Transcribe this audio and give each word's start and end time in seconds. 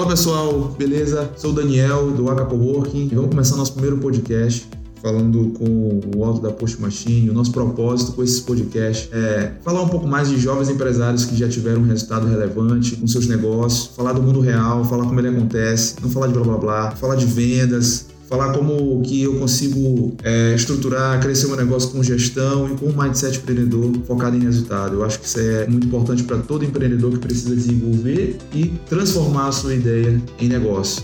Fala 0.00 0.12
pessoal, 0.12 0.74
beleza? 0.78 1.30
Sou 1.36 1.50
o 1.50 1.52
Daniel 1.52 2.10
do 2.12 2.30
Acapo 2.30 2.56
Working 2.56 3.10
e 3.12 3.14
vamos 3.14 3.28
começar 3.28 3.54
nosso 3.56 3.74
primeiro 3.74 3.98
podcast 3.98 4.66
falando 5.02 5.52
com 5.58 6.00
o 6.16 6.24
Alto 6.24 6.40
da 6.40 6.50
Post 6.50 6.80
Machine. 6.80 7.28
O 7.28 7.34
nosso 7.34 7.52
propósito 7.52 8.12
com 8.12 8.22
esse 8.22 8.40
podcast 8.40 9.10
é 9.12 9.52
falar 9.62 9.82
um 9.82 9.88
pouco 9.90 10.06
mais 10.06 10.30
de 10.30 10.38
jovens 10.38 10.70
empresários 10.70 11.26
que 11.26 11.36
já 11.36 11.50
tiveram 11.50 11.82
um 11.82 11.84
resultado 11.84 12.26
relevante 12.26 12.96
com 12.96 13.06
seus 13.06 13.26
negócios, 13.26 13.94
falar 13.94 14.14
do 14.14 14.22
mundo 14.22 14.40
real, 14.40 14.82
falar 14.86 15.04
como 15.04 15.20
ele 15.20 15.28
acontece, 15.28 15.96
não 16.00 16.08
falar 16.08 16.28
de 16.28 16.32
blá 16.32 16.44
blá 16.44 16.56
blá, 16.56 16.90
falar 16.92 17.16
de 17.16 17.26
vendas, 17.26 18.06
falar 18.30 18.52
como 18.52 19.02
que 19.02 19.24
eu 19.24 19.40
consigo 19.40 20.14
é, 20.22 20.54
estruturar, 20.54 21.20
crescer 21.20 21.48
meu 21.48 21.56
negócio 21.56 21.90
com 21.90 22.00
gestão 22.00 22.72
e 22.72 22.76
com 22.76 22.86
um 22.86 22.96
mindset 22.96 23.38
empreendedor 23.38 23.92
focado 24.06 24.36
em 24.36 24.40
resultado. 24.40 24.94
Eu 24.94 25.04
acho 25.04 25.18
que 25.18 25.26
isso 25.26 25.40
é 25.40 25.66
muito 25.66 25.88
importante 25.88 26.22
para 26.22 26.38
todo 26.38 26.64
empreendedor 26.64 27.10
que 27.10 27.18
precisa 27.18 27.56
desenvolver 27.56 28.38
e 28.54 28.66
transformar 28.88 29.48
a 29.48 29.52
sua 29.52 29.74
ideia 29.74 30.22
em 30.38 30.48
negócio. 30.48 31.02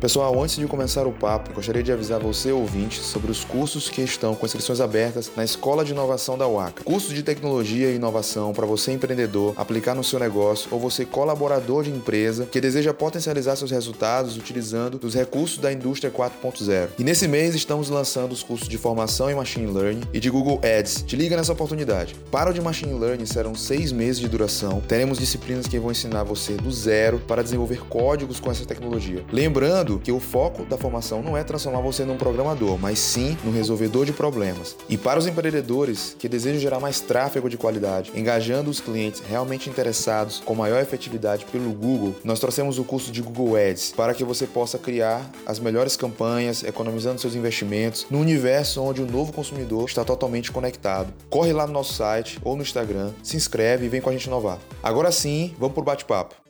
Pessoal, 0.00 0.40
antes 0.40 0.54
de 0.54 0.64
começar 0.68 1.08
o 1.08 1.12
papo, 1.12 1.52
gostaria 1.52 1.82
de 1.82 1.90
avisar 1.90 2.20
você, 2.20 2.52
ouvinte, 2.52 3.00
sobre 3.00 3.32
os 3.32 3.42
cursos 3.42 3.88
que 3.88 4.00
estão 4.00 4.32
com 4.32 4.46
inscrições 4.46 4.80
abertas 4.80 5.32
na 5.36 5.42
Escola 5.42 5.84
de 5.84 5.90
Inovação 5.90 6.38
da 6.38 6.46
UACA. 6.46 6.84
Curso 6.84 7.12
de 7.12 7.20
tecnologia 7.20 7.90
e 7.90 7.96
inovação 7.96 8.52
para 8.52 8.64
você 8.64 8.92
empreendedor 8.92 9.54
aplicar 9.56 9.96
no 9.96 10.04
seu 10.04 10.20
negócio 10.20 10.68
ou 10.70 10.78
você 10.78 11.04
colaborador 11.04 11.82
de 11.82 11.90
empresa 11.90 12.46
que 12.46 12.60
deseja 12.60 12.94
potencializar 12.94 13.56
seus 13.56 13.72
resultados 13.72 14.36
utilizando 14.36 15.00
os 15.02 15.14
recursos 15.16 15.58
da 15.58 15.72
indústria 15.72 16.12
4.0. 16.12 16.90
E 16.96 17.02
nesse 17.02 17.26
mês 17.26 17.56
estamos 17.56 17.90
lançando 17.90 18.30
os 18.30 18.42
cursos 18.44 18.68
de 18.68 18.78
formação 18.78 19.28
em 19.28 19.34
Machine 19.34 19.66
Learning 19.66 20.04
e 20.12 20.20
de 20.20 20.30
Google 20.30 20.60
Ads. 20.62 21.02
Te 21.08 21.16
liga 21.16 21.36
nessa 21.36 21.52
oportunidade. 21.52 22.14
Para 22.30 22.50
o 22.50 22.54
de 22.54 22.60
Machine 22.60 22.96
Learning 22.96 23.26
serão 23.26 23.52
seis 23.52 23.90
meses 23.90 24.20
de 24.20 24.28
duração. 24.28 24.80
Teremos 24.80 25.18
disciplinas 25.18 25.66
que 25.66 25.76
vão 25.76 25.90
ensinar 25.90 26.22
você 26.22 26.52
do 26.52 26.70
zero 26.70 27.18
para 27.26 27.42
desenvolver 27.42 27.80
códigos 27.88 28.38
com 28.38 28.48
essa 28.48 28.64
tecnologia. 28.64 29.24
Lembrando 29.32 29.87
Lembrando 29.88 29.98
que 30.00 30.12
o 30.12 30.20
foco 30.20 30.64
da 30.64 30.76
formação 30.76 31.22
não 31.22 31.36
é 31.36 31.42
transformar 31.42 31.80
você 31.80 32.04
num 32.04 32.16
programador, 32.16 32.78
mas 32.78 32.98
sim 32.98 33.36
no 33.42 33.50
resolvedor 33.50 34.04
de 34.04 34.12
problemas. 34.12 34.76
E 34.88 34.98
para 34.98 35.18
os 35.18 35.26
empreendedores 35.26 36.14
que 36.18 36.28
desejam 36.28 36.60
gerar 36.60 36.78
mais 36.78 37.00
tráfego 37.00 37.48
de 37.48 37.56
qualidade, 37.56 38.12
engajando 38.14 38.70
os 38.70 38.80
clientes 38.80 39.22
realmente 39.26 39.70
interessados 39.70 40.42
com 40.44 40.54
maior 40.54 40.80
efetividade 40.82 41.46
pelo 41.46 41.72
Google, 41.72 42.14
nós 42.22 42.38
trouxemos 42.38 42.78
o 42.78 42.84
curso 42.84 43.10
de 43.10 43.22
Google 43.22 43.56
Ads 43.56 43.92
para 43.92 44.12
que 44.12 44.24
você 44.24 44.46
possa 44.46 44.78
criar 44.78 45.24
as 45.46 45.58
melhores 45.58 45.96
campanhas, 45.96 46.62
economizando 46.62 47.20
seus 47.20 47.34
investimentos 47.34 48.06
no 48.10 48.20
universo 48.20 48.82
onde 48.82 49.00
o 49.00 49.06
novo 49.06 49.32
consumidor 49.32 49.88
está 49.88 50.04
totalmente 50.04 50.52
conectado. 50.52 51.12
Corre 51.30 51.52
lá 51.52 51.66
no 51.66 51.72
nosso 51.72 51.94
site 51.94 52.38
ou 52.44 52.56
no 52.56 52.62
Instagram, 52.62 53.12
se 53.22 53.36
inscreve 53.36 53.86
e 53.86 53.88
vem 53.88 54.00
com 54.00 54.10
a 54.10 54.12
gente 54.12 54.26
inovar. 54.26 54.58
Agora 54.82 55.10
sim, 55.10 55.54
vamos 55.58 55.74
para 55.74 55.82
o 55.82 55.84
bate-papo. 55.84 56.47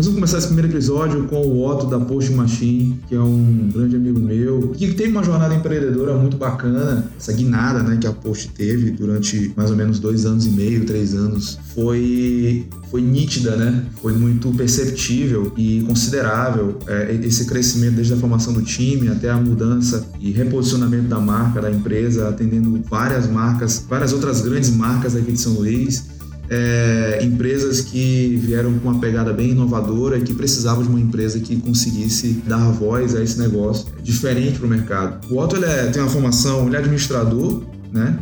Nós 0.00 0.06
vamos 0.06 0.18
começar 0.18 0.38
esse 0.38 0.46
primeiro 0.46 0.72
episódio 0.72 1.24
com 1.24 1.42
o 1.46 1.62
Otto 1.62 1.84
da 1.84 2.00
Post 2.00 2.32
Machine, 2.32 2.98
que 3.06 3.14
é 3.14 3.20
um 3.20 3.68
grande 3.70 3.96
amigo 3.96 4.18
meu, 4.18 4.68
que 4.68 4.94
tem 4.94 5.10
uma 5.10 5.22
jornada 5.22 5.54
empreendedora 5.54 6.16
muito 6.16 6.38
bacana. 6.38 7.04
Essa 7.18 7.34
guinada 7.34 7.82
né, 7.82 7.98
que 8.00 8.06
a 8.06 8.12
Post 8.14 8.48
teve 8.52 8.92
durante 8.92 9.52
mais 9.54 9.70
ou 9.70 9.76
menos 9.76 10.00
dois 10.00 10.24
anos 10.24 10.46
e 10.46 10.48
meio, 10.48 10.86
três 10.86 11.14
anos, 11.14 11.58
foi, 11.74 12.66
foi 12.90 13.02
nítida, 13.02 13.56
né? 13.56 13.84
Foi 14.00 14.14
muito 14.14 14.50
perceptível 14.52 15.52
e 15.54 15.82
considerável 15.82 16.78
é, 16.86 17.20
esse 17.22 17.44
crescimento 17.44 17.96
desde 17.96 18.14
a 18.14 18.16
formação 18.16 18.54
do 18.54 18.62
time 18.62 19.08
até 19.08 19.28
a 19.28 19.36
mudança 19.36 20.08
e 20.18 20.30
reposicionamento 20.30 21.08
da 21.08 21.20
marca, 21.20 21.60
da 21.60 21.70
empresa, 21.70 22.26
atendendo 22.26 22.80
várias 22.88 23.30
marcas, 23.30 23.84
várias 23.86 24.14
outras 24.14 24.40
grandes 24.40 24.70
marcas 24.70 25.14
aqui 25.14 25.32
de 25.32 25.38
São 25.38 25.52
Luís 25.52 26.06
é, 26.50 27.20
empresas 27.22 27.80
que 27.80 28.36
vieram 28.42 28.76
com 28.80 28.88
uma 28.88 29.00
pegada 29.00 29.32
bem 29.32 29.50
inovadora 29.50 30.18
e 30.18 30.22
que 30.22 30.34
precisavam 30.34 30.82
de 30.82 30.88
uma 30.88 31.00
empresa 31.00 31.38
que 31.38 31.56
conseguisse 31.56 32.42
dar 32.46 32.70
voz 32.72 33.14
a 33.14 33.22
esse 33.22 33.38
negócio 33.38 33.86
diferente 34.02 34.58
para 34.58 34.66
o 34.66 34.68
mercado. 34.68 35.32
O 35.32 35.38
Otto 35.38 35.56
ele 35.56 35.66
é, 35.66 35.86
tem 35.86 36.02
uma 36.02 36.10
formação, 36.10 36.66
ele 36.66 36.74
é 36.74 36.80
administrador, 36.80 37.62
né? 37.92 38.18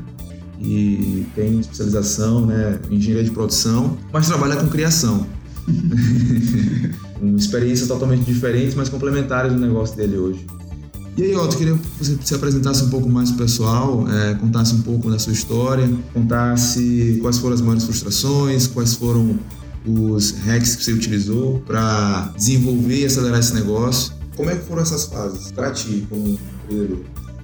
E 0.61 1.25
tem 1.35 1.61
especialização 1.61 2.45
né, 2.45 2.79
em 2.91 2.97
engenharia 2.97 3.25
de 3.25 3.31
produção, 3.31 3.97
mas 4.13 4.27
trabalha 4.27 4.57
com 4.57 4.69
criação. 4.69 5.27
com 7.19 7.37
experiências 7.37 7.89
totalmente 7.89 8.25
diferentes, 8.25 8.75
mas 8.75 8.89
complementares 8.89 9.53
do 9.53 9.59
negócio 9.59 9.97
dele 9.97 10.17
hoje. 10.17 10.47
E 11.19 11.25
aí, 11.25 11.35
Otto, 11.35 11.57
queria 11.57 11.77
que 11.77 12.05
você 12.05 12.17
se 12.23 12.33
apresentasse 12.33 12.85
um 12.85 12.91
pouco 12.91 13.09
mais 13.09 13.31
pro 13.31 13.39
pessoal, 13.39 14.07
é, 14.09 14.35
contasse 14.35 14.73
um 14.73 14.83
pouco 14.83 15.11
da 15.11 15.19
sua 15.19 15.33
história, 15.33 15.91
contasse 16.15 17.19
quais 17.21 17.39
foram 17.39 17.55
as 17.55 17.61
maiores 17.61 17.83
frustrações, 17.83 18.69
quais 18.69 18.95
foram 18.95 19.37
os 19.85 20.31
hacks 20.31 20.77
que 20.77 20.85
você 20.85 20.93
utilizou 20.93 21.59
para 21.67 22.33
desenvolver 22.37 23.01
e 23.01 23.05
acelerar 23.05 23.41
esse 23.41 23.53
negócio. 23.53 24.13
Como 24.37 24.49
é 24.49 24.55
que 24.55 24.65
foram 24.67 24.81
essas 24.81 25.07
fases 25.07 25.51
para 25.51 25.73
ti 25.73 26.07
como 26.09 26.39
empreendedor? 26.65 27.01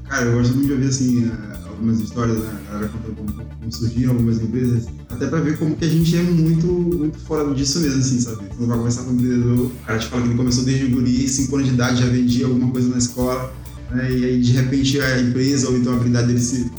Cara, 0.08 0.26
eu 0.26 0.38
gosto 0.38 0.54
muito 0.54 0.68
de 0.68 0.72
ouvir 0.74 0.86
assim 0.86 1.32
algumas 1.68 1.98
histórias, 1.98 2.38
né? 2.38 2.60
A 2.68 2.72
galera 2.74 2.88
contando 2.92 3.16
como, 3.16 3.32
como, 3.32 3.72
surgiram 3.72 4.12
algumas 4.12 4.40
empresas, 4.40 4.86
até 5.10 5.26
para 5.26 5.40
ver 5.40 5.58
como 5.58 5.74
que 5.74 5.84
a 5.84 5.88
gente 5.88 6.16
é 6.16 6.22
muito, 6.22 6.66
muito 6.68 7.18
fora 7.18 7.52
disso 7.52 7.80
mesmo, 7.80 7.98
assim, 7.98 8.20
sabe? 8.20 8.44
Quando 8.56 8.68
vai 8.68 8.76
conversar 8.76 9.02
com 9.02 9.10
um 9.10 9.14
empreendedor, 9.14 9.66
o 9.66 9.70
cara 9.84 9.98
te 9.98 10.06
fala 10.06 10.22
que 10.22 10.28
ele 10.28 10.36
começou 10.36 10.62
desde 10.62 10.84
o 10.84 10.90
guri, 10.90 11.28
5 11.28 11.56
anos 11.56 11.68
de 11.68 11.74
idade, 11.74 12.00
já 12.00 12.06
vendia 12.06 12.46
alguma 12.46 12.70
coisa 12.70 12.88
na 12.88 12.98
escola, 12.98 13.52
né? 13.90 14.10
E 14.10 14.24
aí 14.24 14.40
de 14.40 14.52
repente 14.52 15.00
a 15.00 15.20
empresa 15.20 15.68
ou 15.68 15.76
então 15.76 15.92
a 15.92 15.96
habilidade 15.96 16.28
dele 16.28 16.40
se, 16.40 16.70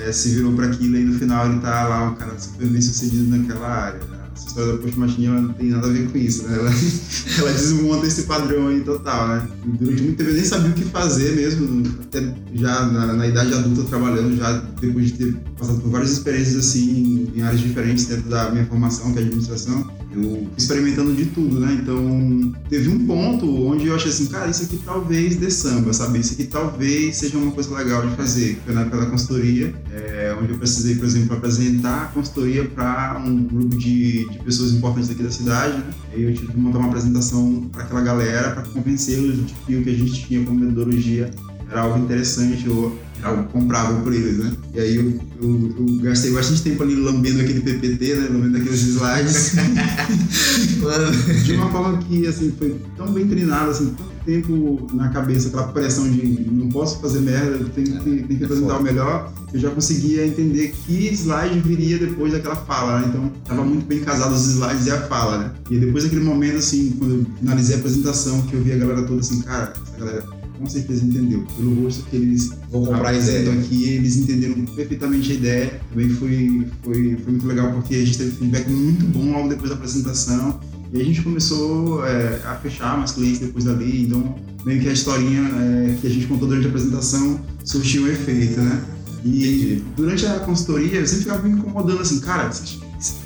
é, 0.00 0.12
se 0.12 0.34
virou 0.34 0.52
para 0.52 0.66
aquilo 0.66 0.96
e 0.96 1.04
no 1.04 1.18
final 1.18 1.50
ele 1.50 1.60
tá 1.60 1.88
lá, 1.88 2.10
um 2.10 2.14
cara 2.14 2.38
super 2.38 2.66
bem 2.66 2.80
sucedido 2.80 3.36
naquela 3.36 3.68
área. 3.68 4.00
Né? 4.00 4.18
Essa 4.34 4.48
história 4.48 4.72
da 4.72 4.78
Post 4.78 4.98
Machine 4.98 5.26
não 5.28 5.52
tem 5.52 5.68
nada 5.68 5.86
a 5.86 5.90
ver 5.90 6.10
com 6.10 6.18
isso, 6.18 6.42
né? 6.48 6.58
Ela, 6.58 6.70
ela 7.38 7.52
desmonta 7.52 8.06
esse 8.06 8.24
padrão 8.24 8.66
aí 8.66 8.80
total, 8.80 9.28
né? 9.28 9.48
E 9.64 9.68
durante 9.78 10.02
muito 10.02 10.16
tempo 10.16 10.30
eu 10.30 10.34
nem 10.34 10.44
sabia 10.44 10.70
o 10.70 10.74
que 10.74 10.84
fazer 10.84 11.36
mesmo, 11.36 11.82
até 12.02 12.34
já 12.52 12.86
na, 12.86 13.12
na 13.12 13.26
idade 13.28 13.54
adulta 13.54 13.84
trabalhando, 13.84 14.36
já 14.36 14.52
depois 14.80 15.06
de 15.06 15.12
ter 15.12 15.36
passado 15.56 15.80
por 15.80 15.90
várias 15.90 16.10
experiências 16.10 16.56
assim 16.56 17.30
em 17.32 17.42
áreas 17.42 17.60
diferentes 17.60 18.06
dentro 18.06 18.28
da 18.28 18.50
minha 18.50 18.66
formação, 18.66 19.12
que 19.12 19.20
é 19.20 19.22
administração 19.22 19.88
eu 20.14 20.48
experimentando 20.56 21.12
de 21.14 21.26
tudo, 21.26 21.60
né? 21.60 21.78
Então, 21.80 22.52
teve 22.68 22.88
um 22.88 23.06
ponto 23.06 23.46
onde 23.66 23.86
eu 23.86 23.94
achei 23.94 24.10
assim, 24.10 24.26
cara, 24.26 24.50
isso 24.50 24.64
aqui 24.64 24.80
talvez 24.84 25.36
dê 25.36 25.50
samba, 25.50 25.92
sabe? 25.92 26.20
Isso 26.20 26.34
aqui 26.34 26.44
talvez 26.44 27.16
seja 27.16 27.36
uma 27.38 27.50
coisa 27.52 27.74
legal 27.74 28.06
de 28.06 28.14
fazer. 28.16 28.58
Foi 28.64 28.74
na 28.74 28.82
época 28.82 28.98
da 28.98 29.06
consultoria, 29.06 29.74
é, 29.92 30.36
onde 30.40 30.52
eu 30.52 30.58
precisei, 30.58 30.96
por 30.96 31.04
exemplo, 31.04 31.36
apresentar 31.36 32.04
a 32.04 32.06
consultoria 32.06 32.64
para 32.64 33.18
um 33.18 33.42
grupo 33.42 33.76
de, 33.76 34.28
de, 34.28 34.38
pessoas 34.40 34.72
importantes 34.72 35.10
aqui 35.10 35.22
da 35.22 35.30
cidade, 35.30 35.78
né? 35.78 35.90
E 36.16 36.22
eu 36.22 36.34
tive 36.34 36.52
que 36.52 36.58
montar 36.58 36.78
uma 36.78 36.88
apresentação 36.88 37.68
para 37.72 37.82
aquela 37.82 38.00
galera, 38.00 38.50
para 38.50 38.62
convencê-los 38.62 39.36
de 39.46 39.54
que 39.66 39.76
o 39.76 39.82
que 39.82 39.90
a 39.90 39.94
gente 39.94 40.26
tinha 40.26 40.44
como 40.44 40.60
metodologia 40.60 41.30
era 41.70 41.82
algo 41.82 41.98
interessante 41.98 42.68
ou 42.68 42.96
algo 43.24 43.44
comprável 43.44 44.00
por 44.02 44.12
eles, 44.12 44.38
né? 44.38 44.52
E 44.74 44.80
aí 44.80 44.96
eu, 44.96 45.18
eu, 45.40 45.74
eu, 45.78 46.02
gastei 46.02 46.30
bastante 46.32 46.62
tempo 46.62 46.82
ali 46.82 46.94
lambendo 46.94 47.40
aquele 47.40 47.60
PPT, 47.60 48.14
né? 48.14 48.28
Lambendo 48.30 48.58
aqueles 48.58 48.82
slides. 48.82 49.54
de 51.44 51.52
uma 51.54 51.70
forma 51.70 51.98
que, 51.98 52.26
assim, 52.26 52.52
foi 52.58 52.76
tão 52.96 53.12
bem 53.12 53.26
treinado, 53.26 53.70
assim, 53.70 53.94
tanto 53.94 54.14
tempo 54.26 54.86
na 54.92 55.08
cabeça, 55.08 55.48
aquela 55.48 55.68
pressão 55.68 56.08
de 56.10 56.50
não 56.50 56.68
posso 56.68 57.00
fazer 57.00 57.20
merda, 57.20 57.58
tenho 57.74 57.98
que, 58.00 58.22
tenho 58.22 58.26
que 58.26 58.42
é 58.42 58.44
apresentar 58.44 58.78
o 58.78 58.82
melhor, 58.82 59.32
eu 59.52 59.60
já 59.60 59.70
conseguia 59.70 60.26
entender 60.26 60.74
que 60.84 61.08
slide 61.14 61.60
viria 61.60 61.98
depois 61.98 62.32
daquela 62.32 62.56
fala, 62.56 63.00
né? 63.00 63.06
Então, 63.08 63.32
tava 63.44 63.64
muito 63.64 63.86
bem 63.86 64.00
casado 64.00 64.34
os 64.34 64.46
slides 64.46 64.86
e 64.86 64.90
a 64.90 65.00
fala, 65.02 65.38
né? 65.38 65.52
E 65.70 65.78
depois 65.78 66.04
daquele 66.04 66.24
momento, 66.24 66.58
assim, 66.58 66.94
quando 66.98 67.14
eu 67.14 67.26
finalizei 67.38 67.76
a 67.76 67.78
apresentação, 67.78 68.42
que 68.42 68.54
eu 68.54 68.62
vi 68.62 68.72
a 68.72 68.76
galera 68.76 69.02
toda 69.02 69.20
assim, 69.20 69.40
cara, 69.42 69.72
essa 69.82 69.98
galera 69.98 70.43
com 70.64 70.70
certeza 70.70 71.04
entendeu. 71.04 71.44
Pelo 71.56 71.82
rosto 71.82 72.02
que 72.04 72.16
eles 72.16 72.50
vão 72.70 72.86
comprar 72.86 73.10
a 73.10 73.14
ideia 73.14 73.52
aqui, 73.52 73.84
eles 73.90 74.16
entenderam 74.16 74.64
perfeitamente 74.74 75.30
a 75.30 75.34
ideia. 75.34 75.80
Também 75.90 76.08
foi, 76.08 76.66
foi, 76.82 77.16
foi 77.16 77.32
muito 77.32 77.46
legal 77.46 77.72
porque 77.72 77.94
a 77.94 78.04
gente 78.04 78.18
teve 78.18 78.30
feedback 78.32 78.68
muito 78.68 79.04
bom 79.06 79.32
logo 79.32 79.48
depois 79.48 79.68
da 79.68 79.76
apresentação. 79.76 80.58
E 80.92 81.00
a 81.00 81.04
gente 81.04 81.22
começou 81.22 82.04
é, 82.06 82.40
a 82.44 82.56
fechar 82.56 82.96
mais 82.96 83.12
clientes 83.12 83.40
depois 83.40 83.64
dali. 83.64 84.04
Então, 84.04 84.34
meio 84.64 84.80
que 84.80 84.88
a 84.88 84.92
historinha 84.92 85.42
é, 85.42 85.98
que 86.00 86.06
a 86.06 86.10
gente 86.10 86.26
contou 86.26 86.48
durante 86.48 86.66
a 86.66 86.68
apresentação 86.70 87.40
surtiu 87.62 88.04
um 88.04 88.08
efeito, 88.08 88.60
né? 88.60 88.82
E 89.24 89.82
durante 89.96 90.26
a 90.26 90.38
consultoria, 90.40 91.00
eu 91.00 91.06
sempre 91.06 91.24
ficava 91.24 91.42
me 91.46 91.54
incomodando 91.58 92.00
assim, 92.00 92.20
cara, 92.20 92.50
você 92.50 92.62
acha 92.62 92.78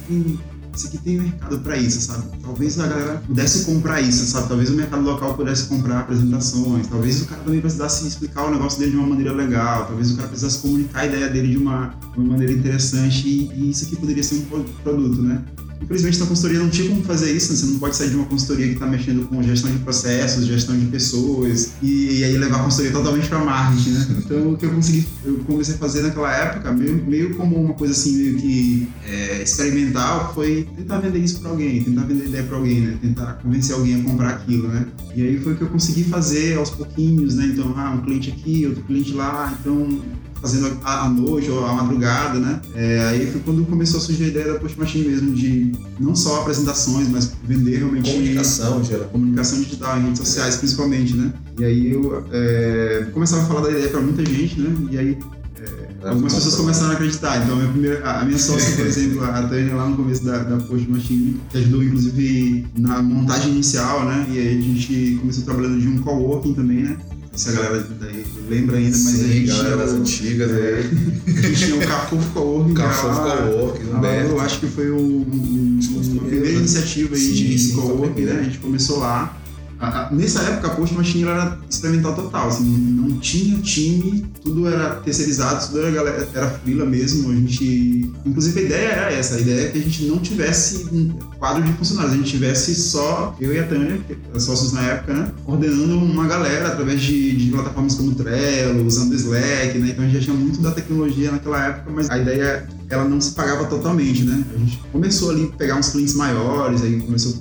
que 0.07 0.39
isso 0.79 0.87
aqui 0.87 0.99
tem 0.99 1.19
mercado 1.19 1.59
para 1.59 1.77
isso, 1.77 2.01
sabe? 2.01 2.25
Talvez 2.41 2.79
a 2.79 2.87
galera 2.87 3.23
pudesse 3.27 3.65
comprar 3.65 4.01
isso, 4.01 4.25
sabe? 4.27 4.49
Talvez 4.49 4.71
o 4.71 4.75
mercado 4.75 5.03
local 5.03 5.35
pudesse 5.35 5.67
comprar 5.67 6.01
apresentações, 6.01 6.87
talvez 6.87 7.23
o 7.23 7.27
cara 7.27 7.43
também 7.43 7.61
precisasse 7.61 8.07
explicar 8.07 8.47
o 8.47 8.51
negócio 8.53 8.79
dele 8.79 8.93
de 8.93 8.97
uma 8.97 9.09
maneira 9.09 9.33
legal, 9.33 9.87
talvez 9.87 10.13
o 10.13 10.17
cara 10.17 10.29
precisasse 10.29 10.63
comunicar 10.63 11.01
a 11.01 11.07
ideia 11.07 11.29
dele 11.29 11.49
de 11.49 11.59
uma, 11.59 11.95
uma 12.17 12.27
maneira 12.33 12.53
interessante 12.53 13.29
e, 13.29 13.51
e 13.55 13.71
isso 13.71 13.87
aqui 13.87 13.97
poderia 13.97 14.23
ser 14.23 14.37
um 14.37 14.63
produto, 14.83 15.21
né? 15.21 15.45
Infelizmente, 15.81 16.19
na 16.19 16.27
consultoria 16.27 16.59
não 16.59 16.69
tinha 16.69 16.89
como 16.89 17.03
fazer 17.03 17.33
isso, 17.33 17.53
né? 17.53 17.59
você 17.59 17.67
não 17.67 17.79
pode 17.79 17.97
sair 17.97 18.11
de 18.11 18.17
uma 18.17 18.27
consultoria 18.27 18.67
que 18.67 18.75
está 18.75 18.87
mexendo 18.87 19.27
com 19.29 19.43
gestão 19.43 19.71
de 19.71 19.79
processos, 19.79 20.47
gestão 20.47 20.79
de 20.79 20.87
pessoas, 20.87 21.73
e, 21.83 22.19
e 22.19 22.25
aí 22.25 22.37
levar 22.37 22.57
a 22.57 22.65
consultoria 22.65 22.93
totalmente 22.93 23.29
para 23.29 23.39
marketing, 23.39 23.91
né? 23.91 24.07
Então, 24.29 24.53
o 24.53 24.57
que 24.59 24.67
eu 24.67 24.71
consegui, 24.71 25.09
eu 25.25 25.39
comecei 25.47 25.75
a 25.75 25.79
fazer 25.79 26.03
naquela 26.03 26.31
época, 26.35 26.71
meio, 26.73 27.03
meio 27.07 27.35
como 27.35 27.57
uma 27.57 27.73
coisa 27.73 27.95
assim, 27.95 28.15
meio 28.17 28.37
que 28.37 28.89
é, 29.07 29.43
experimental, 29.43 30.35
foi 30.35 30.69
tentar 30.77 30.99
vender 30.99 31.19
isso 31.19 31.41
para 31.41 31.51
alguém, 31.51 31.83
tentar 31.83 32.03
vender 32.03 32.27
ideia 32.27 32.45
para 32.45 32.57
alguém, 32.57 32.81
né? 32.81 32.99
Tentar 33.01 33.35
convencer 33.43 33.75
alguém 33.75 34.01
a 34.01 34.03
comprar 34.05 34.31
aquilo, 34.31 34.69
né? 34.69 34.87
E 35.15 35.23
aí 35.23 35.39
foi 35.39 35.55
o 35.55 35.57
que 35.57 35.63
eu 35.63 35.69
consegui 35.69 36.05
fazer 36.05 36.59
aos 36.59 36.71
pouquinhos, 36.71 37.37
né? 37.37 37.47
Então, 37.47 37.73
ah, 37.77 37.93
um 37.93 38.03
cliente 38.03 38.31
aqui, 38.31 38.67
outro 38.67 38.83
cliente 38.83 39.13
lá, 39.13 39.57
então 39.59 40.01
fazendo 40.41 40.79
à 40.85 41.09
noite 41.09 41.51
ou 41.51 41.65
à 41.65 41.73
madrugada, 41.73 42.39
né? 42.39 42.61
É, 42.75 43.01
aí 43.09 43.27
foi 43.31 43.41
quando 43.41 43.65
começou 43.67 43.99
a 43.99 44.03
surgir 44.03 44.25
a 44.25 44.29
ideia 44.29 44.53
da 44.53 44.59
Post 44.59 44.79
Machine 44.79 45.09
mesmo, 45.09 45.35
de 45.35 45.73
não 45.99 46.15
só 46.15 46.41
apresentações, 46.41 47.09
mas 47.09 47.33
vender 47.45 47.79
realmente... 47.79 48.11
Comunicação, 48.11 48.83
geral. 48.85 49.09
Comunicação 49.09 49.61
digital, 49.61 49.99
em 49.99 50.03
redes 50.05 50.19
sociais 50.19 50.57
principalmente, 50.57 51.17
né? 51.17 51.33
E 51.59 51.65
aí 51.65 51.93
eu 51.93 52.25
é, 52.33 53.09
começava 53.13 53.43
a 53.43 53.47
falar 53.47 53.61
da 53.63 53.71
ideia 53.71 53.89
para 53.89 54.01
muita 54.01 54.25
gente, 54.25 54.61
né? 54.61 54.89
E 54.91 54.99
aí 54.99 55.19
é, 55.61 56.09
algumas 56.09 56.35
pessoas 56.35 56.55
começaram 56.55 56.93
a 56.93 56.95
acreditar. 56.95 57.43
Então, 57.43 57.55
a 57.55 57.59
minha, 57.59 57.73
primeira, 57.73 58.11
a 58.11 58.25
minha 58.25 58.39
sócia, 58.39 58.77
por 58.77 58.87
exemplo, 58.87 59.25
a 59.25 59.43
Tânia, 59.43 59.75
lá 59.75 59.89
no 59.89 59.97
começo 59.97 60.25
da, 60.25 60.39
da 60.39 60.57
Post 60.59 60.89
Machine, 60.89 61.41
que 61.51 61.59
ajudou, 61.59 61.83
inclusive, 61.83 62.67
na 62.77 63.03
montagem 63.03 63.53
inicial, 63.53 64.05
né? 64.05 64.27
E 64.31 64.39
aí 64.39 64.59
a 64.59 64.61
gente 64.61 65.19
começou 65.21 65.45
trabalhando 65.45 65.81
de 65.81 65.89
um 65.89 65.99
coworking 65.99 66.55
também, 66.55 66.85
né? 66.85 66.97
Se 67.39 67.49
a 67.51 67.53
galera 67.53 67.87
daí 68.01 68.27
lembra 68.49 68.77
ainda, 68.79 68.91
mas 68.99 68.99
Sim, 69.15 69.25
a 69.25 69.29
gente 69.33 69.47
galera 69.49 69.77
das 69.77 69.93
o- 69.93 69.97
antigas 69.97 70.51
é, 70.51 70.55
aí. 70.55 71.35
a 71.37 71.41
gente 71.41 71.65
tinha 71.67 71.77
o 71.77 71.87
Cafofo 71.87 72.31
Coworking. 72.31 72.75
Cafofo 72.75 73.21
Coworking, 73.21 73.85
Humberto. 73.95 74.31
Eu 74.31 74.41
acho 74.41 74.61
que 74.61 74.67
foi 74.67 74.91
um, 74.91 74.97
um- 74.99 75.81
uma 76.11 76.23
primeira 76.25 76.47
né? 76.47 76.59
iniciativa 76.59 77.15
aí 77.15 77.21
Sim, 77.21 77.33
de 77.57 77.73
coworking, 77.75 78.23
né? 78.23 78.39
A 78.41 78.43
gente 78.43 78.59
começou 78.59 78.99
lá. 78.99 79.38
A- 79.81 80.07
a- 80.09 80.11
nessa 80.13 80.41
época, 80.43 80.67
a 80.69 80.71
Post 80.75 80.95
Machine 80.95 81.25
era 81.25 81.59
experimental 81.71 82.15
total, 82.15 82.49
assim, 82.49 82.65
não, 82.65 83.19
tinha 83.21 83.59
time, 83.59 84.27
tudo 84.43 84.67
era 84.69 84.97
terceirizado, 84.97 85.67
tudo 85.67 85.81
era, 85.81 85.91
galera, 85.91 86.29
era 86.35 86.51
freela 86.51 86.85
mesmo. 86.85 87.31
A 87.31 87.35
gente, 87.35 88.11
inclusive, 88.27 88.59
a 88.61 88.63
ideia 88.63 88.89
era 88.89 89.13
essa: 89.13 89.37
a 89.37 89.41
ideia 89.41 89.67
é 89.67 89.71
que 89.71 89.79
a 89.79 89.83
gente 89.83 90.05
não 90.07 90.19
tivesse 90.19 90.87
um 90.93 91.09
quadro 91.39 91.63
de 91.63 91.73
funcionários, 91.75 92.15
a 92.15 92.17
gente 92.17 92.31
tivesse 92.31 92.75
só 92.75 93.37
eu 93.41 93.55
e 93.55 93.59
a 93.61 93.67
Tânia, 93.67 93.99
que 94.07 94.17
eram 94.31 94.41
sócios 94.41 94.73
na 94.73 94.83
época, 94.83 95.15
né? 95.15 95.33
Coordenando 95.45 95.97
uma 95.99 96.27
galera 96.27 96.69
através 96.69 97.01
de, 97.01 97.37
de 97.37 97.51
plataformas 97.51 97.95
como 97.95 98.15
Trello, 98.15 98.85
usando 98.87 99.15
Slack, 99.15 99.79
né? 99.79 99.91
Então 99.91 100.05
a 100.05 100.09
gente 100.09 100.19
já 100.19 100.25
tinha 100.25 100.37
muito 100.37 100.61
da 100.61 100.71
tecnologia 100.73 101.31
naquela 101.31 101.67
época, 101.67 101.91
mas 101.95 102.11
a 102.11 102.19
ideia 102.19 102.67
ela 102.91 103.05
não 103.05 103.21
se 103.21 103.33
pagava 103.33 103.67
totalmente, 103.67 104.25
né? 104.25 104.43
A 104.55 104.59
gente 104.59 104.79
começou 104.91 105.31
ali 105.31 105.51
a 105.53 105.57
pegar 105.57 105.77
uns 105.77 105.91
clientes 105.91 106.15
maiores, 106.15 106.83
aí 106.83 107.01
começou 107.01 107.35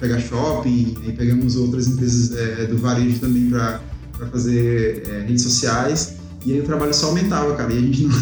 pegar 0.00 0.20
shopping, 0.20 0.96
aí 1.02 1.12
pegamos 1.12 1.56
outras 1.56 1.86
empresas 1.86 2.36
é, 2.36 2.66
do 2.66 2.78
varejo 2.78 3.20
também 3.20 3.50
para 3.50 3.80
fazer 4.30 5.02
é, 5.08 5.20
redes 5.26 5.42
sociais. 5.42 6.16
E 6.44 6.52
aí 6.52 6.60
o 6.60 6.64
trabalho 6.64 6.92
só 6.92 7.06
aumentava, 7.06 7.54
cara, 7.54 7.72
e 7.72 7.78
a 7.78 7.80
gente 7.80 8.02
não, 8.02 8.18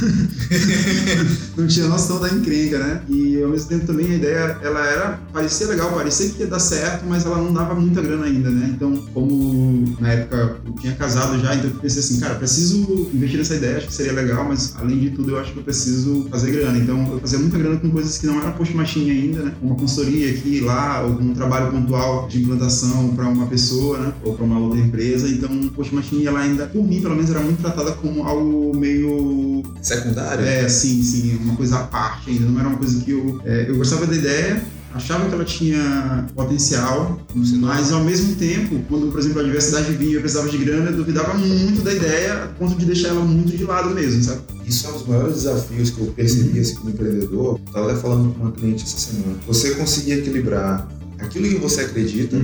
não 1.59 1.67
tinha 1.67 1.87
noção 1.89 2.21
da 2.21 2.29
encrenca, 2.29 2.79
né? 2.79 3.03
E 3.09 3.43
ao 3.43 3.51
mesmo 3.51 3.69
tempo 3.69 3.87
também 3.87 4.11
a 4.11 4.15
ideia, 4.15 4.59
ela 4.63 4.87
era, 4.87 5.21
parecia 5.33 5.67
legal, 5.67 5.91
parecia 5.93 6.31
que 6.31 6.41
ia 6.41 6.47
dar 6.47 6.61
certo, 6.61 7.05
mas 7.07 7.27
ela 7.27 7.39
não 7.39 7.53
dava 7.53 7.75
muita 7.75 8.01
grana 8.01 8.27
ainda, 8.27 8.51
né? 8.51 8.73
Então, 8.75 8.97
como 9.13 9.97
na 10.01 10.13
época 10.13 10.57
eu 10.65 10.73
tinha 10.75 10.95
casado 10.95 11.39
já, 11.41 11.55
então 11.55 11.71
eu 11.71 11.77
pensei 11.77 12.01
assim, 12.01 12.21
cara, 12.21 12.35
preciso 12.37 13.11
investir 13.13 13.39
nessa 13.39 13.57
ideia, 13.57 13.79
acho 13.79 13.89
que 13.89 13.95
seria 13.95 14.13
legal, 14.13 14.45
mas 14.45 14.75
além 14.79 14.99
de 14.99 15.11
tudo 15.11 15.33
eu 15.33 15.41
acho 15.41 15.53
que 15.53 15.59
eu 15.59 15.65
preciso 15.65 16.29
fazer 16.31 16.53
grana. 16.53 16.79
Então 16.79 17.13
eu 17.13 17.21
fazia 17.21 17.39
muita 17.39 17.59
grana 17.59 17.77
com 17.79 17.91
coisas 17.91 18.19
que 18.19 18.27
não 18.27 18.41
era 18.41 18.53
post 18.53 18.77
machine 18.77 19.11
ainda, 19.11 19.43
né? 19.43 19.55
Uma 19.61 19.75
consultoria 19.75 20.31
aqui, 20.31 20.61
lá, 20.61 21.03
ou 21.03 21.17
com 21.17 21.25
um 21.25 21.35
trabalho 21.35 21.71
pontual 21.71 22.29
de 22.29 22.43
implantação 22.43 23.15
para 23.15 23.29
uma 23.29 23.47
pessoa, 23.47 23.99
né? 23.99 24.13
Ou 24.23 24.35
para 24.35 24.45
uma 24.45 24.59
outra 24.59 24.79
empresa. 24.79 25.29
Então, 25.29 25.49
post 25.75 25.95
machine 25.95 26.27
ela 26.27 26.41
ainda, 26.41 26.67
por 26.67 26.87
mim, 26.87 27.01
pelo 27.01 27.15
menos, 27.15 27.31
era 27.31 27.41
muito 27.41 27.61
tratada 27.61 27.93
como 27.93 28.12
algo 28.27 28.77
meio 28.77 29.63
Secundário? 29.81 30.45
é, 30.45 30.69
sim, 30.69 31.03
sim, 31.03 31.37
uma 31.43 31.57
coisa 31.57 31.79
à 31.79 31.85
parte 31.85 32.31
ainda, 32.31 32.47
não 32.47 32.59
era 32.61 32.69
uma 32.69 32.79
coisa 32.79 33.03
que 33.03 33.11
eu. 33.11 33.41
é, 33.45 33.67
eu 33.69 33.77
gostava 33.77 34.07
da 34.07 34.15
ideia, 34.15 34.63
achava 34.95 35.29
que 35.29 35.35
ela 35.35 35.45
tinha 35.45 36.27
potencial, 36.35 37.21
mas 37.35 37.93
ao 37.93 38.05
mesmo 38.05 38.35
tempo, 38.37 38.81
quando, 38.89 39.11
por 39.11 39.21
exemplo, 39.21 39.41
a 39.41 39.45
diversidade 39.45 39.93
vinha 39.93 40.13
e 40.13 40.15
eu 40.15 40.21
precisava 40.21 40.49
de 40.49 40.59
grana, 40.59 40.91
eu 40.91 40.97
duvidava 40.97 41.35
muito 41.35 41.83
da 41.83 41.95
ideia, 41.95 42.45
a 42.45 42.47
ponto 42.49 42.75
de 42.77 42.85
deixar 42.85 43.09
ela 43.09 43.25
muito 43.25 43.57
de 43.57 43.65
lado 43.65 43.95
mesmo, 43.95 44.23
sabe? 44.23 44.41
Isso 44.67 44.87
é 44.87 44.91
um 44.91 44.93
dos 44.93 45.07
maiores 45.07 45.35
desafios 45.35 45.91
que 45.91 46.01
eu 46.01 46.07
percebi 46.09 46.59
assim, 46.61 46.77
como 46.77 46.91
empreendedor. 46.91 47.61
Estava 47.67 47.91
até 47.91 48.01
falando 48.01 48.35
com 48.35 48.43
uma 48.43 48.53
cliente 48.53 48.85
essa 48.85 48.99
semana. 48.99 49.37
Você 49.47 49.75
conseguir 49.75 50.13
equilibrar 50.13 50.89
aquilo 51.19 51.49
que 51.49 51.57
você 51.57 51.83
acredita 51.83 52.37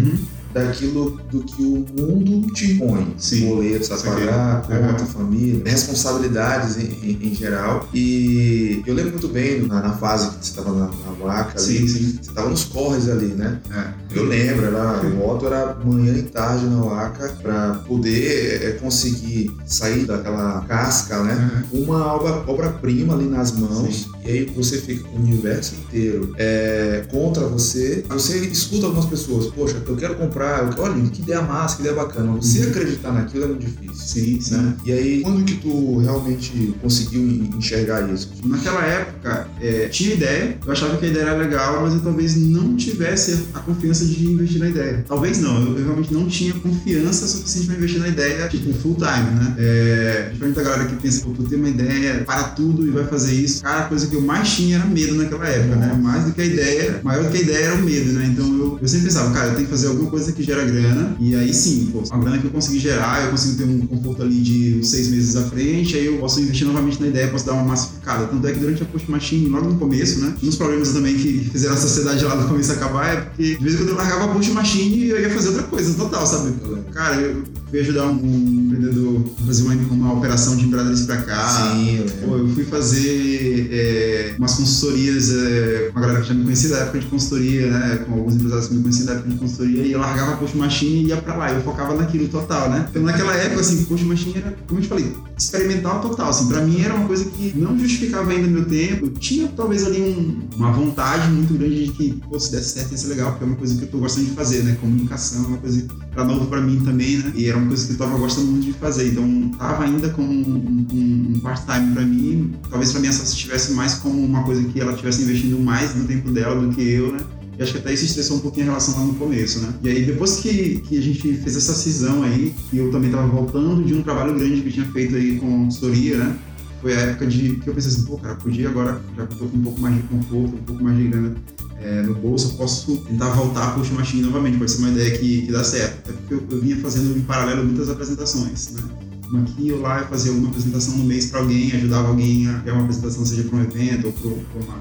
daquilo 0.52 1.20
do 1.30 1.40
que 1.42 1.62
o 1.62 1.84
mundo 1.96 2.52
te 2.52 2.72
impõe. 2.72 3.14
Sim. 3.18 3.48
Boletos 3.48 3.90
a 3.92 3.96
pagar, 3.98 4.62
conta, 4.62 5.04
família, 5.06 5.62
responsabilidades 5.64 6.76
em, 6.76 6.82
em- 7.02 7.28
em 7.30 7.34
geral. 7.34 7.88
E 7.94 8.82
eu 8.86 8.94
lembro 8.94 9.12
muito 9.12 9.28
bem 9.28 9.62
na, 9.66 9.80
na 9.82 9.92
fase 9.92 10.28
que 10.30 10.44
você 10.44 10.50
estava 10.50 10.72
na, 10.72 10.86
na 10.86 11.12
vaca 11.22 11.60
ali. 11.60 11.88
Sim. 11.88 12.18
Você 12.22 12.30
estava 12.30 12.48
nos 12.48 12.64
corres 12.64 13.08
ali, 13.08 13.26
né? 13.26 13.60
É. 13.70 13.98
Eu 14.18 14.24
lembro, 14.24 14.64
era, 14.66 15.02
o 15.06 15.28
Otto 15.28 15.46
era 15.46 15.74
manhã 15.84 16.14
e 16.16 16.22
tarde 16.22 16.64
na 16.66 16.80
Waka 16.82 17.28
para 17.42 17.74
poder 17.86 18.62
é, 18.64 18.70
conseguir 18.72 19.50
sair 19.66 20.06
daquela 20.06 20.62
casca, 20.62 21.22
né? 21.22 21.64
Uma 21.72 22.06
obra- 22.14 22.42
obra-prima 22.46 23.14
ali 23.14 23.26
nas 23.26 23.52
mãos, 23.52 23.94
Sim. 24.04 24.10
e 24.24 24.28
aí 24.30 24.44
você 24.46 24.78
fica 24.78 25.06
com 25.08 25.18
o 25.18 25.20
universo 25.22 25.74
inteiro 25.74 26.32
é, 26.38 27.04
contra 27.10 27.46
você. 27.46 28.04
Você 28.08 28.38
escuta 28.46 28.86
algumas 28.86 29.06
pessoas, 29.06 29.46
poxa, 29.48 29.76
eu 29.86 29.96
quero 29.96 30.14
comprar, 30.16 30.37
eu- 30.44 30.82
olha, 30.82 31.02
que 31.10 31.22
ideia 31.22 31.42
massa, 31.42 31.76
que 31.76 31.82
ideia 31.82 31.94
bacana. 31.96 32.32
Você 32.32 32.62
acreditar 32.62 33.12
naquilo 33.12 33.44
é 33.44 33.48
muito 33.48 33.66
difícil. 33.66 33.94
Sim, 33.94 34.40
sim. 34.40 34.54
Né? 34.56 34.74
E 34.84 34.92
aí, 34.92 35.20
quando 35.22 35.44
que 35.44 35.54
tu 35.56 35.98
realmente 35.98 36.74
conseguiu 36.80 37.20
en- 37.20 37.50
enxergar 37.56 38.08
isso? 38.12 38.30
Naquela 38.44 38.84
época, 38.84 39.48
é, 39.60 39.88
tinha 39.88 40.14
ideia, 40.14 40.58
eu 40.64 40.72
achava 40.72 40.96
que 40.96 41.06
a 41.06 41.08
ideia 41.08 41.22
era 41.24 41.36
legal, 41.36 41.82
mas 41.82 41.94
eu 41.94 42.00
talvez 42.00 42.36
não 42.36 42.76
tivesse 42.76 43.46
a 43.54 43.58
confiança 43.60 44.04
de 44.04 44.24
investir 44.26 44.58
na 44.60 44.68
ideia. 44.68 45.04
Talvez 45.06 45.38
não, 45.40 45.60
eu, 45.62 45.78
eu 45.78 45.84
realmente 45.84 46.12
não 46.14 46.26
tinha 46.26 46.54
confiança 46.54 47.26
suficiente 47.26 47.66
para 47.66 47.76
investir 47.76 48.00
na 48.00 48.08
ideia, 48.08 48.48
tipo, 48.48 48.72
full 48.74 48.94
time, 48.96 49.30
né? 49.38 49.54
É, 49.58 50.30
diferente 50.32 50.54
da 50.54 50.62
galera 50.62 50.84
que 50.86 50.96
pensa, 50.96 51.24
pô, 51.24 51.30
tu 51.32 51.42
tem 51.44 51.58
uma 51.58 51.68
ideia, 51.68 52.22
para 52.24 52.44
tudo 52.44 52.86
e 52.86 52.90
vai 52.90 53.04
fazer 53.06 53.34
isso. 53.34 53.62
Cara, 53.62 53.80
a 53.84 53.88
coisa 53.88 54.06
que 54.06 54.14
eu 54.14 54.20
mais 54.20 54.48
tinha 54.50 54.76
era 54.76 54.86
medo 54.86 55.14
naquela 55.14 55.46
época, 55.48 55.76
né? 55.76 55.98
Mais 56.02 56.24
do 56.24 56.32
que 56.32 56.40
a 56.40 56.44
ideia, 56.44 57.00
maior 57.02 57.24
do 57.24 57.30
que 57.30 57.38
a 57.38 57.40
ideia 57.40 57.64
era 57.66 57.74
o 57.74 57.82
medo, 57.82 58.12
né? 58.12 58.26
Então 58.32 58.46
eu, 58.46 58.78
eu 58.80 58.88
sempre 58.88 59.06
pensava, 59.06 59.32
cara, 59.32 59.48
eu 59.48 59.54
tenho 59.54 59.64
que 59.66 59.70
fazer 59.70 59.88
alguma 59.88 60.10
coisa 60.10 60.27
que 60.32 60.42
gera 60.42 60.64
grana, 60.64 61.16
e 61.20 61.34
aí 61.34 61.52
sim, 61.52 61.90
pô, 61.92 62.02
a 62.10 62.18
grana 62.18 62.38
que 62.38 62.44
eu 62.44 62.50
consegui 62.50 62.78
gerar, 62.78 63.24
eu 63.24 63.30
consigo 63.30 63.56
ter 63.56 63.64
um 63.64 63.86
conforto 63.86 64.22
ali 64.22 64.40
de 64.40 64.78
uns 64.78 64.90
seis 64.90 65.08
meses 65.08 65.36
à 65.36 65.42
frente, 65.44 65.96
aí 65.96 66.06
eu 66.06 66.18
posso 66.18 66.40
investir 66.40 66.66
novamente 66.66 67.00
na 67.00 67.08
ideia, 67.08 67.28
posso 67.28 67.46
dar 67.46 67.52
uma 67.52 67.64
massificada. 67.64 68.26
Tanto 68.26 68.46
é 68.46 68.52
que 68.52 68.58
durante 68.58 68.82
a 68.82 68.86
Post 68.86 69.10
Machine, 69.10 69.48
logo 69.48 69.68
no 69.68 69.78
começo, 69.78 70.20
né? 70.20 70.34
Um 70.42 70.46
dos 70.46 70.56
problemas 70.56 70.92
também 70.92 71.16
que 71.16 71.48
fizeram 71.50 71.74
a 71.74 71.78
sociedade 71.78 72.24
lá 72.24 72.36
no 72.36 72.48
começo 72.48 72.72
acabar 72.72 73.06
é 73.12 73.20
porque 73.20 73.56
de 73.56 73.62
vez 73.62 73.74
em 73.74 73.78
quando 73.78 73.90
eu 73.90 73.96
largava 73.96 74.24
a 74.24 74.28
Post 74.28 74.52
Machine 74.52 74.96
e 74.96 75.10
eu 75.10 75.20
ia 75.20 75.30
fazer 75.30 75.48
outra 75.48 75.64
coisa 75.64 75.94
total, 75.94 76.26
sabe? 76.26 76.54
Cara, 76.92 77.16
eu 77.16 77.42
fui 77.70 77.80
ajudar 77.80 78.06
um, 78.06 78.14
um 78.24 78.64
empreendedor 78.66 79.24
a 79.42 79.46
fazer 79.46 79.62
uma, 79.64 79.74
uma 79.74 80.12
operação 80.14 80.56
de 80.56 80.64
Imperatriz 80.64 81.02
pra 81.02 81.16
cá. 81.18 81.48
Sim. 81.48 82.04
Pô, 82.24 82.36
eu 82.36 82.48
fui 82.48 82.64
fazer 82.64 83.68
é, 83.72 84.34
umas 84.38 84.54
consultorias 84.54 85.30
é, 85.30 85.90
com 85.92 85.98
a 85.98 86.02
galera 86.02 86.20
que 86.22 86.28
já 86.28 86.34
me 86.34 86.44
conhecia 86.44 86.70
da 86.70 86.78
época 86.78 86.98
de 87.00 87.06
consultoria, 87.06 87.70
né? 87.70 88.04
Com 88.06 88.14
alguns 88.14 88.34
empresários 88.36 88.68
que 88.68 88.74
me 88.74 88.82
conheciam 88.82 89.06
da 89.06 89.12
época 89.14 89.28
de 89.30 89.36
consultoria, 89.36 89.82
e 89.82 89.92
eu 89.92 89.98
largava 90.00 90.32
a 90.34 90.36
Post 90.36 90.56
Machine 90.56 91.04
e 91.04 91.06
ia 91.08 91.16
pra 91.16 91.36
lá. 91.36 91.52
Eu 91.52 91.62
focava 91.62 91.94
naquilo 91.94 92.28
total, 92.28 92.70
né? 92.70 92.86
Então 92.90 93.02
naquela 93.02 93.34
época, 93.34 93.60
assim, 93.60 93.84
Post 93.84 94.04
Machine 94.06 94.34
era, 94.36 94.56
como 94.66 94.78
eu 94.80 94.82
te 94.82 94.88
falei, 94.88 95.12
experimental 95.36 96.00
total. 96.00 96.30
Assim, 96.30 96.48
pra 96.48 96.60
mim 96.62 96.80
era 96.80 96.94
uma 96.94 97.06
coisa 97.06 97.24
que 97.26 97.52
não 97.56 97.78
justificava 97.78 98.30
ainda 98.30 98.48
meu 98.48 98.64
tempo. 98.64 99.06
Eu 99.06 99.10
tinha 99.10 99.48
talvez 99.48 99.84
ali 99.84 100.00
um- 100.00 100.40
uma 100.56 100.72
vontade 100.72 101.30
muito 101.30 101.54
grande 101.54 101.86
de 101.86 101.92
que, 101.92 102.20
pô, 102.28 102.38
se 102.38 102.50
desse 102.52 102.70
certo 102.70 102.92
ia 102.92 102.98
ser 102.98 103.08
legal, 103.08 103.30
porque 103.32 103.44
é 103.44 103.46
uma 103.46 103.56
coisa 103.56 103.74
que 103.76 103.82
eu 103.82 103.88
tô 103.88 103.98
gostando 103.98 104.26
de 104.26 104.32
fazer, 104.32 104.62
né? 104.64 104.76
Comunicação 104.80 105.44
é 105.44 105.46
uma 105.48 105.58
coisa 105.58 105.82
que 105.82 105.88
era 106.12 106.24
novo 106.24 106.46
pra 106.46 106.60
mim 106.60 106.80
também, 106.84 107.18
né? 107.18 107.32
E 107.34 107.46
era 107.46 107.57
uma 107.58 107.68
coisa 107.68 107.86
que 107.86 107.92
eu 107.92 107.98
tava 107.98 108.18
gostando 108.18 108.46
muito 108.48 108.64
de 108.66 108.72
fazer. 108.72 109.08
Então 109.12 109.50
tava 109.58 109.84
ainda 109.84 110.08
como 110.10 110.30
um, 110.30 110.86
um- 110.92 111.32
um 111.36 111.40
part-time 111.40 111.92
pra 111.94 112.04
mim. 112.04 112.52
Talvez 112.70 112.92
pra 112.92 113.00
mim 113.00 113.08
essa 113.08 113.22
estivesse 113.24 113.72
mais 113.72 113.94
como 113.94 114.20
uma 114.24 114.42
coisa 114.44 114.62
que 114.64 114.80
ela 114.80 114.92
estivesse 114.92 115.22
investindo 115.22 115.58
mais 115.60 115.94
no 115.94 116.04
tempo 116.04 116.30
dela 116.30 116.60
do 116.60 116.74
que 116.74 116.82
eu, 116.82 117.12
né? 117.12 117.20
E 117.58 117.62
acho 117.62 117.72
que 117.72 117.78
até 117.78 117.92
isso 117.92 118.04
estressou 118.04 118.36
um 118.36 118.40
pouquinho 118.40 118.66
a 118.66 118.68
relação 118.70 118.96
lá 118.98 119.04
no 119.04 119.14
começo, 119.14 119.58
né? 119.60 119.74
E 119.82 119.88
aí, 119.88 120.04
depois 120.06 120.36
que, 120.36 120.80
que 120.86 120.96
a 120.96 121.02
gente 121.02 121.20
fez 121.38 121.56
essa 121.56 121.74
cisão 121.74 122.22
aí, 122.22 122.54
e 122.72 122.78
eu 122.78 122.90
também 122.92 123.10
tava 123.10 123.26
voltando 123.26 123.82
de 123.82 123.94
um 123.94 124.02
trabalho 124.02 124.34
grande 124.38 124.60
que 124.60 124.68
eu 124.68 124.72
tinha 124.72 124.86
feito 124.86 125.16
aí 125.16 125.38
com 125.38 125.64
consultoria, 125.64 126.18
né? 126.18 126.36
Foi 126.80 126.94
a 126.94 127.00
época 127.00 127.26
de 127.26 127.56
que 127.56 127.68
eu 127.68 127.74
pensei 127.74 127.90
assim, 127.90 128.04
pô, 128.04 128.16
cara, 128.18 128.36
podia 128.36 128.68
agora, 128.68 129.00
já 129.16 129.26
que 129.26 129.32
eu 129.34 129.38
tô 129.38 129.46
com 129.46 129.56
um 129.56 129.62
pouco 129.62 129.80
mais 129.80 129.96
de 129.96 130.02
conforto, 130.04 130.54
um 130.54 130.62
pouco 130.64 130.84
mais 130.84 130.96
de 130.96 131.08
grana 131.08 131.34
é, 131.80 132.02
no 132.02 132.14
bolso, 132.14 132.52
eu 132.52 132.56
posso 132.56 132.96
tentar 132.98 133.30
voltar 133.30 133.68
a 133.68 133.70
Push 133.72 133.90
Machine 133.90 134.22
novamente, 134.22 134.58
pode 134.58 134.70
ser 134.70 134.78
uma 134.78 134.90
ideia 134.90 135.16
que, 135.18 135.42
que 135.42 135.52
dá 135.52 135.62
certo. 135.62 135.98
Até 136.00 136.12
porque 136.12 136.34
eu, 136.34 136.44
eu 136.50 136.60
vinha 136.60 136.76
fazendo 136.78 137.16
em 137.16 137.22
paralelo 137.22 137.64
muitas 137.64 137.88
apresentações, 137.88 138.70
né? 138.72 138.82
Uma 139.30 139.42
aqui 139.42 139.70
ou 139.72 139.80
lá 139.80 140.00
eu 140.00 140.06
fazia 140.06 140.32
uma 140.32 140.48
apresentação 140.48 140.96
no 140.96 141.04
mês 141.04 141.26
para 141.26 141.40
alguém, 141.40 141.70
ajudava 141.72 142.08
alguém 142.08 142.48
a 142.48 142.60
criar 142.60 142.74
uma 142.74 142.84
apresentação, 142.84 143.26
seja 143.26 143.42
para 143.44 143.58
um 143.58 143.62
evento 143.62 144.06
ou 144.06 144.12
para 144.12 144.62
uma, 144.62 144.80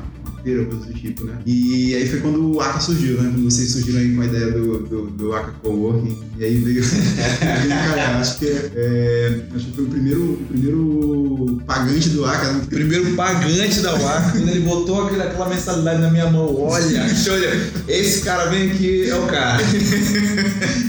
coisa 0.56 0.86
do 0.86 0.94
tipo, 0.94 1.24
né? 1.26 1.38
E 1.46 1.96
aí 1.96 2.08
foi 2.08 2.20
quando 2.20 2.56
o 2.56 2.62
Aka 2.62 2.80
surgiu, 2.80 3.22
né? 3.22 3.32
Quando 3.34 3.44
vocês 3.44 3.72
surgiram 3.72 4.00
aí 4.00 4.16
com 4.16 4.22
a 4.22 4.26
ideia 4.26 4.52
do, 4.52 4.80
do, 4.80 5.08
do 5.08 5.34
Aka 5.34 5.52
Coworking, 5.62 6.18
e 6.38 6.44
aí 6.44 6.58
veio, 6.58 6.84
cara, 7.70 8.20
acho 8.20 8.40
que, 8.40 8.46
é, 8.48 9.42
acho 9.56 9.66
que 9.66 9.72
foi 9.74 9.84
o 9.86 9.88
primeiro, 9.88 10.34
o 10.34 10.46
primeiro 10.48 11.62
pagante 11.66 12.10
do 12.10 12.26
Aka, 12.26 12.54
né? 12.54 12.62
Primeiro 12.70 13.16
pagante 13.16 13.82
da 13.82 13.96
Waka, 13.96 14.32
quando 14.38 14.50
ele 14.50 14.60
botou 14.62 15.06
aquela, 15.06 15.26
aquela 15.26 15.50
mensalidade 15.50 16.02
na 16.02 16.12
minha 16.12 16.30
mão, 16.30 16.56
olha, 16.62 17.06
olha, 17.32 17.72
esse 17.88 18.22
cara 18.22 18.46
vem 18.50 18.72
aqui, 18.72 19.10
é 19.10 19.16
o 19.16 19.26
cara. 19.28 19.62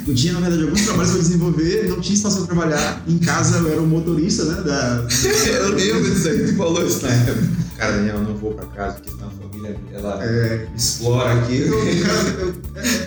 Eu 0.06 0.14
tinha, 0.14 0.32
na 0.34 0.40
verdade, 0.40 0.62
alguns 0.62 0.82
trabalhos 0.82 1.12
para 1.12 1.20
desenvolver, 1.20 1.88
não 1.88 2.00
tinha 2.00 2.14
espaço 2.14 2.38
para 2.38 2.46
trabalhar. 2.54 3.02
Em 3.06 3.18
casa 3.18 3.58
eu 3.58 3.72
era 3.72 3.80
o 3.80 3.86
motorista, 3.86 4.44
né? 4.44 4.62
Da... 4.62 5.06
eu 5.46 5.74
lembro 5.74 6.10
disso 6.10 6.28
aí, 6.28 6.46
tu 6.46 6.56
falou 6.56 6.86
isso 6.86 7.02
na 7.02 7.12
época. 7.12 7.67
Cara, 7.78 7.92
Daniel, 7.92 8.16
eu 8.16 8.22
não 8.22 8.34
vou 8.36 8.54
pra 8.54 8.66
casa, 8.66 8.94
porque 8.96 9.10
senão 9.10 9.28
a 9.28 9.30
família 9.30 9.76
ela 9.94 10.18
É, 10.24 10.66
explora 10.76 11.32
aqui. 11.40 11.58
Eu, 11.58 11.78
cara, 12.04 12.54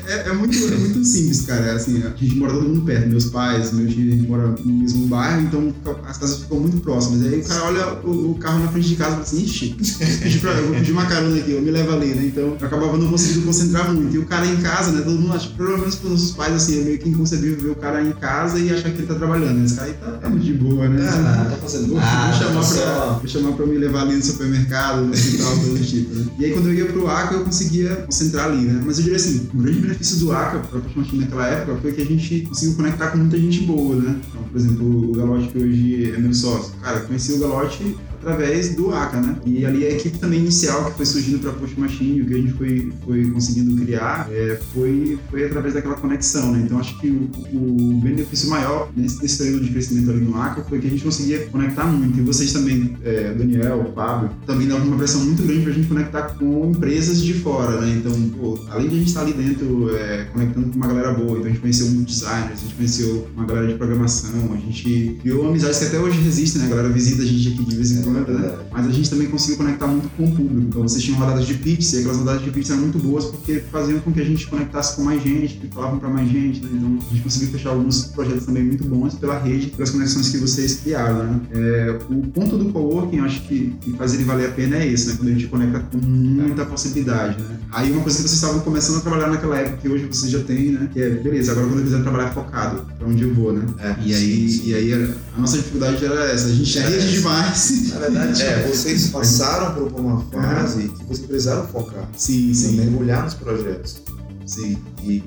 é, 0.08 0.14
é- 0.14 0.30
é 0.30 0.34
muito, 0.34 0.56
é 0.58 0.78
muito 0.78 1.04
simples, 1.04 1.42
cara. 1.42 1.66
É 1.66 1.72
Assim, 1.72 2.02
a 2.04 2.10
gente 2.16 2.36
mora 2.38 2.54
todo 2.54 2.68
mundo 2.70 2.82
perto, 2.84 3.08
meus 3.10 3.26
pais, 3.26 3.72
meus 3.74 3.94
filhos, 3.94 4.14
a 4.14 4.18
gente 4.18 4.30
mora 4.30 4.48
no 4.48 4.66
mesmo 4.74 5.08
bairro, 5.08 5.42
então 5.42 5.74
as 6.08 6.18
casas 6.18 6.40
ficam 6.40 6.60
muito 6.60 6.78
próximas. 6.78 7.22
Aí 7.24 7.40
o 7.40 7.44
cara 7.44 7.64
olha 7.66 7.88
o, 8.06 8.32
o 8.32 8.36
carro 8.36 8.60
na 8.60 8.70
frente 8.72 8.88
de 8.90 8.96
casa 8.96 9.10
e 9.10 9.14
fala 9.14 9.24
assim, 9.24 9.44
ixi, 9.44 10.40
pra, 10.40 10.52
eu 10.52 10.68
vou 10.68 10.76
pedir 10.76 10.92
uma 10.94 11.06
carona 11.06 11.38
aqui, 11.38 11.52
eu 11.52 11.62
me 11.62 11.72
levo 11.72 11.92
ali, 11.94 12.08
né? 12.14 12.24
Então 12.28 12.44
eu 12.44 12.66
acabava 12.66 12.98
não 12.98 13.10
conseguindo 13.10 13.46
concentrar 13.46 13.92
muito. 13.94 14.16
E 14.16 14.20
o 14.20 14.26
cara 14.26 14.46
em 14.46 14.58
casa, 14.58 14.92
né? 14.92 15.02
Todo 15.02 15.20
mundo 15.20 15.34
acha, 15.34 15.50
provavelmente 15.50 15.98
para 15.98 16.06
os 16.08 16.12
nossos 16.14 16.32
pais, 16.32 16.54
assim, 16.56 16.80
é 16.80 16.84
meio 16.84 16.98
que 17.00 17.10
inconcebível 17.10 17.58
ver 17.60 17.70
o 17.72 17.76
cara 17.76 18.02
em 18.02 18.12
casa 18.14 18.58
e 18.60 18.70
achar 18.72 18.90
que 18.92 19.00
ele 19.00 19.08
tá 19.08 19.16
trabalhando. 19.16 19.66
Esse 19.66 19.76
cara 19.76 19.88
aí 19.88 19.94
tá, 19.96 20.12
tá 20.14 20.30
muito 20.30 20.46
de 20.46 20.54
boa, 20.54 20.88
né? 20.88 21.06
Ah, 21.10 21.48
tá 21.50 21.58
fazendo 21.58 21.88
Vou, 21.88 21.98
nada, 21.98 22.32
vou 22.32 22.64
chamar 22.64 22.64
tá 22.64 22.74
pra, 22.96 23.06
vou 23.18 23.28
chamar 23.28 23.52
pra 23.54 23.66
me 23.66 23.78
levar 23.78 24.02
ali 24.04 24.16
no 24.16 24.22
supermercado, 24.24 24.61
no 25.02 25.12
hospital, 25.12 25.56
coisa 25.58 25.74
do 25.74 25.86
tipo, 25.86 26.16
né? 26.16 26.26
E 26.40 26.46
aí 26.46 26.52
quando 26.52 26.68
eu 26.68 26.74
ia 26.74 26.86
pro 26.86 27.08
ACA, 27.08 27.36
eu 27.36 27.44
conseguia 27.44 27.96
concentrar 27.96 28.46
ali, 28.46 28.66
né? 28.66 28.82
Mas 28.86 28.98
eu 28.98 29.04
diria 29.04 29.18
assim, 29.18 29.50
o 29.54 29.58
grande 29.58 29.80
benefício 29.80 30.18
do 30.18 30.32
ACA, 30.32 30.60
pra 30.60 30.82
Machine 30.96 31.20
naquela 31.20 31.48
época, 31.48 31.78
foi 31.82 31.92
que 31.94 32.02
a 32.02 32.06
gente 32.06 32.42
conseguiu 32.42 32.76
conectar 32.76 33.12
com 33.12 33.18
muita 33.18 33.38
gente 33.38 33.62
boa, 33.62 33.96
né? 33.96 34.20
Então, 34.30 34.44
por 34.44 34.58
exemplo, 34.60 35.12
o 35.12 35.16
Galote, 35.16 35.48
que 35.50 35.58
hoje 35.58 36.14
é 36.14 36.18
meu 36.18 36.34
sócio. 36.34 36.74
Cara, 36.82 37.02
conheci 37.02 37.34
o 37.34 37.40
Galote 37.40 37.98
através 38.22 38.76
do 38.76 38.94
ACA, 38.94 39.20
né? 39.20 39.36
E 39.46 39.66
ali 39.66 39.86
a 39.86 39.92
equipe 39.92 40.18
também 40.18 40.40
inicial 40.40 40.86
que 40.86 40.98
foi 40.98 41.06
surgindo 41.06 41.40
para 41.40 41.52
Post 41.54 41.80
Machine, 41.80 42.22
o 42.22 42.26
que 42.26 42.34
a 42.34 42.38
gente 42.38 42.54
foi, 42.54 42.94
foi 43.04 43.32
conseguindo 43.32 43.76
criar, 43.84 44.28
é, 44.32 44.60
foi, 44.74 45.20
foi 45.30 45.46
através 45.46 45.74
daquela 45.74 45.96
conexão, 45.96 46.52
né? 46.52 46.62
Então 46.64 46.80
acho 46.80 46.98
que 47.00 47.10
o, 47.10 47.30
o 47.54 48.00
benefício 48.02 48.50
maior 48.50 48.90
nesse, 48.96 49.22
nesse 49.22 49.38
período 49.40 49.66
de 49.66 49.72
crescimento 49.72 50.12
ali 50.12 50.22
no 50.22 50.40
ACA 50.40 50.64
foi 50.68 50.80
que 50.80 50.88
a 50.88 50.90
gente 50.90 51.04
conseguia 51.04 51.46
conectar 51.48 51.86
muito. 51.86 52.20
E 52.20 52.22
vocês 52.22 52.54
também, 52.54 52.96
é, 53.04 53.34
Daniel, 53.34 53.88
o 53.90 53.94
Fábio, 53.94 54.30
também 54.46 54.68
davam 54.68 54.88
uma 54.88 54.98
pressão 54.98 55.22
muito 55.22 55.42
grande 55.44 55.64
pra 55.64 55.74
gente 55.74 55.88
conectar 55.88 56.22
com 56.38 56.72
empresas 56.72 57.22
de 57.22 57.34
fora, 57.34 57.82
né? 57.82 57.96
Então, 57.98 58.14
pô, 58.38 58.60
além 58.70 58.88
de 58.88 58.96
a 58.96 58.98
gente 59.00 59.08
estar 59.08 59.22
ali 59.22 59.34
dentro 59.34 59.96
é, 59.96 60.26
conectando 60.32 60.70
com 60.70 60.76
uma 60.76 60.88
galera 60.88 61.14
boa, 61.14 61.38
então 61.38 61.46
a 61.46 61.50
gente 61.50 61.60
conheceu 61.60 61.88
muitos 61.88 62.20
designers, 62.20 62.60
a 62.60 62.62
gente 62.64 62.76
conheceu 62.76 63.28
uma 63.36 63.46
galera 63.46 63.68
de 63.68 63.74
programação, 63.76 64.54
a 64.54 64.58
gente 64.58 65.18
criou 65.22 65.48
amizades 65.48 65.80
que 65.80 65.86
até 65.86 66.00
hoje 66.00 66.20
resistem, 66.22 66.62
né? 66.62 66.68
A 66.68 66.70
galera 66.70 66.90
visita 66.90 67.24
a 67.24 67.26
gente 67.26 67.50
aqui 67.50 67.66
de 67.66 67.76
vez 67.76 67.92
em 67.92 68.04
quando, 68.04 68.11
né? 68.12 68.58
Mas 68.72 68.88
a 68.88 68.92
gente 68.92 69.10
também 69.10 69.28
conseguiu 69.28 69.58
conectar 69.58 69.88
muito 69.88 70.10
com 70.16 70.26
o 70.26 70.32
público. 70.32 70.68
Então 70.68 70.82
vocês 70.84 71.04
tinham 71.04 71.20
rodadas 71.20 71.46
de 71.46 71.54
pitch, 71.56 71.94
e 71.94 71.98
aquelas 72.00 72.18
rodadas 72.18 72.44
de 72.44 72.52
pitch 72.52 72.70
eram 72.70 72.82
muito 72.82 73.00
boas 73.00 73.26
porque 73.26 73.64
faziam 73.72 74.00
com 74.00 74.12
que 74.12 74.22
a 74.22 74.26
gente 74.26 74.48
conectasse 74.48 74.96
com 74.96 75.04
mais 75.04 75.24
gente, 75.24 75.56
que 75.56 75.68
falavam 75.68 76.00
para 76.00 76.10
mais 76.10 76.30
gente, 76.30 76.62
né? 76.62 76.70
Então 76.74 77.00
a 77.00 77.14
gente 77.14 77.24
conseguiu 77.24 77.50
fechar 77.50 77.70
alguns 77.70 78.06
projetos 78.06 78.46
também 78.46 78.64
muito 78.64 78.84
bons 78.84 79.16
pela 79.16 79.38
rede, 79.40 79.68
pelas 79.68 79.90
conexões 79.90 80.30
que 80.30 80.38
vocês 80.38 80.76
criaram, 80.76 81.24
né? 81.24 81.42
É, 81.52 82.00
o 82.10 82.22
ponto 82.28 82.58
do 82.58 82.66
coworking, 82.66 83.18
eu 83.18 83.26
acho 83.26 83.42
que, 83.48 83.76
que 83.82 83.92
faz 83.94 84.14
ele 84.14 84.24
valer 84.24 84.50
a 84.50 84.52
pena 84.52 84.78
é 84.78 84.88
esse, 84.88 85.08
né? 85.08 85.16
Quando 85.18 85.30
a 85.30 85.34
gente 85.34 85.48
conecta 85.48 85.80
com 85.80 85.98
muita 85.98 86.66
possibilidade, 86.66 87.42
né? 87.42 87.60
Aí 87.72 87.92
uma 87.92 88.02
coisa 88.02 88.18
que 88.18 88.24
vocês 88.24 88.34
estavam 88.34 88.60
começando 88.62 88.98
a 88.98 89.02
trabalhar 89.02 89.28
naquela 89.28 89.58
época, 89.58 89.78
que 89.78 89.90
hoje 89.90 90.06
vocês 90.06 90.32
já 90.32 90.40
têm, 90.40 90.72
né? 90.72 90.90
Que 90.92 91.02
é, 91.02 91.10
beleza, 91.10 91.52
agora 91.52 91.68
quando 91.68 91.80
eu 91.80 91.86
quiser 91.86 92.02
trabalhar 92.02 92.32
focado, 92.32 92.86
pra 92.98 93.08
onde 93.08 93.24
eu 93.24 93.34
vou, 93.34 93.54
né? 93.54 93.66
É, 93.80 93.96
E 94.04 94.14
aí, 94.14 94.62
e 94.66 94.74
aí 94.76 94.94
a, 94.94 95.40
nossa 95.40 95.58
dificuldade 95.58 96.04
era 96.04 96.26
essa, 96.32 96.48
a 96.48 96.52
gente 96.52 96.78
é 96.78 96.82
rede 96.82 97.12
demais. 97.12 97.94
Verdade, 98.10 98.42
é, 98.44 98.68
vocês 98.68 99.08
passaram 99.10 99.74
por 99.76 100.00
uma 100.00 100.22
fase 100.32 100.90
que 100.90 101.04
vocês 101.06 101.20
precisaram 101.28 101.68
focar, 101.68 102.08
Sim, 102.18 102.48
né, 102.50 102.54
sim, 102.54 102.76
mergulhar 102.78 103.24
nos 103.24 103.34
projetos. 103.36 104.02
sim. 104.46 104.78
E, 105.04 105.18
e 105.18 105.24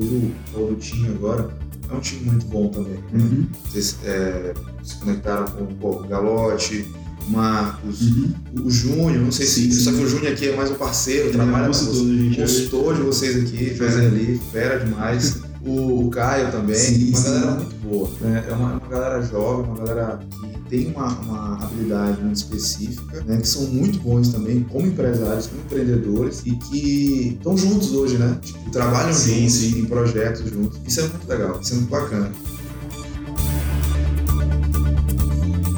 o 0.00 0.30
falou 0.52 0.70
do 0.70 0.76
time 0.76 1.08
agora, 1.08 1.48
é 1.90 1.94
um 1.94 2.00
time 2.00 2.22
muito 2.30 2.46
bom 2.46 2.68
também. 2.68 2.94
né? 2.94 3.00
Uhum. 3.14 3.46
Vocês 3.66 3.96
é, 4.04 4.52
se 4.82 4.96
conectaram 4.96 5.46
com 5.46 5.66
pô, 5.76 6.00
o 6.02 6.06
Galote, 6.06 6.86
o 7.26 7.30
Marcos, 7.30 8.00
Uhum. 8.02 8.32
o 8.64 8.70
Júnior, 8.70 9.22
não 9.22 9.32
sei 9.32 9.46
Sim, 9.46 9.70
se. 9.70 9.78
sim. 9.78 9.84
Só 9.84 9.92
que 9.92 10.02
o 10.02 10.08
Júnior 10.08 10.32
aqui 10.32 10.48
é 10.48 10.56
mais 10.56 10.70
um 10.70 10.74
parceiro, 10.74 11.28
é 11.30 11.32
trabalha 11.32 11.66
com 11.66 11.72
consultor 11.72 11.94
vocês. 11.94 12.18
gente. 12.20 12.40
consultor 12.40 12.94
de 12.96 13.00
vocês 13.02 13.36
aqui, 13.36 13.70
Fera. 13.70 13.90
fazendo 13.90 14.06
ali, 14.14 14.40
fera 14.52 14.78
demais. 14.84 15.37
O, 15.64 16.08
Caio 16.10 16.50
também, 16.52 16.76
Sim, 16.76 17.08
uma 17.08 17.16
sim. 17.18 17.24
galera 17.24 17.50
muito 17.52 17.76
boa. 17.76 18.10
Né? 18.20 18.44
É 18.48 18.52
uma, 18.52 18.72
uma 18.74 18.88
galera 18.88 19.22
jovem, 19.22 19.66
uma 19.66 19.76
galera 19.84 20.20
que 20.30 20.58
tem 20.70 20.90
uma, 20.92 21.08
uma 21.20 21.64
habilidade 21.64 22.22
muito 22.22 22.36
específica, 22.36 23.22
né? 23.24 23.38
que 23.38 23.48
são 23.48 23.62
muito 23.62 23.98
bons 23.98 24.28
também 24.28 24.62
como 24.64 24.86
empresários, 24.86 25.48
como 25.48 25.60
empreendedores 25.62 26.42
e 26.46 26.52
que 26.52 27.36
estão 27.36 27.56
juntos 27.56 27.92
hoje, 27.92 28.18
né? 28.18 28.38
Tipo, 28.40 28.70
trabalham 28.70 29.12
Sim, 29.12 29.40
juntos 29.40 29.54
sim. 29.54 29.80
em 29.80 29.84
projetos 29.86 30.48
juntos. 30.50 30.78
Isso 30.86 31.00
é 31.00 31.02
muito 31.04 31.28
legal, 31.28 31.58
isso 31.60 31.72
é 31.72 31.76
muito 31.76 31.90
bacana. 31.90 32.30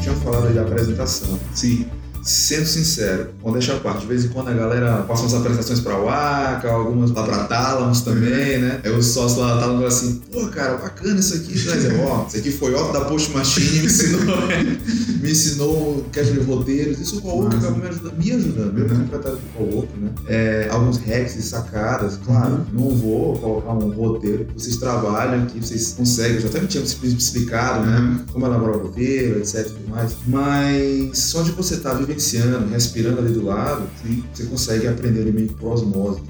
Tinha 0.02 0.14
falado 0.16 0.46
aí 0.48 0.54
da 0.54 0.62
apresentação. 0.62 1.38
Sim. 1.54 1.86
Sendo 2.22 2.66
sincero, 2.66 3.30
vou 3.42 3.52
deixar 3.52 3.76
a 3.76 3.80
parte. 3.80 4.00
De 4.02 4.06
vez 4.06 4.24
em 4.24 4.28
quando 4.28 4.48
a 4.48 4.52
galera 4.54 5.02
passa 5.02 5.22
umas 5.22 5.34
apresentações 5.34 5.80
pra 5.80 5.96
Waka, 5.96 6.70
algumas 6.70 7.10
lá 7.12 7.22
pra 7.22 7.44
Talamos 7.44 8.02
também, 8.02 8.58
né? 8.58 8.80
Aí 8.84 8.90
os 8.92 9.06
sócios 9.06 9.38
lá 9.38 9.54
da 9.54 9.60
Talamos 9.60 9.80
falam 9.80 9.86
assim, 9.88 10.20
pô, 10.30 10.46
cara, 10.48 10.76
bacana 10.76 11.18
isso 11.20 11.34
aqui. 11.34 11.54
Ó, 12.04 12.26
isso 12.26 12.36
aqui 12.36 12.50
foi 12.52 12.74
Otto 12.74 12.92
da 12.92 13.04
Post 13.06 13.30
Machine, 13.32 13.80
me 13.80 13.86
ensinou, 13.86 14.20
me 15.22 15.30
ensinou 15.30 15.72
o 15.98 16.04
cast 16.12 16.32
de 16.32 16.40
roteiros. 16.40 16.98
Isso 16.98 17.20
o 17.26 17.42
Massa. 17.44 17.56
acabou 17.58 17.78
me 17.78 17.88
ajudando, 17.88 18.16
me 18.18 18.32
ajudando. 18.32 18.78
Eu 18.78 18.90
Uhum. 18.90 19.06
tratado 19.06 19.36
de 19.36 19.42
co-work, 19.56 19.88
né? 19.98 20.10
É, 20.26 20.68
alguns 20.70 20.98
hacks 20.98 21.36
e 21.36 21.42
sacadas, 21.42 22.18
claro. 22.24 22.66
Não 22.72 22.90
vou 22.90 23.38
colocar 23.38 23.72
um 23.72 23.90
roteiro. 23.90 24.46
Vocês 24.56 24.76
trabalham 24.76 25.44
aqui, 25.44 25.60
vocês 25.60 25.94
conseguem. 25.96 26.36
Eu 26.36 26.42
já 26.42 26.48
até 26.48 26.60
me 26.60 26.66
tinha 26.66 26.82
explicado, 26.84 27.86
né? 27.86 27.98
Uhum. 27.98 28.24
como 28.32 28.46
elaborar 28.46 28.76
o 28.76 28.82
roteiro, 28.82 29.38
etc 29.38 29.60
e 29.60 29.64
tudo 29.64 29.88
mais. 29.90 30.12
Mas 30.26 31.18
só 31.18 31.42
de 31.42 31.52
você 31.52 31.74
estar 31.74 31.94
vivenciando, 32.10 32.68
respirando 32.70 33.20
ali 33.20 33.32
do 33.32 33.44
lado, 33.44 33.88
você 34.32 34.44
consegue 34.44 34.88
aprender 34.88 35.22
ali 35.22 35.32
meio 35.32 35.48
por 35.48 35.72
osmose. 35.72 36.20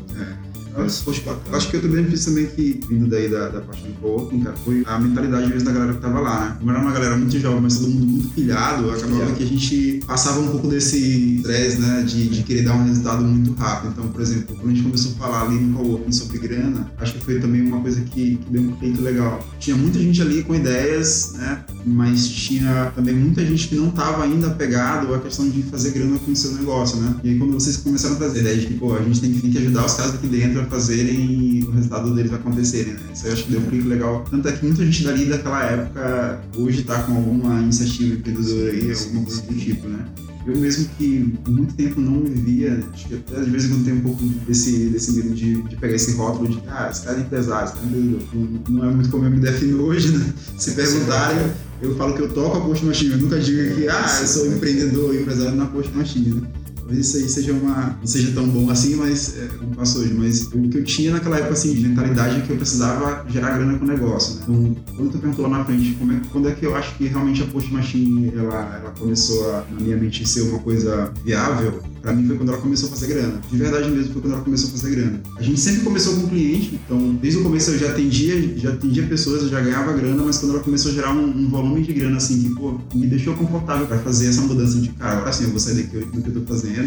Acho- 1.52 1.70
que 1.70 1.76
outro 1.76 1.90
benefício 1.90 2.30
também 2.32 2.46
que, 2.46 2.80
vindo 2.88 3.06
daí 3.08 3.28
da, 3.28 3.48
da 3.48 3.60
parte 3.60 3.82
do 3.82 3.92
coworking, 4.00 4.40
cara, 4.40 4.56
foi 4.64 4.82
a 4.86 4.98
mentalidade 4.98 5.48
mesmo 5.48 5.64
da 5.64 5.72
galera 5.72 5.94
que 5.94 6.00
tava 6.00 6.20
lá, 6.20 6.40
né? 6.46 6.56
Como 6.58 6.70
era 6.70 6.80
uma 6.80 6.92
galera 6.92 7.16
muito 7.16 7.38
jovem, 7.38 7.60
mas 7.60 7.78
todo 7.78 7.88
mundo 7.90 8.06
muito 8.06 8.28
pilhado, 8.34 8.90
acabava 8.90 9.32
que 9.32 9.42
a 9.42 9.46
gente 9.46 10.00
passava 10.06 10.40
um 10.40 10.48
pouco 10.48 10.68
desse 10.68 11.36
estresse, 11.36 11.78
né? 11.80 12.02
De, 12.02 12.28
de 12.28 12.42
querer 12.42 12.62
dar 12.64 12.74
um 12.74 12.84
resultado 12.84 13.22
muito 13.24 13.52
rápido. 13.58 13.90
Então, 13.92 14.08
por 14.08 14.20
exemplo, 14.20 14.56
quando 14.56 14.70
a 14.70 14.74
gente 14.74 14.82
começou 14.82 15.12
a 15.12 15.14
falar 15.14 15.42
ali 15.46 15.56
no 15.60 15.76
coworking 15.78 16.12
sobre 16.12 16.38
grana, 16.38 16.90
acho 16.98 17.14
que 17.14 17.24
foi 17.24 17.38
também 17.40 17.62
uma 17.62 17.80
coisa 17.80 18.00
que, 18.00 18.36
que 18.36 18.50
deu 18.50 18.62
um 18.62 18.76
feito 18.76 19.00
legal. 19.02 19.46
Tinha 19.58 19.76
muita 19.76 19.98
gente 19.98 20.20
ali 20.22 20.42
com 20.42 20.54
ideias, 20.54 21.32
né? 21.34 21.64
Mas 21.86 22.28
tinha 22.28 22.92
também 22.94 23.14
muita 23.14 23.44
gente 23.44 23.68
que 23.68 23.74
não 23.74 23.90
tava 23.90 24.24
ainda 24.24 24.48
apegado 24.48 25.14
à 25.14 25.18
questão 25.18 25.48
de 25.48 25.62
fazer 25.64 25.90
grana 25.92 26.18
com 26.18 26.32
o 26.32 26.36
seu 26.36 26.52
negócio, 26.52 26.98
né? 27.00 27.16
E 27.24 27.30
aí 27.30 27.38
quando 27.38 27.52
vocês 27.54 27.76
começaram 27.78 28.16
a 28.16 28.18
trazer 28.18 28.38
a 28.38 28.42
ideia 28.42 28.56
de 28.58 28.66
que, 28.66 28.74
pô, 28.74 28.94
a 28.94 29.02
gente 29.02 29.20
tem 29.20 29.32
que, 29.32 29.40
tem 29.40 29.50
que 29.50 29.58
ajudar 29.58 29.86
os 29.86 29.94
caras 29.94 30.14
aqui 30.14 30.26
dentro 30.26 30.60
fazerem 30.70 31.64
o 31.66 31.70
resultado 31.72 32.14
deles 32.14 32.32
acontecerem, 32.32 32.94
né? 32.94 33.00
Isso 33.12 33.26
eu 33.26 33.32
acho 33.32 33.44
que 33.44 33.50
deu 33.50 33.60
um 33.60 33.64
clique 33.64 33.88
legal. 33.88 34.24
Tanto 34.30 34.48
é 34.48 34.52
que 34.52 34.64
muita 34.64 34.84
gente 34.84 35.04
dali 35.04 35.26
daquela 35.26 35.62
época 35.64 36.40
hoje 36.56 36.84
tá 36.84 37.02
com 37.02 37.16
alguma 37.16 37.60
iniciativa 37.60 38.14
empreendedora 38.14 38.70
aí, 38.70 38.92
alguma 38.92 39.24
coisa 39.24 39.42
do 39.42 39.54
tipo, 39.54 39.88
né? 39.88 40.06
Eu 40.46 40.56
mesmo 40.56 40.88
que 40.96 41.38
por 41.44 41.52
muito 41.52 41.74
tempo 41.74 42.00
não 42.00 42.24
vivia, 42.24 42.82
acho 42.94 43.08
que 43.08 43.14
até 43.14 43.40
de 43.42 43.50
vez 43.50 43.64
em 43.64 43.68
quando 43.68 43.84
tem 43.84 43.94
um 43.94 44.00
pouco 44.00 44.24
desse, 44.46 44.88
desse 44.88 45.12
medo 45.12 45.34
de, 45.34 45.60
de 45.62 45.76
pegar 45.76 45.94
esse 45.94 46.12
rótulo 46.12 46.48
de, 46.48 46.62
ah, 46.66 46.88
esse 46.90 47.04
cara 47.04 47.18
é 47.18 47.20
empresário, 47.20 47.66
esse 47.66 47.74
cara 47.74 47.86
é 47.86 47.90
empreendedor. 47.90 48.70
Não 48.70 48.84
é 48.84 48.94
muito 48.94 49.10
como 49.10 49.24
eu 49.26 49.30
me 49.30 49.38
defino 49.38 49.82
hoje, 49.82 50.16
né? 50.16 50.32
Se 50.56 50.72
perguntarem, 50.72 51.52
eu 51.82 51.94
falo 51.96 52.14
que 52.14 52.22
eu 52.22 52.32
toco 52.32 52.56
a 52.56 52.60
Post 52.62 52.86
Machine, 52.86 53.12
eu 53.12 53.18
nunca 53.18 53.38
digo 53.38 53.74
que, 53.74 53.88
ah, 53.88 54.18
eu 54.20 54.26
sou 54.26 54.46
empreendedor, 54.46 55.14
empresário 55.14 55.56
na 55.56 55.66
Post 55.66 55.94
Machine, 55.94 56.40
né? 56.40 56.48
Talvez 56.90 57.06
isso 57.06 57.16
aí 57.18 57.28
seja 57.28 57.52
uma, 57.52 57.96
não 58.00 58.06
seja 58.06 58.32
tão 58.32 58.48
bom 58.48 58.68
assim, 58.68 58.96
mas 58.96 59.36
é, 59.38 59.46
como 59.58 59.76
passou 59.76 60.02
hoje. 60.02 60.12
Mas 60.12 60.48
o 60.48 60.68
que 60.68 60.78
eu 60.78 60.84
tinha 60.84 61.12
naquela 61.12 61.36
época, 61.36 61.52
assim, 61.52 61.72
de 61.72 61.86
mentalidade 61.86 62.38
é 62.38 62.40
que 62.40 62.50
eu 62.50 62.56
precisava 62.56 63.24
gerar 63.28 63.56
grana 63.56 63.78
com 63.78 63.84
o 63.84 63.88
negócio, 63.88 64.34
né? 64.34 64.40
Então, 64.42 64.76
quando 64.96 65.12
tu 65.12 65.18
perguntou 65.18 65.46
lá 65.46 65.58
na 65.58 65.64
frente, 65.64 65.96
é, 66.00 66.20
quando 66.32 66.48
é 66.48 66.52
que 66.52 66.66
eu 66.66 66.74
acho 66.74 66.96
que 66.96 67.06
realmente 67.06 67.42
a 67.42 67.46
Post 67.46 67.72
Machine, 67.72 68.32
ela, 68.36 68.80
ela 68.80 68.90
começou 68.98 69.54
a, 69.54 69.64
na 69.70 69.80
minha 69.80 69.96
mente, 69.96 70.28
ser 70.28 70.42
uma 70.42 70.58
coisa 70.58 71.12
viável, 71.24 71.80
pra 72.02 72.12
mim 72.12 72.26
foi 72.26 72.36
quando 72.36 72.48
ela 72.48 72.60
começou 72.60 72.88
a 72.88 72.92
fazer 72.92 73.06
grana. 73.06 73.40
De 73.48 73.56
verdade 73.56 73.88
mesmo, 73.88 74.12
foi 74.12 74.22
quando 74.22 74.34
ela 74.34 74.42
começou 74.42 74.68
a 74.68 74.72
fazer 74.72 74.90
grana. 74.90 75.22
A 75.36 75.42
gente 75.42 75.60
sempre 75.60 75.82
começou 75.82 76.14
com 76.16 76.28
cliente, 76.28 76.80
então, 76.84 77.14
desde 77.22 77.38
o 77.38 77.42
começo 77.44 77.70
eu 77.70 77.78
já 77.78 77.90
atendia, 77.90 78.58
já 78.58 78.72
atendia 78.72 79.06
pessoas, 79.06 79.42
eu 79.42 79.48
já 79.48 79.60
ganhava 79.60 79.92
grana, 79.92 80.24
mas 80.24 80.38
quando 80.38 80.54
ela 80.54 80.62
começou 80.64 80.90
a 80.90 80.94
gerar 80.94 81.12
um, 81.12 81.24
um 81.24 81.48
volume 81.48 81.82
de 81.82 81.92
grana, 81.92 82.16
assim, 82.16 82.42
que, 82.42 82.54
pô, 82.56 82.80
me 82.92 83.06
deixou 83.06 83.34
confortável 83.34 83.86
pra 83.86 83.98
fazer 83.98 84.26
essa 84.26 84.40
mudança 84.40 84.80
de, 84.80 84.88
cara, 84.88 85.18
agora 85.18 85.32
sim, 85.32 85.44
eu 85.44 85.50
vou 85.50 85.60
sair 85.60 85.82
daqui 85.82 85.98
do 85.98 86.22
que 86.22 86.28
eu 86.28 86.34
tô 86.34 86.40
fazendo, 86.52 86.79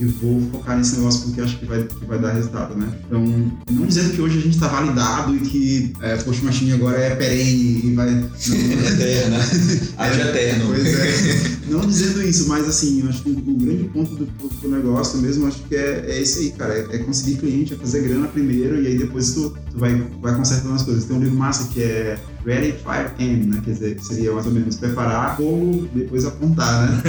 e 0.00 0.04
vou 0.06 0.40
focar 0.50 0.78
nesse 0.78 0.96
negócio 0.96 1.26
porque 1.26 1.40
acho 1.42 1.58
que 1.58 1.66
vai, 1.66 1.82
que 1.84 2.04
vai 2.06 2.18
dar 2.18 2.32
resultado, 2.32 2.74
né? 2.74 2.88
Então, 3.06 3.52
não 3.70 3.86
dizendo 3.86 4.14
que 4.14 4.22
hoje 4.22 4.38
a 4.38 4.40
gente 4.40 4.54
está 4.54 4.66
validado 4.66 5.36
e 5.36 5.40
que 5.40 5.92
é, 6.00 6.16
Post 6.16 6.42
Machine 6.42 6.72
agora 6.72 6.96
é 6.98 7.14
perene 7.14 7.82
e 7.84 7.94
vai... 7.94 8.10
Não, 8.10 8.30
eterna. 8.92 9.36
Haja 9.98 10.22
eterno. 10.22 10.66
Pois 10.68 10.86
é. 10.86 11.60
Não 11.70 11.86
dizendo 11.86 12.20
isso, 12.22 12.48
mas 12.48 12.66
assim, 12.66 13.06
acho 13.08 13.22
que 13.22 13.30
o 13.30 13.54
grande 13.56 13.84
ponto 13.84 14.16
do, 14.16 14.24
do 14.24 14.68
negócio 14.68 15.20
mesmo, 15.20 15.46
acho 15.46 15.62
que 15.62 15.76
é, 15.76 16.04
é 16.08 16.20
esse 16.20 16.40
aí, 16.40 16.50
cara. 16.50 16.74
É, 16.74 16.96
é, 16.96 16.98
conseguir 16.98 17.36
cliente, 17.36 17.74
é 17.74 17.76
fazer 17.76 18.02
grana 18.02 18.26
primeiro 18.26 18.82
e 18.82 18.88
aí 18.88 18.98
depois 18.98 19.32
tu, 19.34 19.56
tu 19.70 19.78
vai, 19.78 19.94
vai 20.20 20.34
consertando 20.34 20.74
as 20.74 20.82
coisas. 20.82 21.04
Tem 21.04 21.16
um 21.16 21.20
livro 21.20 21.36
massa 21.36 21.68
que 21.72 21.80
é 21.80 22.18
Ready, 22.44 22.72
Fire, 22.72 23.12
Aim, 23.18 23.46
né? 23.46 23.60
Quer 23.64 23.70
dizer, 23.70 24.00
seria 24.00 24.32
mais 24.32 24.46
ou 24.46 24.52
menos 24.52 24.76
preparar, 24.76 25.36
fogo, 25.36 25.88
depois 25.94 26.24
apontar, 26.24 26.90
né? 26.90 27.02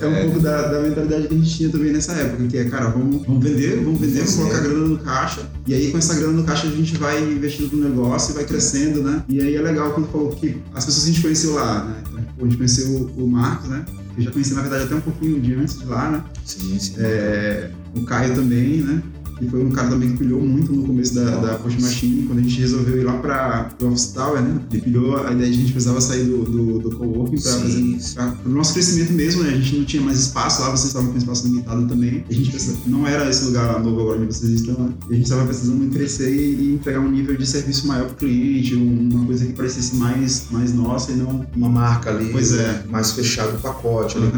É 0.00 0.06
um 0.06 0.14
é. 0.14 0.24
pouco 0.24 0.40
da, 0.40 0.68
da, 0.68 0.80
mentalidade 0.80 1.28
que 1.28 1.34
a 1.34 1.36
gente 1.36 1.56
tinha 1.56 1.68
também 1.68 1.92
nessa 1.92 2.12
época, 2.12 2.46
que 2.46 2.56
é, 2.56 2.64
cara, 2.64 2.88
vamos, 2.88 3.26
vamos 3.26 3.42
vender, 3.42 3.82
vamos 3.82 4.00
vender, 4.00 4.20
vamos 4.20 4.34
colocar 4.36 4.60
grana 4.60 4.86
no 4.86 4.98
caixa, 4.98 5.42
e 5.66 5.74
aí 5.74 5.90
com 5.90 5.98
essa 5.98 6.14
grana 6.14 6.32
no 6.32 6.44
caixa 6.44 6.66
a 6.66 6.70
gente 6.70 6.96
vai 6.96 7.22
investindo 7.22 7.76
no 7.76 7.88
negócio 7.88 8.32
e 8.32 8.34
vai 8.34 8.44
crescendo, 8.44 9.02
né? 9.02 9.22
E 9.28 9.40
aí 9.40 9.54
é 9.54 9.60
legal 9.60 9.92
quando 9.92 10.08
falou 10.10 10.30
que 10.30 10.56
as 10.74 10.84
pessoas 10.84 11.04
que 11.04 11.10
a 11.10 11.12
gente 11.14 11.22
conheceu 11.22 11.54
lá, 11.54 11.84
né? 11.84 12.24
a 12.40 12.44
gente 12.44 12.56
conheceu 12.56 13.10
o 13.16 13.26
Marcos, 13.26 13.68
né? 13.68 13.84
Eu 14.16 14.24
já 14.24 14.30
conheci, 14.30 14.54
na 14.54 14.62
verdade, 14.62 14.84
até 14.84 14.94
um 14.94 15.00
pouquinho 15.00 15.40
de 15.40 15.54
antes 15.54 15.78
de 15.78 15.84
lá, 15.84 16.10
né? 16.10 16.24
Sim, 16.44 16.78
sim. 16.78 16.94
É, 16.98 17.70
o 17.94 18.02
Caio 18.02 18.34
também, 18.34 18.80
né? 18.82 19.02
Que 19.38 19.48
foi 19.48 19.64
um 19.64 19.70
cara 19.70 19.88
também 19.88 20.10
que 20.10 20.18
pilhou 20.18 20.40
muito 20.40 20.72
no 20.72 20.84
começo 20.84 21.14
da, 21.14 21.36
da 21.36 21.54
Post 21.58 21.80
Machine, 21.80 22.26
quando 22.26 22.40
a 22.40 22.42
gente 22.42 22.60
resolveu 22.60 22.98
ir 22.98 23.04
lá 23.04 23.18
para 23.18 23.70
o 23.80 23.86
Office 23.86 24.08
Tower, 24.08 24.42
né? 24.42 24.60
Ele 24.72 24.82
pilhou 24.82 25.16
a 25.16 25.32
ideia 25.32 25.50
de 25.50 25.56
que 25.56 25.58
a 25.58 25.60
gente 25.60 25.72
precisava 25.72 26.00
sair 26.00 26.24
do, 26.24 26.44
do, 26.44 26.78
do 26.78 26.96
coworking 26.96 27.36
para 27.40 28.34
o 28.44 28.48
nosso 28.48 28.72
crescimento 28.72 29.12
mesmo, 29.12 29.42
né? 29.42 29.50
A 29.50 29.56
gente 29.56 29.76
não 29.76 29.84
tinha 29.84 30.02
mais 30.02 30.18
espaço 30.18 30.62
lá, 30.62 30.70
vocês 30.70 30.88
estavam 30.88 31.12
com 31.12 31.18
espaço 31.18 31.46
limitado 31.46 31.86
também. 31.86 32.24
A 32.28 32.32
gente 32.32 32.50
precisava, 32.50 32.78
não 32.86 33.06
era 33.06 33.28
esse 33.28 33.44
lugar 33.44 33.82
novo 33.82 34.00
agora 34.00 34.20
onde 34.20 34.34
vocês 34.34 34.52
estão, 34.52 34.74
né? 34.74 34.92
E 35.08 35.12
a 35.12 35.16
gente 35.16 35.24
estava 35.24 35.44
precisando 35.44 35.90
crescer 35.90 36.30
e, 36.30 36.74
entregar 36.74 37.00
um 37.00 37.10
nível 37.10 37.36
de 37.36 37.46
serviço 37.46 37.86
maior 37.86 38.06
para 38.06 38.14
o 38.14 38.16
cliente, 38.16 38.74
uma 38.74 39.24
coisa 39.26 39.46
que 39.46 39.52
parecesse 39.52 39.96
mais, 39.96 40.44
mais 40.50 40.72
nossa 40.72 41.12
e 41.12 41.16
não... 41.16 41.46
Uma 41.56 41.68
marca 41.68 42.10
ali, 42.10 42.30
pois 42.30 42.52
é. 42.52 42.84
mais 42.88 43.12
fechado 43.12 43.56
o 43.56 43.60
pacote 43.60 44.16
uhum. 44.18 44.30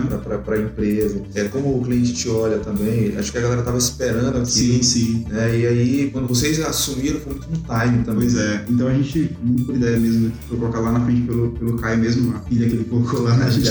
para 0.45 0.55
a 0.57 0.61
empresa. 0.61 1.23
É 1.35 1.45
como 1.45 1.79
o 1.79 1.83
cliente 1.83 2.13
te 2.13 2.29
olha 2.29 2.59
também, 2.59 3.17
acho 3.17 3.31
que 3.33 3.39
a 3.39 3.41
galera 3.41 3.61
estava 3.61 3.79
esperando 3.79 4.39
aqui. 4.39 4.51
Sim, 4.51 4.83
sim. 4.91 5.25
Né? 5.29 5.59
E 5.59 5.67
aí, 5.67 6.11
quando 6.13 6.29
vocês 6.29 6.61
assumiram, 6.61 7.21
foi 7.21 7.35
muito 7.35 7.49
no 7.51 7.57
time 7.57 8.05
também. 8.05 8.21
Pois 8.21 8.37
é. 8.37 8.65
Então 8.69 8.89
a 8.89 8.95
gente, 8.95 9.37
muito 9.43 9.65
por 9.65 9.77
ideia 9.77 9.99
mesmo, 9.99 10.33
foi 10.49 10.59
colocar 10.59 10.81
lá 10.81 10.93
na 10.93 11.05
frente 11.05 11.23
pelo, 11.23 11.51
pelo 11.51 11.77
Caio 11.79 11.99
mesmo, 11.99 12.35
a 12.37 12.41
pilha 12.41 12.69
que 12.69 12.75
ele 12.75 12.85
colocou 12.85 13.23
lá, 13.23 13.37
né? 13.37 13.47
A 13.47 13.51
gente 13.51 13.69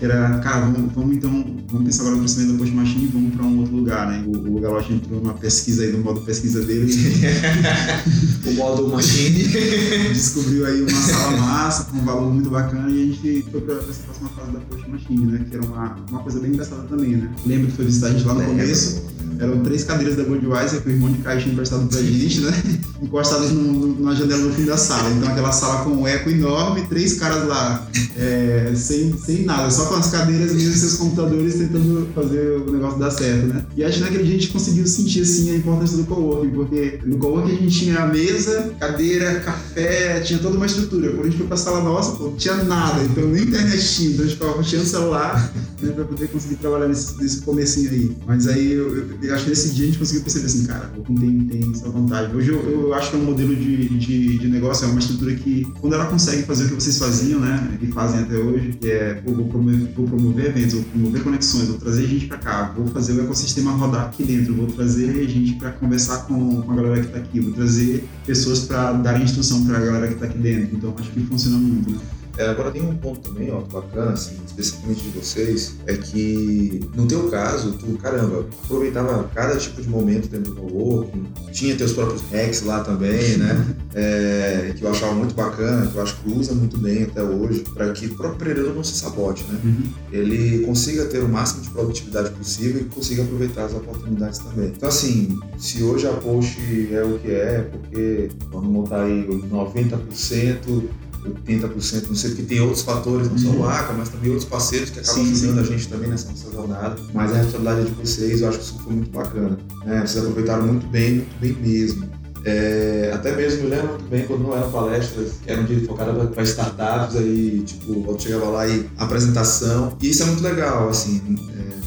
era, 0.00 0.38
cara, 0.38 0.66
vamos, 0.66 0.92
vamos 0.92 1.16
então, 1.16 1.30
vamos 1.68 1.86
pensar 1.86 2.02
agora 2.02 2.16
no 2.16 2.22
crescimento 2.22 2.52
da 2.52 2.58
Post 2.58 2.74
Machine 2.74 3.04
e 3.04 3.08
vamos 3.08 3.34
para 3.34 3.44
um 3.44 3.58
outro 3.60 3.76
lugar, 3.76 4.08
né? 4.08 4.24
O, 4.26 4.56
o 4.56 4.60
Galote 4.60 4.92
entrou 4.92 5.20
numa 5.20 5.34
pesquisa 5.34 5.82
aí, 5.82 5.92
no 5.92 5.98
modo 5.98 6.20
pesquisa 6.22 6.62
dele. 6.64 6.92
o 8.46 8.52
modo 8.52 8.88
Machine. 8.88 9.42
Descobriu 10.12 10.66
aí 10.66 10.80
uma 10.80 10.90
sala 10.90 11.36
massa, 11.36 11.84
com 11.84 11.98
um 11.98 12.04
valor 12.04 12.32
muito 12.32 12.50
bacana 12.50 12.90
e 12.90 13.02
a 13.02 13.06
gente 13.06 13.50
foi 13.50 13.60
para 13.60 13.74
essa 13.74 14.02
próxima 14.04 14.28
fase 14.30 14.52
da 14.52 14.60
Post 14.60 14.88
Machine, 14.88 15.26
né? 15.26 15.46
Que 15.48 15.56
era 15.56 15.64
uma, 15.66 15.96
uma 16.10 16.20
coisa 16.20 16.40
bem 16.40 16.52
engraçada 16.52 16.82
também, 16.84 17.16
né? 17.16 17.30
Lembro 17.44 17.66
que 17.66 17.76
foi 17.76 17.84
visitar 17.84 18.08
a 18.08 18.10
gente 18.10 18.24
lá 18.24 18.34
no 18.34 18.44
começo 18.44 19.12
eram 19.38 19.60
três 19.60 19.84
cadeiras 19.84 20.16
da 20.16 20.24
Budweiser 20.24 20.80
que 20.82 20.88
o 20.88 20.92
irmão 20.92 21.10
de 21.10 21.18
Caio 21.18 21.40
tinha 21.40 21.52
emprestado 21.52 21.86
pra 21.88 22.00
gente, 22.00 22.40
né? 22.40 22.52
Encostadas 23.02 23.50
na 23.98 24.14
janela 24.14 24.42
no 24.42 24.54
fim 24.54 24.64
da 24.64 24.76
sala. 24.76 25.10
Então 25.10 25.28
aquela 25.28 25.52
sala 25.52 25.84
com 25.84 25.90
um 25.90 26.06
eco 26.06 26.30
enorme, 26.30 26.82
três 26.82 27.14
caras 27.14 27.46
lá, 27.46 27.86
é, 28.16 28.72
sem, 28.76 29.16
sem 29.18 29.44
nada, 29.44 29.70
só 29.70 29.86
com 29.86 29.94
as 29.94 30.10
cadeiras 30.10 30.52
e 30.52 30.66
os 30.66 30.76
seus 30.76 30.96
computadores 30.96 31.54
tentando 31.54 32.08
fazer 32.14 32.58
o 32.58 32.72
negócio 32.72 32.98
dar 32.98 33.10
certo, 33.10 33.46
né? 33.46 33.64
E 33.76 33.84
acho 33.84 33.98
que 33.98 34.04
naquele 34.04 34.24
dia 34.24 34.36
a 34.36 34.38
gente 34.38 34.52
conseguiu 34.52 34.86
sentir 34.86 35.22
assim 35.22 35.50
a 35.50 35.56
importância 35.56 35.96
do 35.96 36.04
coworking, 36.04 36.50
porque 36.50 37.00
no 37.04 37.18
coworking 37.18 37.52
a 37.52 37.60
gente 37.60 37.78
tinha 37.78 37.98
a 37.98 38.06
mesa, 38.06 38.72
cadeira, 38.78 39.40
café, 39.40 40.20
tinha 40.20 40.38
toda 40.38 40.56
uma 40.56 40.66
estrutura. 40.66 41.10
Quando 41.10 41.22
a 41.22 41.24
gente 41.24 41.38
foi 41.38 41.46
pra 41.46 41.56
sala 41.56 41.82
nossa, 41.82 42.12
pô, 42.16 42.24
não 42.24 42.36
tinha 42.36 42.56
nada, 42.64 43.02
então 43.02 43.26
nem 43.28 43.42
internet 43.42 43.94
tinha, 43.94 44.10
então 44.10 44.24
a 44.24 44.28
gente 44.28 44.36
ficava 44.36 44.52
puxando 44.54 44.82
o 44.82 44.86
celular 44.86 45.52
né, 45.82 45.92
pra 45.92 46.04
poder 46.04 46.28
conseguir 46.28 46.56
trabalhar 46.56 46.88
nesse, 46.88 47.20
nesse 47.20 47.40
comecinho 47.42 47.90
aí. 47.90 48.16
Mas 48.26 48.46
aí 48.46 48.72
eu, 48.72 48.96
eu 48.96 49.08
acho 49.30 49.44
que 49.44 49.50
nesse 49.50 49.70
dia 49.70 49.84
a 49.84 49.86
gente 49.86 49.98
conseguiu 49.98 50.22
perceber 50.22 50.46
assim, 50.46 50.64
cara, 50.64 50.90
o 50.96 51.00
Open 51.00 51.16
tem, 51.16 51.38
tem 51.46 51.70
essa 51.70 51.88
vantagem. 51.88 52.34
Hoje 52.34 52.48
eu, 52.50 52.70
eu 52.70 52.94
acho 52.94 53.10
que 53.10 53.16
é 53.16 53.18
um 53.18 53.24
modelo 53.24 53.54
de, 53.54 53.88
de, 53.88 54.38
de, 54.38 54.48
negócio, 54.48 54.86
é 54.86 54.90
uma 54.90 54.98
estrutura 54.98 55.34
que, 55.34 55.66
quando 55.80 55.94
ela 55.94 56.06
consegue 56.06 56.42
fazer 56.42 56.64
o 56.64 56.68
que 56.68 56.74
vocês 56.74 56.98
faziam, 56.98 57.40
né, 57.40 57.78
e 57.80 57.86
fazem 57.88 58.20
até 58.20 58.36
hoje, 58.36 58.72
que 58.80 58.90
é, 58.90 59.14
pô, 59.14 59.32
vou 59.32 59.46
promover, 59.46 59.92
vou 59.94 60.06
promover 60.06 60.46
eventos, 60.46 60.74
vou 60.74 60.84
promover 60.84 61.22
conexões, 61.22 61.68
vou 61.68 61.78
trazer 61.78 62.06
gente 62.06 62.26
para 62.26 62.38
cá, 62.38 62.72
vou 62.76 62.86
fazer 62.88 63.12
o 63.12 63.22
ecossistema 63.22 63.72
rodar 63.72 64.06
aqui 64.06 64.24
dentro, 64.24 64.54
vou 64.54 64.66
trazer 64.66 65.28
gente 65.28 65.54
para 65.54 65.70
conversar 65.72 66.26
com, 66.26 66.62
com 66.62 66.72
a 66.72 66.74
galera 66.74 67.00
que 67.00 67.06
está 67.06 67.18
aqui, 67.18 67.40
vou 67.40 67.52
trazer 67.52 68.04
pessoas 68.26 68.60
para 68.60 68.92
darem 68.92 69.24
instrução 69.24 69.64
para 69.64 69.78
a 69.78 69.80
galera 69.80 70.08
que 70.08 70.14
está 70.14 70.26
aqui 70.26 70.38
dentro. 70.38 70.76
Então 70.76 70.94
acho 70.98 71.10
que 71.10 71.20
funciona 71.20 71.58
muito, 71.58 71.90
né? 71.90 71.98
É, 72.38 72.48
agora 72.48 72.70
tem 72.70 72.82
um 72.82 72.96
ponto 72.96 73.20
também, 73.20 73.50
ó, 73.52 73.60
bacana, 73.60 74.12
assim, 74.12 74.36
especificamente 74.46 75.02
de 75.02 75.10
vocês, 75.10 75.76
é 75.86 75.96
que 75.96 76.80
no 76.94 77.06
teu 77.06 77.28
caso, 77.28 77.72
tu, 77.72 77.98
caramba, 77.98 78.46
aproveitava 78.64 79.24
cada 79.34 79.56
tipo 79.56 79.82
de 79.82 79.88
momento 79.88 80.28
dentro 80.28 80.54
do 80.54 80.60
coworking, 80.60 81.26
tinha 81.52 81.76
teus 81.76 81.92
próprios 81.92 82.22
hacks 82.30 82.62
lá 82.62 82.80
também, 82.80 83.36
né? 83.36 83.76
É, 83.94 84.72
que 84.76 84.82
eu 84.82 84.90
achava 84.90 85.14
muito 85.14 85.34
bacana, 85.34 85.86
que 85.86 85.96
eu 85.96 86.02
acho 86.02 86.16
que 86.16 86.30
usa 86.30 86.54
muito 86.54 86.78
bem 86.78 87.02
até 87.02 87.22
hoje, 87.22 87.64
para 87.74 87.92
que 87.92 88.06
o 88.06 88.14
próprio 88.14 88.36
empreendedor 88.36 88.74
não 88.74 88.82
se 88.82 88.94
sabote, 88.94 89.44
né? 89.44 89.60
Uhum. 89.62 89.82
Ele 90.10 90.64
consiga 90.64 91.04
ter 91.04 91.22
o 91.22 91.28
máximo 91.28 91.62
de 91.62 91.68
produtividade 91.70 92.30
possível 92.30 92.80
e 92.80 92.84
consiga 92.84 93.22
aproveitar 93.22 93.64
as 93.64 93.74
oportunidades 93.74 94.38
também. 94.38 94.68
Então, 94.68 94.88
assim, 94.88 95.38
se 95.58 95.82
hoje 95.82 96.06
a 96.06 96.12
Post 96.12 96.58
é 96.90 97.02
o 97.02 97.18
que 97.18 97.30
é, 97.30 97.60
porque 97.70 98.30
vamos 98.50 98.70
montar 98.70 99.02
aí 99.02 99.26
90% 99.26 100.88
80%, 101.24 102.08
não 102.08 102.14
sei, 102.14 102.30
porque 102.30 102.42
tem 102.42 102.60
outros 102.60 102.82
fatores, 102.82 103.30
não 103.30 103.38
só 103.38 103.48
o 103.48 103.56
uhum. 103.58 103.68
ACA, 103.68 103.92
mas 103.92 104.08
também 104.08 104.30
outros 104.30 104.48
parceiros 104.48 104.90
que 104.90 105.00
acabam 105.00 105.22
ajudando 105.22 105.58
a 105.58 105.62
gente 105.62 105.88
também 105.88 106.10
nessa 106.10 106.30
nossa 106.30 106.50
jornada. 106.50 106.96
Mas 107.14 107.30
a 107.30 107.34
responsabilidade 107.34 107.80
é 107.80 107.84
de 107.84 107.90
vocês, 107.92 108.40
eu 108.40 108.48
acho 108.48 108.58
que 108.58 108.64
isso 108.64 108.78
foi 108.82 108.92
muito 108.92 109.10
bacana. 109.10 109.58
Né? 109.84 110.00
Vocês 110.00 110.18
aproveitaram 110.18 110.66
muito 110.66 110.86
bem, 110.88 111.14
muito 111.14 111.40
bem 111.40 111.52
mesmo. 111.52 112.10
É, 112.44 113.12
até 113.14 113.36
mesmo 113.36 113.62
eu 113.62 113.68
lembro 113.68 113.88
muito 113.90 114.04
bem 114.06 114.26
quando 114.26 114.42
não 114.42 114.56
eram 114.56 114.70
palestras, 114.70 115.34
que 115.44 115.50
eram 115.50 115.64
de 115.64 115.86
focada 115.86 116.12
para 116.26 116.42
startups, 116.42 117.16
aí, 117.16 117.62
tipo, 117.64 118.04
eu 118.08 118.18
chegava 118.18 118.46
lá 118.46 118.66
e 118.66 118.88
apresentação. 118.98 119.96
E 120.02 120.10
isso 120.10 120.24
é 120.24 120.26
muito 120.26 120.42
legal, 120.42 120.88
assim, 120.88 121.22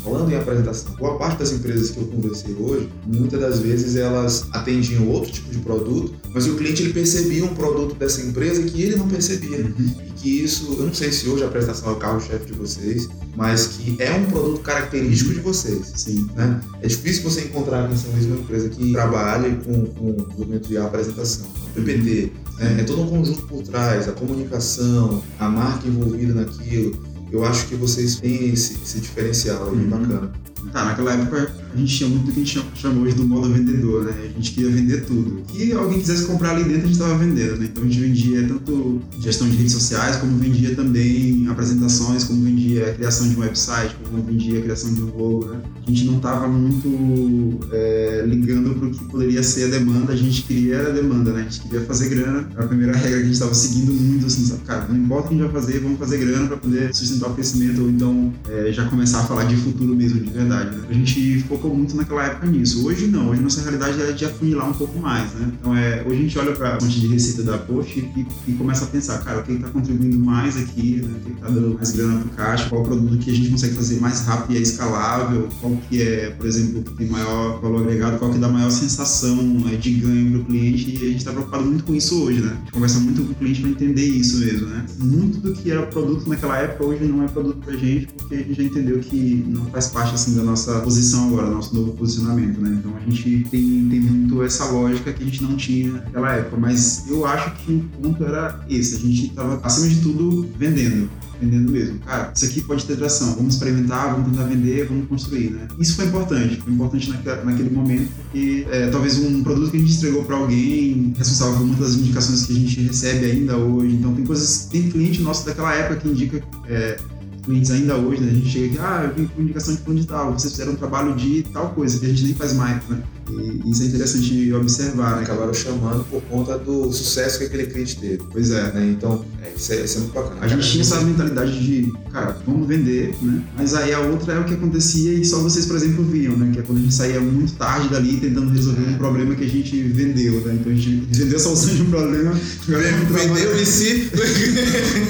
falando 0.05 0.31
em 0.31 0.35
apresentação. 0.35 0.93
Boa 0.93 1.17
parte 1.17 1.39
das 1.39 1.51
empresas 1.51 1.89
que 1.89 1.97
eu 1.97 2.05
conversei 2.05 2.53
hoje, 2.53 2.87
muitas 3.07 3.41
das 3.41 3.59
vezes 3.59 3.95
elas 3.95 4.47
atendiam 4.51 5.09
outro 5.09 5.31
tipo 5.31 5.49
de 5.49 5.57
produto, 5.57 6.13
mas 6.31 6.45
o 6.45 6.55
cliente 6.55 6.83
ele 6.83 6.93
percebia 6.93 7.43
um 7.43 7.55
produto 7.55 7.95
dessa 7.95 8.21
empresa 8.21 8.61
que 8.61 8.83
ele 8.83 8.95
não 8.95 9.07
percebia. 9.07 9.57
Uhum. 9.57 9.95
E 10.07 10.11
que 10.11 10.43
isso, 10.43 10.75
eu 10.77 10.85
não 10.85 10.93
sei 10.93 11.11
se 11.11 11.27
hoje 11.27 11.43
a 11.43 11.47
apresentação 11.47 11.89
é 11.89 11.93
o 11.93 11.95
carro-chefe 11.95 12.45
de 12.45 12.53
vocês, 12.53 13.09
mas 13.35 13.67
que 13.67 13.95
é 13.99 14.13
um 14.13 14.25
produto 14.25 14.61
característico 14.61 15.33
de 15.33 15.39
vocês. 15.39 15.91
Sim. 15.95 16.29
Né? 16.35 16.61
É 16.81 16.87
difícil 16.87 17.23
você 17.23 17.41
encontrar 17.41 17.91
em 17.91 17.97
São 17.97 18.11
Luís 18.11 18.25
uma 18.25 18.37
empresa 18.37 18.69
que 18.69 18.91
trabalhe 18.91 19.57
com, 19.65 19.85
com 19.85 20.09
o 20.11 20.13
desenvolvimento 20.13 20.67
de 20.67 20.77
apresentação. 20.77 21.47
PPT, 21.73 22.31
né? 22.57 22.77
é 22.79 22.83
todo 22.83 23.01
um 23.01 23.07
conjunto 23.07 23.41
por 23.43 23.61
trás, 23.63 24.07
a 24.07 24.13
comunicação, 24.13 25.21
a 25.39 25.49
marca 25.49 25.87
envolvida 25.87 26.33
naquilo. 26.33 27.14
Eu 27.31 27.43
acho 27.43 27.67
que 27.67 27.75
vocês 27.75 28.17
têm 28.17 28.53
esse, 28.53 28.73
esse 28.73 28.99
diferencial 28.99 29.69
aí 29.69 29.75
uhum. 29.75 29.89
bacana. 29.89 30.31
Tá, 30.71 30.85
naquela 30.85 31.13
época 31.13 31.51
a 31.75 31.77
gente 31.77 31.97
tinha 31.97 32.09
muito 32.09 32.27
do 32.27 32.31
que 32.31 32.41
a 32.41 32.43
gente 32.43 32.63
chama 32.75 33.01
hoje 33.01 33.15
do 33.15 33.27
modo 33.27 33.51
vendedor, 33.51 34.05
né? 34.05 34.13
A 34.23 34.27
gente 34.27 34.51
queria 34.53 34.71
vender 34.71 35.05
tudo. 35.05 35.43
E 35.53 35.73
alguém 35.73 35.99
quisesse 35.99 36.25
comprar 36.25 36.51
ali 36.51 36.63
dentro, 36.63 36.83
a 36.83 36.87
gente 36.87 36.93
estava 36.93 37.17
vendendo, 37.17 37.57
né? 37.57 37.65
Então 37.69 37.83
a 37.83 37.85
gente 37.85 37.99
vendia 37.99 38.47
tanto 38.47 39.01
gestão 39.19 39.47
de 39.49 39.57
redes 39.57 39.73
sociais, 39.73 40.15
como 40.15 40.37
vendia 40.37 40.73
também 40.73 41.45
apresentações, 41.49 42.23
como 42.23 42.41
vendia 42.43 42.89
a 42.89 42.93
criação 42.93 43.27
de 43.27 43.35
um 43.35 43.41
website, 43.41 43.95
como 44.03 44.23
vendia 44.23 44.59
a 44.59 44.61
criação 44.61 44.93
de 44.93 45.01
um 45.01 45.17
logo, 45.17 45.45
né? 45.47 45.59
A 45.85 45.91
gente 45.91 46.05
não 46.05 46.15
estava 46.15 46.47
muito 46.47 47.59
é, 47.71 48.23
ligando 48.25 48.73
para 48.75 48.87
o 48.87 48.91
que 48.91 49.03
poderia 49.05 49.43
ser 49.43 49.65
a 49.65 49.67
demanda, 49.67 50.13
a 50.13 50.15
gente 50.15 50.43
queria 50.43 50.79
a 50.79 50.91
demanda, 50.91 51.33
né? 51.33 51.41
A 51.41 51.43
gente 51.43 51.61
queria 51.61 51.81
fazer 51.81 52.09
grana. 52.09 52.49
A 52.55 52.63
primeira 52.63 52.93
regra 52.93 53.17
que 53.17 53.23
a 53.23 53.25
gente 53.25 53.33
estava 53.33 53.53
seguindo 53.53 53.91
muito, 53.91 54.25
assim, 54.27 54.45
sabe? 54.45 54.61
Cara, 54.61 54.87
não 54.87 54.97
importa 54.97 55.25
o 55.25 55.29
que 55.29 55.35
a 55.35 55.37
gente 55.37 55.51
vai 55.51 55.61
fazer, 55.61 55.79
vamos 55.79 55.99
fazer 55.99 56.17
grana 56.19 56.47
para 56.47 56.57
poder 56.57 56.95
sustentar 56.95 57.29
o 57.29 57.33
crescimento 57.33 57.81
ou 57.81 57.89
então 57.89 58.33
é, 58.49 58.71
já 58.71 58.85
começar 58.85 59.19
a 59.19 59.23
falar 59.23 59.43
de 59.43 59.57
futuro 59.57 59.93
mesmo, 59.93 60.21
de 60.21 60.31
verdade 60.31 60.54
A 60.89 60.93
gente 60.93 61.39
focou 61.47 61.75
muito 61.75 61.95
naquela 61.95 62.23
época 62.25 62.47
nisso. 62.47 62.85
Hoje 62.85 63.07
não, 63.07 63.29
hoje 63.29 63.41
nossa 63.41 63.61
realidade 63.61 64.01
é 64.01 64.11
de 64.11 64.25
afunilar 64.25 64.69
um 64.69 64.73
pouco 64.73 64.99
mais, 64.99 65.33
né? 65.33 65.51
Então 65.59 65.75
é, 65.75 66.03
hoje 66.05 66.19
a 66.19 66.21
gente 66.21 66.39
olha 66.39 66.51
para 66.53 66.75
a 66.75 66.79
fonte 66.79 66.99
de 66.99 67.07
receita 67.07 67.43
da 67.43 67.57
Post 67.57 67.99
e, 67.99 68.27
e, 68.47 68.53
começa 68.53 68.85
a 68.85 68.87
pensar, 68.87 69.17
cara, 69.19 69.39
o 69.39 69.43
que 69.43 69.53
está 69.53 69.67
contribuindo 69.69 70.17
mais 70.17 70.57
aqui, 70.57 71.01
né? 71.03 71.17
O 71.17 71.25
que 71.25 71.31
está 71.31 71.49
dando 71.49 71.75
mais 71.75 71.91
grana 71.91 72.19
para 72.19 72.27
o 72.27 72.29
caixa, 72.29 72.69
qual 72.69 72.83
produto 72.83 73.17
que 73.17 73.31
a 73.31 73.33
gente 73.33 73.49
consegue 73.49 73.75
fazer 73.75 73.99
mais 73.99 74.21
rápido 74.21 74.53
e 74.53 74.57
é 74.57 74.61
escalável, 74.61 75.47
qual 75.59 75.75
que 75.89 76.01
é, 76.01 76.29
por 76.31 76.45
exemplo, 76.45 76.83
que 76.83 76.93
tem 76.95 77.07
maior 77.07 77.59
valor 77.61 77.81
agregado, 77.81 78.17
qual 78.17 78.31
que 78.31 78.37
dá 78.37 78.47
maior 78.47 78.69
sensação 78.69 79.35
né, 79.35 79.75
de 79.75 79.91
ganho 79.91 80.31
para 80.31 80.39
o 80.41 80.45
cliente 80.45 80.91
e 80.91 80.95
a 80.95 81.09
gente 81.09 81.17
está 81.17 81.31
preocupado 81.31 81.65
muito 81.65 81.83
com 81.83 81.95
isso 81.95 82.23
hoje, 82.23 82.41
né? 82.41 82.51
A 82.51 82.59
gente 82.59 82.71
conversa 82.71 82.99
muito 82.99 83.23
com 83.23 83.31
o 83.31 83.35
cliente 83.35 83.61
para 83.61 83.69
entender 83.69 84.05
isso 84.05 84.37
mesmo, 84.37 84.67
né? 84.67 84.85
Muito 84.99 85.39
do 85.39 85.53
que 85.53 85.71
era 85.71 85.85
produto 85.85 86.27
naquela 86.29 86.57
época 86.57 86.83
hoje 86.83 87.05
não 87.05 87.23
é 87.23 87.27
produto 87.27 87.57
para 87.63 87.75
gente 87.75 88.07
porque 88.07 88.35
a 88.35 88.37
gente 88.37 88.53
já 88.53 88.63
entendeu 88.63 88.99
que 88.99 89.45
não 89.47 89.65
faz 89.67 89.87
parte 89.87 90.15
assim 90.15 90.35
da 90.35 90.43
nossa 90.45 90.79
posição 90.79 91.27
agora, 91.27 91.49
nosso 91.49 91.75
novo 91.75 91.93
posicionamento, 91.93 92.59
né? 92.59 92.77
Então 92.79 92.95
a 92.95 92.99
gente 93.09 93.47
tem, 93.49 93.87
tem 93.89 93.99
muito 93.99 94.43
essa 94.43 94.65
lógica 94.65 95.11
que 95.11 95.23
a 95.23 95.25
gente 95.25 95.43
não 95.43 95.55
tinha 95.55 95.93
naquela 95.93 96.33
época, 96.33 96.57
mas 96.57 97.05
eu 97.07 97.25
acho 97.25 97.51
que 97.55 97.73
o 97.73 98.01
ponto 98.01 98.23
era 98.23 98.63
esse, 98.69 98.95
a 98.95 98.99
gente 98.99 99.27
estava 99.27 99.59
acima 99.63 99.87
de 99.87 100.01
tudo 100.01 100.47
vendendo 100.57 101.09
vendendo 101.39 101.71
mesmo. 101.71 101.99
Cara, 101.99 102.31
isso 102.35 102.45
aqui 102.45 102.61
pode 102.61 102.85
ter 102.85 102.95
tração, 102.95 103.35
vamos 103.35 103.55
experimentar, 103.55 104.13
vamos 104.13 104.31
tentar 104.31 104.47
vender, 104.47 104.87
vamos 104.87 105.07
construir, 105.07 105.51
né? 105.51 105.67
Isso 105.79 105.95
foi 105.95 106.05
importante, 106.05 106.57
foi 106.61 106.73
importante 106.73 107.09
naquele 107.09 107.69
momento, 107.69 108.09
porque 108.15 108.65
é, 108.69 108.87
talvez 108.89 109.17
um 109.19 109.43
produto 109.43 109.71
que 109.71 109.77
a 109.77 109.79
gente 109.79 109.93
entregou 109.95 110.23
para 110.23 110.35
alguém, 110.35 111.13
responsável 111.17 111.57
por 111.57 111.65
muitas 111.65 111.95
indicações 111.95 112.45
que 112.45 112.53
a 112.53 112.55
gente 112.55 112.81
recebe 112.81 113.25
ainda 113.25 113.57
hoje. 113.57 113.95
Então, 113.95 114.13
tem 114.13 114.25
coisas, 114.25 114.67
tem 114.71 114.89
cliente 114.89 115.21
nosso 115.21 115.45
daquela 115.45 115.73
época 115.73 115.97
que 115.97 116.07
indica. 116.07 116.43
É, 116.67 116.97
clientes 117.45 117.71
ainda 117.71 117.95
hoje, 117.95 118.21
né? 118.21 118.31
A 118.31 118.33
gente 118.33 118.49
chega 118.49 118.65
aqui, 118.65 118.77
ah, 118.79 119.03
eu 119.05 119.13
vim 119.15 119.27
com 119.27 119.41
indicação 119.41 119.75
de 119.75 119.81
plano 119.81 119.99
de 119.99 120.07
tal, 120.07 120.33
vocês 120.33 120.51
fizeram 120.51 120.73
um 120.73 120.75
trabalho 120.75 121.15
de 121.15 121.43
tal 121.43 121.69
coisa, 121.69 121.99
que 121.99 122.05
a 122.05 122.09
gente 122.09 122.23
nem 122.23 122.33
faz 122.33 122.53
mais, 122.53 122.83
né? 122.89 123.01
E 123.29 123.71
isso 123.71 123.83
é 123.83 123.85
interessante 123.87 124.53
observar, 124.53 125.17
né? 125.17 125.23
Acabaram 125.23 125.53
chamando 125.53 126.03
por 126.05 126.21
conta 126.23 126.57
do 126.57 126.91
sucesso 126.93 127.39
que 127.39 127.45
aquele 127.45 127.65
cliente 127.65 127.97
teve. 127.97 128.23
Pois 128.31 128.51
é. 128.51 128.71
Né? 128.71 128.91
Então, 128.91 129.25
é, 129.41 129.53
isso, 129.55 129.73
é, 129.73 129.83
isso, 129.83 129.97
é, 129.97 130.01
muito 130.01 130.13
bacana. 130.13 130.41
A 130.41 130.47
gente 130.47 130.69
tinha 130.69 130.81
essa 130.81 131.01
mentalidade 131.01 131.59
de, 131.59 131.91
cara, 132.11 132.37
vamos 132.45 132.67
vender, 132.67 133.15
né? 133.21 133.43
Mas 133.57 133.73
aí 133.73 133.93
a 133.93 133.99
outra 133.99 134.33
é 134.33 134.39
o 134.39 134.45
que 134.45 134.53
acontecia 134.53 135.13
e 135.13 135.25
só 135.25 135.39
vocês, 135.39 135.65
por 135.65 135.75
exemplo, 135.75 136.03
viam, 136.03 136.37
né? 136.37 136.51
Que 136.53 136.59
é 136.59 136.61
quando 136.61 136.77
a 136.77 136.81
gente 136.81 136.93
saía 136.93 137.19
muito 137.19 137.53
tarde 137.53 137.89
dali 137.89 138.19
tentando 138.19 138.51
resolver 138.51 138.85
é. 138.85 138.89
um 138.91 138.97
problema 138.97 139.33
que 139.33 139.43
a 139.43 139.49
gente 139.49 139.81
vendeu, 139.83 140.41
né? 140.41 140.57
Então 140.59 140.71
a 140.71 140.75
gente 140.75 141.07
vendeu 141.11 141.37
a 141.37 141.39
solução 141.39 141.75
de 141.75 141.81
um 141.81 141.89
problema. 141.89 142.31
Vendeu 142.67 143.59
em 143.59 143.65
si. 143.65 144.09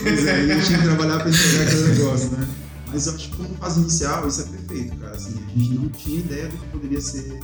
pois 0.04 0.26
é, 0.26 0.32
a 0.32 0.48
gente 0.48 0.66
tinha 0.68 0.80
que 0.80 0.86
trabalhar 0.86 1.20
para 1.20 1.30
entregar 1.30 1.64
aquele 1.64 1.88
negócio, 1.90 2.32
né? 2.32 2.48
Mas 2.96 3.08
eu 3.08 3.16
acho 3.16 3.30
que 3.30 3.36
como 3.36 3.56
fase 3.56 3.82
inicial 3.82 4.26
isso 4.26 4.40
é 4.40 4.44
perfeito, 4.46 4.96
cara. 4.96 5.14
Assim, 5.14 5.34
a 5.54 5.60
gente 5.60 5.74
não 5.74 5.90
tinha 5.90 6.20
ideia 6.20 6.48
do 6.48 6.58
que 6.58 6.66
poderia 6.68 7.02
ser 7.02 7.26
é, 7.30 7.40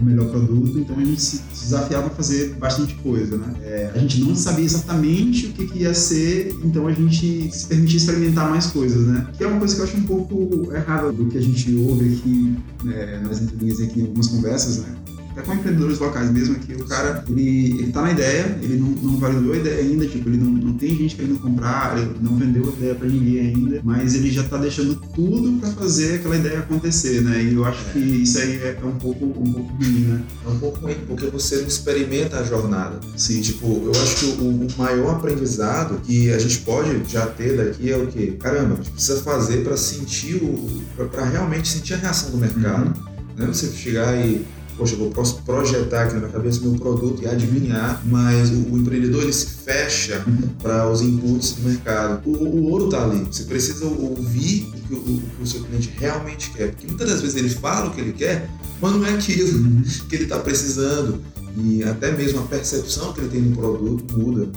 o 0.00 0.04
melhor 0.04 0.28
produto, 0.28 0.78
então 0.78 0.96
a 0.96 1.04
gente 1.04 1.20
se 1.20 1.42
desafiava 1.52 2.06
a 2.06 2.10
fazer 2.10 2.54
bastante 2.54 2.94
coisa, 2.96 3.36
né? 3.36 3.54
É, 3.62 3.90
a 3.94 3.98
gente 3.98 4.20
não 4.20 4.34
sabia 4.34 4.64
exatamente 4.64 5.46
o 5.46 5.52
que, 5.52 5.66
que, 5.66 5.78
ia 5.80 5.94
ser, 5.94 6.56
então 6.64 6.86
a 6.86 6.92
gente 6.92 7.50
se 7.52 7.66
permitia 7.66 7.96
experimentar 7.96 8.48
mais 8.48 8.66
coisas, 8.66 9.06
né? 9.06 9.26
Que 9.36 9.44
é 9.44 9.46
uma 9.46 9.58
coisa 9.58 9.74
que 9.74 9.80
eu 9.80 9.84
acho 9.84 9.96
um 9.96 10.04
pouco 10.04 10.72
errada 10.72 11.12
do 11.12 11.26
que 11.26 11.38
a 11.38 11.42
gente 11.42 11.74
ouve 11.74 12.14
aqui 12.14 12.56
né, 12.84 13.20
nas 13.24 13.40
entrelinhas 13.40 13.80
aqui 13.80 14.00
em 14.00 14.02
algumas 14.02 14.28
conversas, 14.28 14.78
né? 14.78 14.94
Até 15.38 15.42
com 15.42 15.54
empreendedores 15.54 15.98
locais 15.98 16.30
mesmo, 16.30 16.56
que 16.56 16.74
o 16.74 16.84
cara, 16.84 17.24
ele, 17.28 17.78
ele 17.80 17.92
tá 17.92 18.02
na 18.02 18.12
ideia, 18.12 18.58
ele 18.60 18.76
não, 18.76 18.88
não 18.88 19.18
validou 19.18 19.52
a 19.52 19.56
ideia 19.56 19.80
ainda, 19.80 20.06
tipo, 20.06 20.28
ele 20.28 20.38
não, 20.38 20.50
não 20.50 20.74
tem 20.74 20.96
gente 20.96 21.14
querendo 21.14 21.38
comprar, 21.40 21.96
ele 21.96 22.10
não 22.20 22.36
vendeu 22.36 22.64
a 22.68 22.72
ideia 22.76 22.94
para 22.94 23.08
ninguém 23.08 23.40
ainda, 23.40 23.80
mas 23.84 24.14
ele 24.14 24.30
já 24.30 24.42
tá 24.42 24.56
deixando 24.56 24.96
tudo 25.14 25.58
para 25.60 25.70
fazer 25.70 26.16
aquela 26.16 26.36
ideia 26.36 26.58
acontecer, 26.58 27.22
né? 27.22 27.42
E 27.42 27.54
eu 27.54 27.64
acho 27.64 27.80
é. 27.88 27.92
que 27.92 27.98
isso 27.98 28.38
aí 28.38 28.56
é, 28.56 28.78
é, 28.80 28.84
um 28.84 28.96
pouco 28.96 29.24
um 29.24 29.52
pouco 29.52 29.72
ruim, 29.74 30.00
né? 30.00 30.22
É 30.44 30.48
um 30.48 30.58
pouco 30.58 30.80
ruim, 30.80 30.96
porque 31.06 31.26
você 31.26 31.56
não 31.58 31.68
experimenta 31.68 32.38
a 32.38 32.42
jornada. 32.42 33.00
Sim. 33.16 33.40
Tipo, 33.40 33.66
eu 33.84 33.92
acho 34.02 34.16
que 34.16 34.42
o, 34.42 34.48
o 34.48 34.68
maior 34.78 35.16
aprendizado 35.16 36.00
que 36.04 36.32
a 36.32 36.38
gente 36.38 36.58
pode 36.60 37.02
já 37.08 37.26
ter 37.26 37.56
daqui 37.56 37.90
é 37.90 37.96
o 37.96 38.06
quê? 38.06 38.36
Caramba, 38.38 38.74
a 38.74 38.76
gente 38.76 38.90
precisa 38.90 39.20
fazer 39.22 39.62
para 39.62 39.76
sentir 39.76 40.36
o. 40.36 40.82
para 40.96 41.24
realmente 41.24 41.68
sentir 41.68 41.94
a 41.94 41.98
reação 41.98 42.30
do 42.30 42.38
mercado. 42.38 42.86
Uhum. 42.86 43.18
Não 43.36 43.44
é 43.46 43.48
você 43.48 43.68
chegar 43.68 44.16
e 44.16 44.44
poxa, 44.78 44.94
eu 44.94 45.10
posso 45.10 45.42
projetar 45.42 46.04
aqui 46.04 46.14
na 46.14 46.20
minha 46.20 46.32
cabeça 46.32 46.60
meu 46.60 46.78
produto 46.78 47.22
e 47.22 47.26
adivinhar, 47.26 48.00
mas 48.06 48.50
o, 48.50 48.72
o 48.72 48.78
empreendedor 48.78 49.24
ele 49.24 49.32
se 49.32 49.46
fecha 49.46 50.24
para 50.62 50.88
os 50.88 51.02
inputs 51.02 51.52
do 51.52 51.68
mercado. 51.68 52.22
O, 52.24 52.32
o 52.32 52.70
ouro 52.70 52.84
está 52.84 53.02
ali, 53.02 53.26
você 53.30 53.42
precisa 53.42 53.84
ouvir 53.84 54.70
o 54.72 54.88
que 54.88 54.94
o, 54.94 54.96
o 54.96 55.20
que 55.20 55.42
o, 55.42 55.46
seu 55.46 55.60
cliente 55.64 55.92
realmente 55.98 56.50
quer, 56.50 56.70
porque 56.70 56.86
muitas 56.86 57.08
das 57.08 57.20
vezes 57.20 57.36
ele 57.36 57.50
fala 57.50 57.88
o 57.88 57.90
que 57.90 58.00
ele 58.00 58.12
quer, 58.12 58.48
mas 58.80 58.92
não 58.92 59.04
é 59.04 59.14
aquilo 59.14 59.58
uhum. 59.58 59.82
que 60.08 60.14
ele 60.14 60.24
está 60.24 60.38
precisando. 60.38 61.20
E 61.60 61.82
até 61.82 62.12
mesmo 62.12 62.38
a 62.38 62.42
percepção 62.42 63.12
que 63.12 63.20
ele 63.20 63.30
tem 63.30 63.40
no 63.40 63.56
produto 63.56 64.16
muda. 64.16 64.48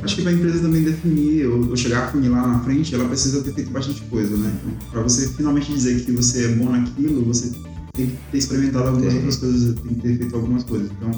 Acho 0.00 0.14
que 0.14 0.22
para 0.22 0.30
a 0.30 0.34
empresa 0.34 0.60
também 0.60 0.84
definir 0.84 1.48
ou, 1.48 1.74
chegar 1.76 2.04
a 2.04 2.08
funilar 2.12 2.42
lá 2.42 2.52
na 2.52 2.60
frente, 2.60 2.94
ela 2.94 3.08
precisa 3.08 3.42
ter 3.42 3.52
feito 3.52 3.70
bastante 3.70 4.00
coisa, 4.02 4.36
né? 4.36 4.52
Então, 4.62 4.78
para 4.92 5.02
você 5.02 5.26
finalmente 5.30 5.72
dizer 5.72 6.04
que 6.04 6.12
você 6.12 6.44
é 6.44 6.48
bom 6.48 6.70
naquilo, 6.70 7.24
você 7.24 7.50
tem 7.96 8.06
que 8.06 8.16
ter 8.30 8.38
experimentado 8.38 8.88
algumas 8.88 9.14
outras 9.14 9.36
coisas, 9.36 9.74
tem 9.80 9.94
que 9.94 10.00
ter 10.00 10.18
feito 10.18 10.36
algumas 10.36 10.64
coisas. 10.64 10.90
Então, 10.90 11.10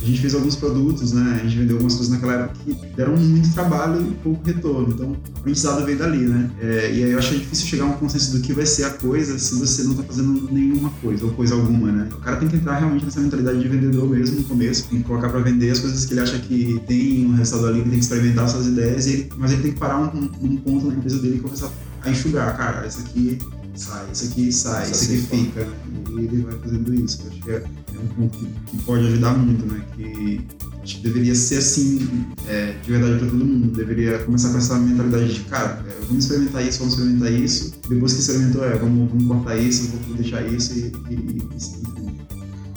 a 0.00 0.04
gente 0.04 0.20
fez 0.20 0.34
alguns 0.34 0.54
produtos, 0.56 1.12
né? 1.12 1.40
A 1.40 1.44
gente 1.44 1.56
vendeu 1.56 1.76
algumas 1.76 1.94
coisas 1.94 2.12
naquela 2.12 2.34
época 2.34 2.58
que 2.64 2.74
deram 2.94 3.16
muito 3.16 3.52
trabalho 3.52 4.00
e 4.02 4.14
pouco 4.22 4.44
retorno. 4.44 4.92
Então, 4.92 5.10
o 5.10 5.38
aprendizado 5.38 5.84
veio 5.86 5.98
dali, 5.98 6.18
né? 6.18 6.50
É, 6.60 6.92
e 6.92 7.04
aí 7.04 7.10
eu 7.12 7.18
acho 7.18 7.34
difícil 7.34 7.66
chegar 7.66 7.84
a 7.84 7.86
um 7.88 7.92
consenso 7.94 8.36
do 8.36 8.40
que 8.40 8.52
vai 8.52 8.66
ser 8.66 8.84
a 8.84 8.90
coisa 8.90 9.38
se 9.38 9.58
você 9.58 9.82
não 9.84 9.92
está 9.92 10.04
fazendo 10.04 10.48
nenhuma 10.52 10.90
coisa, 11.02 11.24
ou 11.24 11.32
coisa 11.32 11.54
alguma, 11.54 11.90
né? 11.90 12.08
O 12.12 12.20
cara 12.20 12.36
tem 12.36 12.46
que 12.46 12.56
entrar 12.56 12.78
realmente 12.78 13.04
nessa 13.04 13.20
mentalidade 13.20 13.58
de 13.58 13.68
vendedor 13.68 14.08
mesmo 14.08 14.38
no 14.38 14.44
começo, 14.44 14.86
tem 14.88 15.00
que 15.00 15.04
colocar 15.04 15.30
para 15.30 15.40
vender 15.40 15.70
as 15.70 15.78
coisas 15.78 16.04
que 16.04 16.12
ele 16.12 16.20
acha 16.20 16.38
que 16.38 16.80
tem 16.86 17.26
um 17.26 17.34
resultado 17.34 17.68
ali, 17.68 17.78
que 17.78 17.88
tem 17.88 17.98
que 17.98 18.04
experimentar 18.04 18.48
suas 18.48 18.66
ideias, 18.66 19.06
ele, 19.06 19.30
mas 19.36 19.50
ele 19.50 19.62
tem 19.62 19.72
que 19.72 19.78
parar 19.78 19.98
um, 19.98 20.30
um 20.42 20.56
ponto 20.58 20.86
na 20.86 20.94
empresa 20.94 21.18
dele 21.18 21.36
e 21.36 21.40
começar 21.40 21.70
a 22.02 22.10
enxugar, 22.10 22.56
cara, 22.56 22.86
isso 22.86 23.00
aqui 23.00 23.38
sai, 23.74 24.06
isso 24.12 24.24
aqui 24.26 24.52
sai, 24.52 24.90
isso 24.90 25.04
aqui 25.04 25.16
fica. 25.16 25.66
E 26.10 26.18
ele 26.18 26.42
vai 26.42 26.58
fazendo 26.58 26.94
isso. 26.94 27.22
Eu 27.22 27.30
acho 27.30 27.42
que 27.42 27.50
é, 27.50 27.54
é 27.54 27.98
um 27.98 28.06
ponto 28.08 28.38
que, 28.38 28.46
que, 28.46 28.82
pode 28.84 29.06
ajudar 29.06 29.36
muito, 29.36 29.66
né? 29.66 29.84
Que 29.96 30.40
acho 30.82 30.96
que 30.96 31.02
deveria 31.02 31.34
ser 31.34 31.58
assim, 31.58 32.26
é, 32.48 32.74
de 32.82 32.90
verdade 32.90 33.18
para 33.18 33.28
todo 33.28 33.44
mundo. 33.44 33.76
Deveria 33.76 34.18
começar 34.20 34.50
com 34.50 34.58
essa 34.58 34.78
mentalidade 34.78 35.34
de, 35.34 35.40
cara, 35.40 35.84
é, 35.88 36.06
vamos 36.06 36.24
experimentar 36.24 36.66
isso, 36.66 36.78
vamos 36.78 36.94
experimentar 36.94 37.32
isso. 37.32 37.74
Depois 37.88 38.12
que 38.12 38.20
experimentou, 38.20 38.64
é, 38.64 38.76
vamos, 38.76 39.10
vamos 39.10 39.26
cortar 39.26 39.56
isso, 39.56 39.90
vamos 40.04 40.20
deixar 40.20 40.46
isso 40.46 40.78
e, 40.78 40.92
e, 41.10 41.14
e, 41.14 42.02
e 42.02 42.05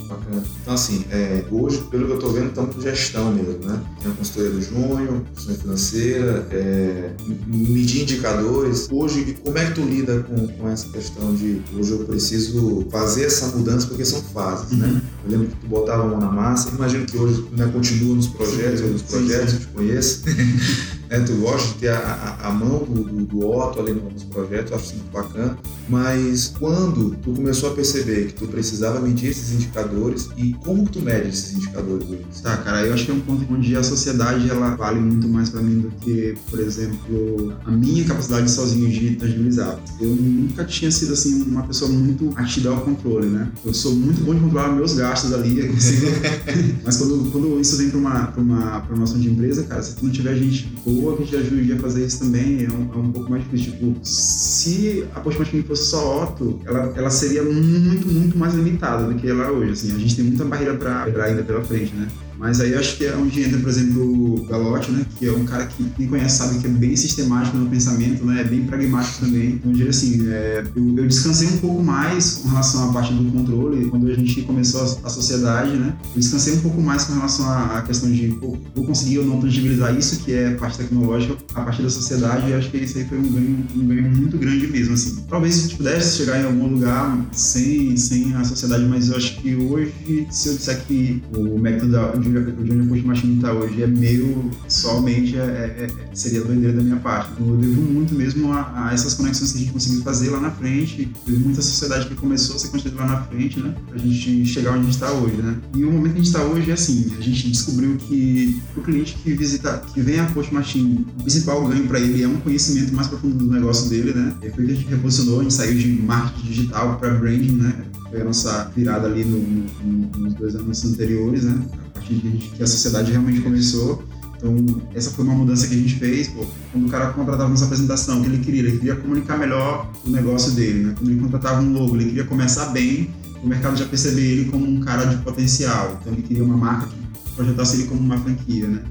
Bacana. 0.10 0.43
Então, 0.62 0.74
assim, 0.74 1.06
é, 1.12 1.45
hoje, 1.52 1.78
pelo 1.91 2.08
que 2.08 2.12
eu 2.13 2.15
estou 2.15 2.34
vendo, 2.34 2.48
estamos 2.48 2.76
com 2.76 2.82
gestão 2.82 3.32
mesmo, 3.32 3.63
né? 3.63 3.80
Tem 4.02 4.12
a 4.12 4.15
consultoria 4.15 4.52
do 4.52 4.62
Junho, 4.62 5.26
consultoria 5.36 5.62
financeira, 5.62 6.48
é, 6.50 7.12
medir 7.45 8.02
indicadores. 8.02 8.88
Hoje, 8.91 9.38
como 9.43 9.58
é 9.58 9.65
que 9.67 9.76
tu 9.76 9.82
lida 9.82 10.22
com, 10.24 10.48
com 10.48 10.67
essa 10.67 10.89
questão 10.89 11.36
de 11.36 11.62
hoje 11.76 11.91
eu 11.91 12.00
preciso 12.00 12.88
fazer 12.89 13.26
essa 13.26 13.56
mudança 13.56 13.86
porque 13.86 14.04
são 14.04 14.22
fases, 14.22 14.76
né? 14.76 14.88
uhum. 14.88 14.93
né? 14.93 15.02
Eu 15.26 15.32
lembro 15.32 15.48
que 15.48 15.56
tu 15.58 15.67
botava 15.67 16.04
a 16.04 16.08
mão 16.08 16.19
na 16.19 16.32
massa, 16.32 16.69
imagino 16.69 17.06
que 17.06 17.17
hoje 17.17 17.45
né, 17.56 17.69
continua 17.72 18.15
nos 18.15 18.28
projetos, 18.28 18.82
eu 18.82 18.88
nos 18.88 19.04
projetos, 19.04 19.52
sim, 19.52 19.58
sim. 19.58 19.63
eu 19.63 19.67
te 19.67 19.74
conheço. 19.74 20.24
É, 21.10 21.19
tu 21.22 21.34
gosta 21.38 21.69
de 21.69 21.74
ter 21.80 21.89
a, 21.89 21.98
a, 21.98 22.50
a 22.50 22.52
mão 22.52 22.84
do, 22.84 23.04
do, 23.04 23.26
do, 23.26 23.50
Otto 23.50 23.80
ali 23.80 23.93
nos 23.93 24.24
projetos, 24.26 24.72
acho 24.72 24.93
muito 24.95 25.12
bacana. 25.12 25.58
Mas 25.89 26.54
quando 26.60 27.15
tu 27.24 27.34
começou 27.34 27.72
a 27.72 27.74
perceber 27.74 28.28
que 28.28 28.34
tu 28.34 28.48
precisava 28.48 29.00
medir 29.00 29.30
esses 29.30 29.52
indicadores 29.52 30.30
e 30.38 30.54
como 30.63 30.86
que 30.86 30.91
tu 30.91 31.02
mede 31.02 31.30
esses 31.30 31.54
indicadores 31.54 32.08
hoje? 32.08 32.26
Tá, 32.43 32.58
cara, 32.58 32.86
eu 32.86 32.93
acho 32.93 33.06
que 33.06 33.12
é 33.12 33.13
um 33.15 33.22
ponto 33.22 33.52
onde 33.52 33.76
a 33.76 33.82
sociedade 33.82 34.48
ela 34.50 34.76
vale 34.76 35.00
muito 35.00 35.28
mais 35.28 35.50
para 35.50 35.62
mim 35.62 35.80
do 35.80 35.89
que, 36.00 36.36
por 36.48 36.60
exemplo, 36.60 37.54
a 37.65 37.72
minha 37.72 38.06
capacidade 38.06 38.52
sozinho 38.52 38.88
de 38.88 39.15
tangibilizar. 39.15 39.80
Eu 40.00 40.10
nunca 40.10 40.63
tinha 40.63 40.91
sido 40.91 41.13
assim 41.13 41.41
uma 41.41 41.63
pessoa 41.63 41.89
muito 41.89 42.32
atida 42.36 42.69
ao 42.69 42.82
controle, 42.82 43.26
né? 43.26 43.52
Eu 43.65 43.74
sou 43.74 43.95
muito 43.95 44.22
bom 44.22 44.36
de 44.36 44.41
controlar 44.41 44.74
meus 44.74 44.93
gastos 44.93 45.34
ali, 45.34 45.67
consigo... 45.69 46.06
mas 46.86 46.98
quando, 46.98 47.32
quando 47.32 47.60
isso 47.60 47.78
vem 47.78 47.89
para 47.89 48.00
uma, 48.00 48.28
pra 48.28 48.41
uma, 48.41 48.82
pra 48.82 48.93
uma 48.93 49.02
noção 49.02 49.19
de 49.19 49.28
empresa, 49.28 49.63
cara, 49.63 49.82
se 49.82 49.95
tu 49.95 50.06
não 50.06 50.12
tiver 50.12 50.36
gente 50.36 50.72
boa 50.86 50.98
que 51.17 51.25
te 51.25 51.35
ajude 51.35 51.73
a 51.73 51.77
fazer 51.77 52.05
isso 52.05 52.19
também 52.19 52.65
é 52.65 52.71
um, 52.71 52.93
é 52.93 52.97
um 52.97 53.12
pouco 53.12 53.29
mais 53.29 53.43
difícil. 53.43 53.73
Tipo, 53.73 53.95
se 54.03 55.05
a 55.15 55.19
Post 55.19 55.39
Machine 55.39 55.63
fosse 55.63 55.85
só 55.85 56.23
Otto, 56.23 56.59
ela, 56.65 56.93
ela 56.95 57.09
seria 57.09 57.43
muito, 57.43 58.07
muito 58.07 58.38
mais 58.38 58.53
limitada 58.53 59.05
do 59.05 59.15
que 59.15 59.27
ela 59.27 59.45
é 59.45 59.51
hoje. 59.51 59.71
Assim, 59.71 59.95
a 59.95 59.99
gente 59.99 60.15
tem 60.15 60.25
muita 60.25 60.45
barreira 60.45 60.75
para 60.75 61.05
quebrar 61.05 61.25
ainda 61.25 61.43
pela 61.43 61.63
frente, 61.63 61.93
né? 61.95 62.07
Mas 62.39 62.62
aí 62.62 62.71
eu 62.71 62.80
acho 62.80 62.95
que 62.95 63.06
é 63.06 63.13
onde 63.15 63.43
entra, 63.43 63.60
por 63.60 63.67
exemplo, 63.67 64.02
o 64.02 64.45
Galotti, 64.45 64.91
né? 64.91 65.06
Que 65.17 65.28
é 65.28 65.32
um 65.32 65.43
cara 65.43 65.65
que 65.65 65.84
quem 65.97 66.08
conhece 66.08 66.38
sabe 66.38 66.60
que 66.60 66.67
é 66.67 66.69
bem 66.69 66.95
sistemático 66.95 67.58
no 67.58 67.69
pensamento, 67.69 68.25
né? 68.25 68.39
É 68.39 68.43
bem 68.45 68.63
pragmático 68.63 69.25
também. 69.25 69.49
Então, 69.49 69.71
eu 69.71 69.75
diria 69.75 69.89
assim, 69.89 70.25
é, 70.30 70.63
eu, 70.73 70.97
eu, 70.97 71.08
descansei 71.08 71.49
um 71.49 71.58
pouco 71.58 71.84
mais 71.84 72.38
com 72.38 72.47
relação 72.47 72.89
à 72.89 72.93
parte 72.93 73.13
do 73.13 73.30
controle 73.30 73.89
quando 73.89 74.08
a 74.10 74.15
gente 74.15 74.41
começou 74.43 74.82
a, 74.82 75.08
a 75.08 75.10
sociedade, 75.10 75.71
né? 75.75 75.93
Eu 76.15 76.19
descansei 76.21 76.56
um 76.56 76.62
pouco 76.62 76.82
mais 76.82 77.04
com 77.04 77.13
relação 77.13 77.45
à, 77.45 77.78
à 77.78 77.82
questão 77.82 78.10
de, 78.10 78.30
pô, 78.39 78.58
vou 78.73 78.86
conseguir 78.86 79.19
ou 79.19 79.25
não 79.25 79.41
tangibilizar 79.41 79.93
isso, 79.97 80.23
que 80.23 80.32
é 80.32 80.52
parte 80.52 80.78
tecnológica, 80.78 81.36
a 81.54 81.62
partir 81.62 81.84
da 81.84 81.89
sociedade. 81.89 82.49
E 82.49 82.54
acho 82.54 82.71
que 82.71 82.78
isso 82.78 82.97
aí 82.97 83.04
foi 83.04 83.17
um 83.17 83.34
ganho, 83.34 83.65
um 83.75 83.86
ganho 83.86 84.12
muito 84.12 84.38
grande 84.38 84.65
mesmo, 84.67 84.93
assim. 84.93 85.25
Talvez 85.30 85.56
se 85.56 85.75
pudesse 85.75 86.15
chegar 86.15 86.39
em 86.39 86.45
algum 86.45 86.67
lugar 86.67 87.19
sem, 87.34 87.97
sem 87.97 88.34
a 88.36 88.45
sociedade, 88.45 88.86
mas 88.86 89.10
eu 89.10 89.17
acho 89.17 89.41
que 89.41 89.56
hoje, 89.56 89.91
se 90.32 90.47
eu 90.47 90.56
disser 90.56 90.82
que 90.86 91.21
o 91.36 91.60
método 91.60 92.19
de 92.19 92.29
onde, 92.30 92.74
onde 92.74 92.82
a 92.82 92.86
Push 92.86 93.04
Machine 93.04 93.36
está 93.36 93.54
hoje 93.54 93.84
é 93.84 93.88
meio 93.88 94.52
somente 94.68 95.38
é, 95.38 95.42
é, 95.42 95.88
é, 95.88 96.15
seria 96.15 96.42
doideira 96.42 96.78
da 96.78 96.84
minha 96.84 96.98
parte. 96.98 97.32
Eu 97.39 97.58
devo 97.58 97.82
muito 97.82 98.13
mesmo 98.13 98.52
a, 98.52 98.88
a, 98.88 98.94
essas 98.94 99.13
conexões 99.13 99.52
que 99.52 99.58
a 99.58 99.62
gente 99.62 99.74
conseguiu 99.74 100.02
fazer 100.02 100.30
lá 100.30 100.39
na 100.39 100.52
frente, 100.52 101.12
teve 101.26 101.38
muita 101.38 101.62
sociedade 101.62 102.08
que 102.08 102.15
começou 102.15 102.56
a 102.56 102.60
ser 102.60 102.70
construída 102.70 103.02
lá 103.02 103.08
na 103.08 103.22
frente, 103.24 103.60
né? 103.60 103.74
Pra 103.88 103.98
gente 103.98 104.46
chegar 104.46 104.72
onde 104.72 104.82
a 104.82 104.84
gente 104.84 104.94
está 104.94 105.12
hoje, 105.12 105.36
né? 105.36 105.58
E 105.76 105.84
o 105.84 105.92
momento 105.92 106.13
que 106.13 106.20
a 106.20 106.24
gente 106.24 106.28
está 106.28 106.44
hoje 106.44 106.70
é 106.70 106.74
assim, 106.74 107.13
a 107.18 107.22
gente 107.22 107.50
descobriu 107.50 107.96
que 107.98 108.62
o 108.76 108.82
cliente 108.82 109.18
que 109.24 109.34
visita, 109.34 109.82
que 109.94 110.02
vem 110.02 110.20
a 110.20 110.26
Post 110.26 110.54
Machine, 110.54 111.06
o 111.20 111.24
principal 111.24 111.68
ganho 111.68 111.88
para 111.88 112.00
ele 112.00 112.24
é 112.24 112.28
um 112.28 112.38
conhecimento 112.38 112.94
mais 112.94 113.08
profundo 113.08 113.36
do 113.36 113.52
negócio 113.52 113.89
dele, 113.89 114.13
né? 114.13 114.36
Foi 114.56 114.65
que 114.65 114.72
a 114.72 114.76
gente 114.76 114.88
reposicionou, 114.88 115.39
a 115.39 115.44
gente 115.44 115.54
saiu 115.54 115.78
de 115.78 115.88
marketing 116.02 116.48
digital 116.48 116.98
para 116.98 117.13
branding, 117.13 117.58
né? 117.58 117.86
Foi 118.10 118.22
a 118.22 118.24
nossa 118.24 118.72
virada 118.76 119.08
ali 119.08 119.24
no, 119.24 119.39
no, 119.39 120.20
nos 120.20 120.34
dois 120.34 120.56
anos 120.56 120.84
anteriores, 120.84 121.44
né? 121.44 121.62
Que, 122.10 122.52
que 122.56 122.63
a 122.63 122.67
sociedade 122.67 123.12
realmente 123.12 123.41
começou. 123.41 124.04
Então, 124.36 124.82
essa 124.95 125.12
foi 125.12 125.26
uma 125.26 125.36
mudança 125.36 125.67
que 125.67 125.76
a 125.76 125.78
gente 125.78 125.95
fez. 125.95 126.30
Pô, 126.30 126.45
quando 126.72 126.88
o 126.88 126.89
cara 126.89 127.13
contratava 127.13 127.50
nossa 127.50 127.65
apresentação, 127.65 128.19
o 128.19 128.24
que 128.24 128.30
ele 128.30 128.39
queria? 128.39 128.62
Ele 128.62 128.78
queria 128.78 128.95
comunicar 128.95 129.38
melhor 129.38 129.91
o 130.06 130.10
negócio 130.10 130.54
dele, 130.54 130.86
né? 130.86 130.95
Quando 130.98 131.12
ele 131.12 131.19
contratava 131.19 131.62
um 131.62 131.74
logo, 131.74 131.95
ele 131.95 132.06
queria 132.06 132.24
começar 132.24 132.67
bem, 132.67 133.10
o 133.43 133.48
mercado 133.48 133.78
já 133.78 133.86
perceber 133.86 134.22
ele 134.22 134.45
como 134.45 134.65
um 134.65 134.80
cara 134.80 135.06
de 135.06 135.17
potencial. 135.17 135.98
Então, 136.02 136.13
ele 136.13 136.24
queria 136.24 136.43
uma 136.43 136.58
marca 136.58 136.88
que 136.88 137.32
projetasse 137.36 137.78
ele 137.78 137.88
como 137.88 138.00
uma 138.00 138.17
franquia, 138.17 138.67
né? 138.67 138.84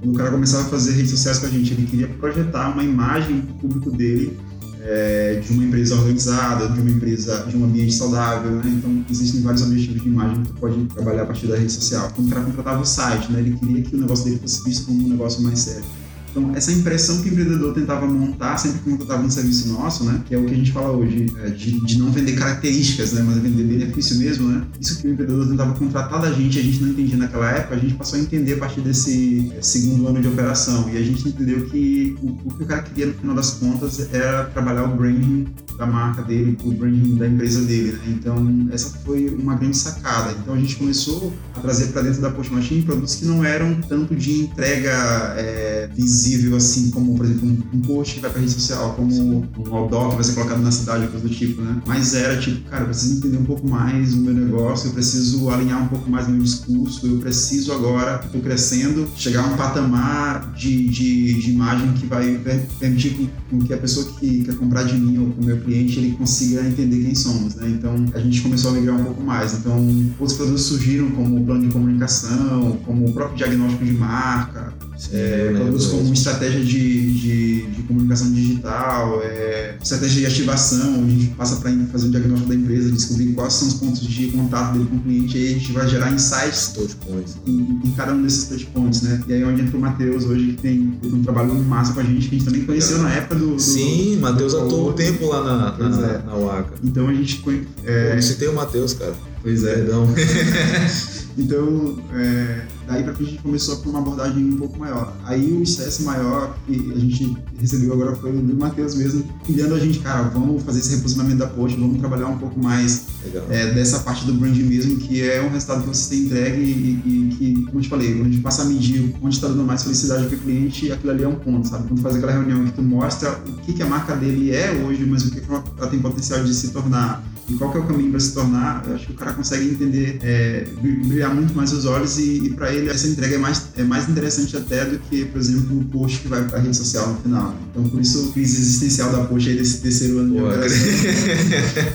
Quando 0.00 0.14
o 0.14 0.16
cara 0.16 0.30
começava 0.30 0.64
a 0.64 0.66
fazer 0.68 0.92
redes 0.92 1.10
sociais 1.10 1.38
com 1.38 1.46
a 1.46 1.50
gente, 1.50 1.72
ele 1.72 1.86
queria 1.86 2.06
projetar 2.06 2.70
uma 2.70 2.84
imagem 2.84 3.40
público 3.60 3.90
dele 3.90 4.38
é, 4.82 5.34
de 5.34 5.52
uma 5.52 5.64
empresa 5.64 5.94
organizada, 5.94 6.68
de 6.68 6.80
uma 6.80 6.90
empresa, 6.90 7.44
de 7.46 7.56
um 7.56 7.64
ambiente 7.64 7.92
saudável, 7.92 8.52
né? 8.52 8.62
Então, 8.66 9.04
existem 9.10 9.42
vários 9.42 9.62
objetivos 9.62 10.02
de 10.02 10.08
imagem 10.08 10.42
que 10.42 10.48
tu 10.48 10.54
pode 10.54 10.84
trabalhar 10.86 11.22
a 11.22 11.26
partir 11.26 11.46
da 11.46 11.56
rede 11.56 11.72
social. 11.72 12.10
Quando 12.14 12.28
o 12.28 12.30
cara 12.30 12.44
contratava 12.44 12.80
o 12.80 12.86
site, 12.86 13.30
né? 13.32 13.40
Ele 13.40 13.56
queria 13.56 13.82
que 13.82 13.94
o 13.94 14.00
negócio 14.00 14.24
dele 14.24 14.38
fosse 14.38 14.64
visto 14.64 14.86
como 14.86 15.04
um 15.04 15.08
negócio 15.08 15.42
mais 15.42 15.58
sério. 15.58 15.84
Então, 16.30 16.52
essa 16.54 16.72
impressão 16.72 17.20
que 17.20 17.28
o 17.28 17.32
empreendedor 17.32 17.74
tentava 17.74 18.06
montar 18.06 18.56
sempre 18.56 18.78
que 18.78 18.90
contratava 18.90 19.22
um 19.22 19.30
serviço 19.30 19.68
nosso, 19.68 20.04
né, 20.04 20.22
que 20.26 20.34
é 20.34 20.38
o 20.38 20.44
que 20.44 20.54
a 20.54 20.56
gente 20.56 20.72
fala 20.72 20.90
hoje, 20.90 21.32
é 21.42 21.50
de, 21.50 21.84
de, 21.84 21.98
não 21.98 22.10
vender 22.10 22.32
características, 22.32 23.12
né, 23.12 23.22
mas 23.26 23.38
vender 23.38 23.64
benefício 23.64 24.16
mesmo, 24.18 24.48
né, 24.48 24.64
isso 24.80 25.00
que 25.00 25.08
o 25.08 25.12
empreendedor 25.12 25.48
tentava 25.48 25.74
contratar 25.74 26.20
da 26.20 26.30
gente, 26.32 26.58
a 26.58 26.62
gente 26.62 26.80
não 26.80 26.90
entendia 26.90 27.16
naquela 27.16 27.50
época, 27.50 27.74
a 27.74 27.78
gente 27.78 27.94
passou 27.94 28.18
a 28.18 28.22
entender 28.22 28.54
a 28.54 28.58
partir 28.58 28.80
desse 28.80 29.52
é, 29.56 29.62
segundo 29.62 30.06
ano 30.06 30.20
de 30.20 30.28
operação. 30.28 30.88
E 30.90 30.96
a 30.96 31.02
gente 31.02 31.28
entendeu 31.28 31.66
que 31.66 32.16
o, 32.22 32.48
o 32.48 32.54
que 32.54 32.62
o 32.62 32.66
cara 32.66 32.82
queria 32.82 33.06
no 33.06 33.14
final 33.14 33.34
das 33.34 33.50
contas 33.50 34.12
era 34.12 34.44
trabalhar 34.44 34.84
o 34.84 34.96
branding 34.96 35.46
da 35.80 35.86
marca 35.86 36.22
dele, 36.22 36.58
o 36.62 36.72
branding 36.72 37.16
da 37.16 37.26
empresa 37.26 37.62
dele, 37.62 37.92
né? 37.92 38.00
Então, 38.08 38.68
essa 38.70 38.98
foi 38.98 39.28
uma 39.30 39.54
grande 39.54 39.78
sacada. 39.78 40.36
Então, 40.38 40.52
a 40.52 40.58
gente 40.58 40.76
começou 40.76 41.32
a 41.56 41.60
trazer 41.60 41.86
para 41.86 42.02
dentro 42.02 42.20
da 42.20 42.30
Post 42.30 42.52
Machine 42.52 42.82
produtos 42.82 43.14
que 43.14 43.24
não 43.24 43.42
eram 43.42 43.80
tanto 43.88 44.14
de 44.14 44.42
entrega 44.42 44.92
é, 45.38 45.88
visível, 45.94 46.54
assim, 46.56 46.90
como, 46.90 47.16
por 47.16 47.24
exemplo, 47.24 47.48
um, 47.48 47.78
um 47.78 47.80
post 47.80 48.16
que 48.16 48.20
vai 48.20 48.30
para 48.30 48.40
rede 48.40 48.52
social, 48.52 48.92
como 48.94 49.10
um 49.10 49.74
outdoor 49.74 50.10
que 50.10 50.14
vai 50.16 50.24
ser 50.24 50.34
colocado 50.34 50.60
na 50.60 50.70
cidade, 50.70 51.06
coisa 51.06 51.26
do 51.26 51.34
tipo, 51.34 51.62
né? 51.62 51.80
Mas 51.86 52.14
era 52.14 52.38
tipo, 52.38 52.68
cara, 52.68 52.82
eu 52.82 52.88
preciso 52.88 53.16
entender 53.16 53.38
um 53.38 53.44
pouco 53.44 53.66
mais 53.66 54.12
o 54.12 54.18
meu 54.18 54.34
negócio, 54.34 54.88
eu 54.88 54.92
preciso 54.92 55.48
alinhar 55.48 55.82
um 55.82 55.88
pouco 55.88 56.10
mais 56.10 56.28
meu 56.28 56.42
discurso, 56.42 57.06
eu 57.06 57.18
preciso 57.18 57.72
agora, 57.72 58.20
estou 58.22 58.42
crescendo, 58.42 59.08
chegar 59.16 59.44
a 59.44 59.46
um 59.46 59.56
patamar 59.56 60.52
de, 60.52 60.88
de, 60.88 61.40
de 61.40 61.50
imagem 61.50 61.94
que 61.94 62.04
vai 62.04 62.38
permitir 62.78 63.30
com, 63.48 63.60
que 63.60 63.72
a 63.72 63.78
pessoa 63.78 64.06
que 64.18 64.44
quer 64.44 64.56
comprar 64.56 64.82
de 64.82 64.98
mim 64.98 65.18
ou 65.18 65.30
com 65.30 65.40
o 65.40 65.44
meu 65.44 65.58
ele 65.74 66.12
consiga 66.12 66.66
entender 66.66 67.04
quem 67.04 67.14
somos, 67.14 67.54
né? 67.54 67.68
Então 67.68 67.94
a 68.14 68.18
gente 68.18 68.40
começou 68.40 68.72
a 68.72 68.74
migrar 68.74 69.00
um 69.00 69.04
pouco 69.04 69.22
mais. 69.22 69.54
Então 69.54 69.76
outros 70.18 70.36
produtos 70.36 70.64
surgiram 70.64 71.10
como 71.12 71.40
o 71.40 71.44
plano 71.44 71.66
de 71.66 71.72
comunicação, 71.72 72.78
como 72.84 73.08
o 73.08 73.12
próprio 73.12 73.36
diagnóstico 73.38 73.84
de 73.84 73.92
marca, 73.92 74.72
é, 75.12 75.52
produtos 75.54 75.86
como 75.86 76.12
estratégia 76.12 76.60
de, 76.60 77.14
de, 77.14 77.66
de 77.66 77.82
comunicação 77.82 78.32
digital, 78.32 79.20
é, 79.22 79.76
estratégia 79.82 80.20
de 80.20 80.26
ativação, 80.26 81.00
onde 81.00 81.12
a 81.12 81.18
gente 81.18 81.34
passa 81.34 81.56
para 81.56 81.72
fazer 81.92 82.06
um 82.06 82.10
diagnóstico 82.10 82.48
da 82.48 82.54
empresa, 82.54 82.90
descobrir 82.90 83.32
quais 83.32 83.52
são 83.54 83.68
os 83.68 83.74
pontos 83.74 84.00
de 84.00 84.26
contato 84.28 84.72
dele 84.72 84.86
com 84.90 84.96
o 84.96 85.00
cliente, 85.00 85.38
e 85.38 85.40
aí 85.40 85.48
a 85.48 85.58
gente 85.58 85.72
vai 85.72 85.88
gerar 85.88 86.12
insights 86.12 86.68
touch 86.68 86.96
points, 86.96 87.36
em, 87.46 87.80
em, 87.84 87.92
cada 87.96 88.12
um 88.12 88.22
desses 88.22 88.48
touch 88.48 88.66
points, 88.66 89.02
né? 89.02 89.22
E 89.26 89.32
aí 89.32 89.42
é 89.42 89.46
onde 89.46 89.62
entra 89.62 89.76
o 89.76 89.80
Matheus 89.80 90.24
hoje, 90.24 90.52
que 90.52 90.62
tem 90.62 90.98
um 91.04 91.22
trabalho 91.22 91.54
massa 91.54 91.92
com 91.92 92.00
a 92.00 92.04
gente, 92.04 92.28
que 92.28 92.34
a 92.34 92.38
gente 92.38 92.44
também 92.44 92.64
conheceu 92.64 92.98
é. 92.98 93.02
na 93.02 93.12
época 93.12 93.36
do. 93.36 93.54
do 93.54 93.60
Sim, 93.60 94.16
Matheus 94.16 94.54
atuou 94.54 94.90
um 94.90 94.92
tempo 94.92 95.26
lá 95.26 95.42
na, 95.42 95.88
na, 95.88 96.06
é. 96.06 96.22
na 96.24 96.36
UACA. 96.36 96.74
Então 96.82 97.08
a 97.08 97.14
gente. 97.14 97.42
É... 97.84 98.16
Eu 98.16 98.22
citei 98.22 98.48
o 98.48 98.54
Matheus, 98.54 98.94
cara. 98.94 99.14
Pois 99.42 99.64
é. 99.64 99.74
Perdão. 99.74 100.06
então, 101.38 101.98
é, 102.12 102.66
daí 102.86 103.02
pra 103.02 103.14
frente 103.14 103.28
a 103.28 103.30
gente 103.32 103.42
começou 103.42 103.76
com 103.78 103.90
uma 103.90 104.00
abordagem 104.00 104.44
um 104.44 104.56
pouco 104.58 104.78
maior. 104.78 105.16
Aí 105.24 105.52
o 105.52 105.62
estresse 105.62 106.02
maior 106.02 106.56
que 106.66 106.92
a 106.94 106.98
gente 106.98 107.36
recebeu 107.58 107.92
agora 107.92 108.14
foi 108.16 108.36
o 108.36 108.40
do 108.40 108.54
Matheus 108.56 108.94
mesmo, 108.94 109.24
pilhando 109.46 109.74
a 109.74 109.78
gente, 109.78 110.00
cara, 110.00 110.22
vamos 110.24 110.62
fazer 110.62 110.80
esse 110.80 110.96
reposicionamento 110.96 111.38
da 111.38 111.46
post, 111.46 111.78
vamos 111.78 111.98
trabalhar 111.98 112.26
um 112.26 112.38
pouco 112.38 112.62
mais 112.62 113.06
é, 113.48 113.72
dessa 113.72 114.00
parte 114.00 114.24
do 114.24 114.34
brand 114.34 114.56
mesmo, 114.56 114.98
que 114.98 115.22
é 115.22 115.42
um 115.42 115.50
resultado 115.50 115.82
que 115.82 115.88
você 115.88 116.10
tem 116.10 116.24
entregue 116.24 116.60
e, 116.60 117.02
e, 117.04 117.34
que, 117.36 117.64
como 117.66 117.78
eu 117.78 117.82
te 117.82 117.88
falei, 117.88 118.14
quando 118.14 118.26
a 118.26 118.30
gente 118.30 118.42
passa 118.42 118.62
a 118.62 118.64
medir 118.64 119.14
onde 119.22 119.34
está 119.34 119.48
dando 119.48 119.64
mais 119.64 119.82
felicidade 119.82 120.26
para 120.26 120.36
o 120.36 120.40
cliente, 120.40 120.90
aquilo 120.90 121.12
ali 121.12 121.22
é 121.22 121.28
um 121.28 121.36
ponto, 121.36 121.68
sabe? 121.68 121.88
Quando 121.88 122.00
faz 122.00 122.16
aquela 122.16 122.32
reunião 122.32 122.64
que 122.64 122.72
tu 122.72 122.82
mostra 122.82 123.38
o 123.46 123.52
que, 123.60 123.72
que 123.72 123.82
a 123.82 123.86
marca 123.86 124.16
dele 124.16 124.52
é 124.52 124.72
hoje, 124.72 125.04
mas 125.06 125.24
o 125.24 125.30
que, 125.30 125.40
que 125.40 125.50
ela 125.50 125.88
tem 125.88 126.00
potencial 126.00 126.42
de 126.42 126.54
se 126.54 126.68
tornar 126.68 127.24
e 127.50 127.54
qual 127.56 127.72
que 127.72 127.78
é 127.78 127.80
o 127.80 127.84
caminho 127.84 128.10
para 128.10 128.20
se 128.20 128.32
tornar, 128.32 128.84
eu 128.86 128.94
acho 128.94 129.06
que 129.06 129.12
o 129.12 129.16
cara 129.16 129.32
consegue 129.32 129.68
entender, 129.68 130.18
é, 130.22 130.66
brilhar 130.80 131.34
muito 131.34 131.52
mais 131.54 131.72
os 131.72 131.84
olhos 131.84 132.18
e, 132.18 132.46
e 132.46 132.50
para 132.50 132.72
ele 132.72 132.88
essa 132.88 133.08
entrega 133.08 133.34
é 133.34 133.38
mais, 133.38 133.68
é 133.76 133.82
mais 133.82 134.08
interessante 134.08 134.56
até 134.56 134.84
do 134.84 134.98
que, 135.00 135.24
por 135.24 135.40
exemplo, 135.40 135.80
o 135.80 135.84
post 135.86 136.20
que 136.20 136.28
vai 136.28 136.44
para 136.44 136.58
a 136.58 136.60
rede 136.60 136.76
social 136.76 137.08
no 137.08 137.16
final. 137.20 137.56
Então, 137.70 137.88
por 137.88 138.00
isso, 138.00 138.30
crise 138.32 138.60
existencial 138.60 139.10
da 139.10 139.24
post 139.24 139.48
aí 139.48 139.56
desse 139.56 139.80
terceiro 139.80 140.18
ano 140.20 140.34
Pô, 140.34 140.40
de 140.40 140.44
operação. 140.44 140.78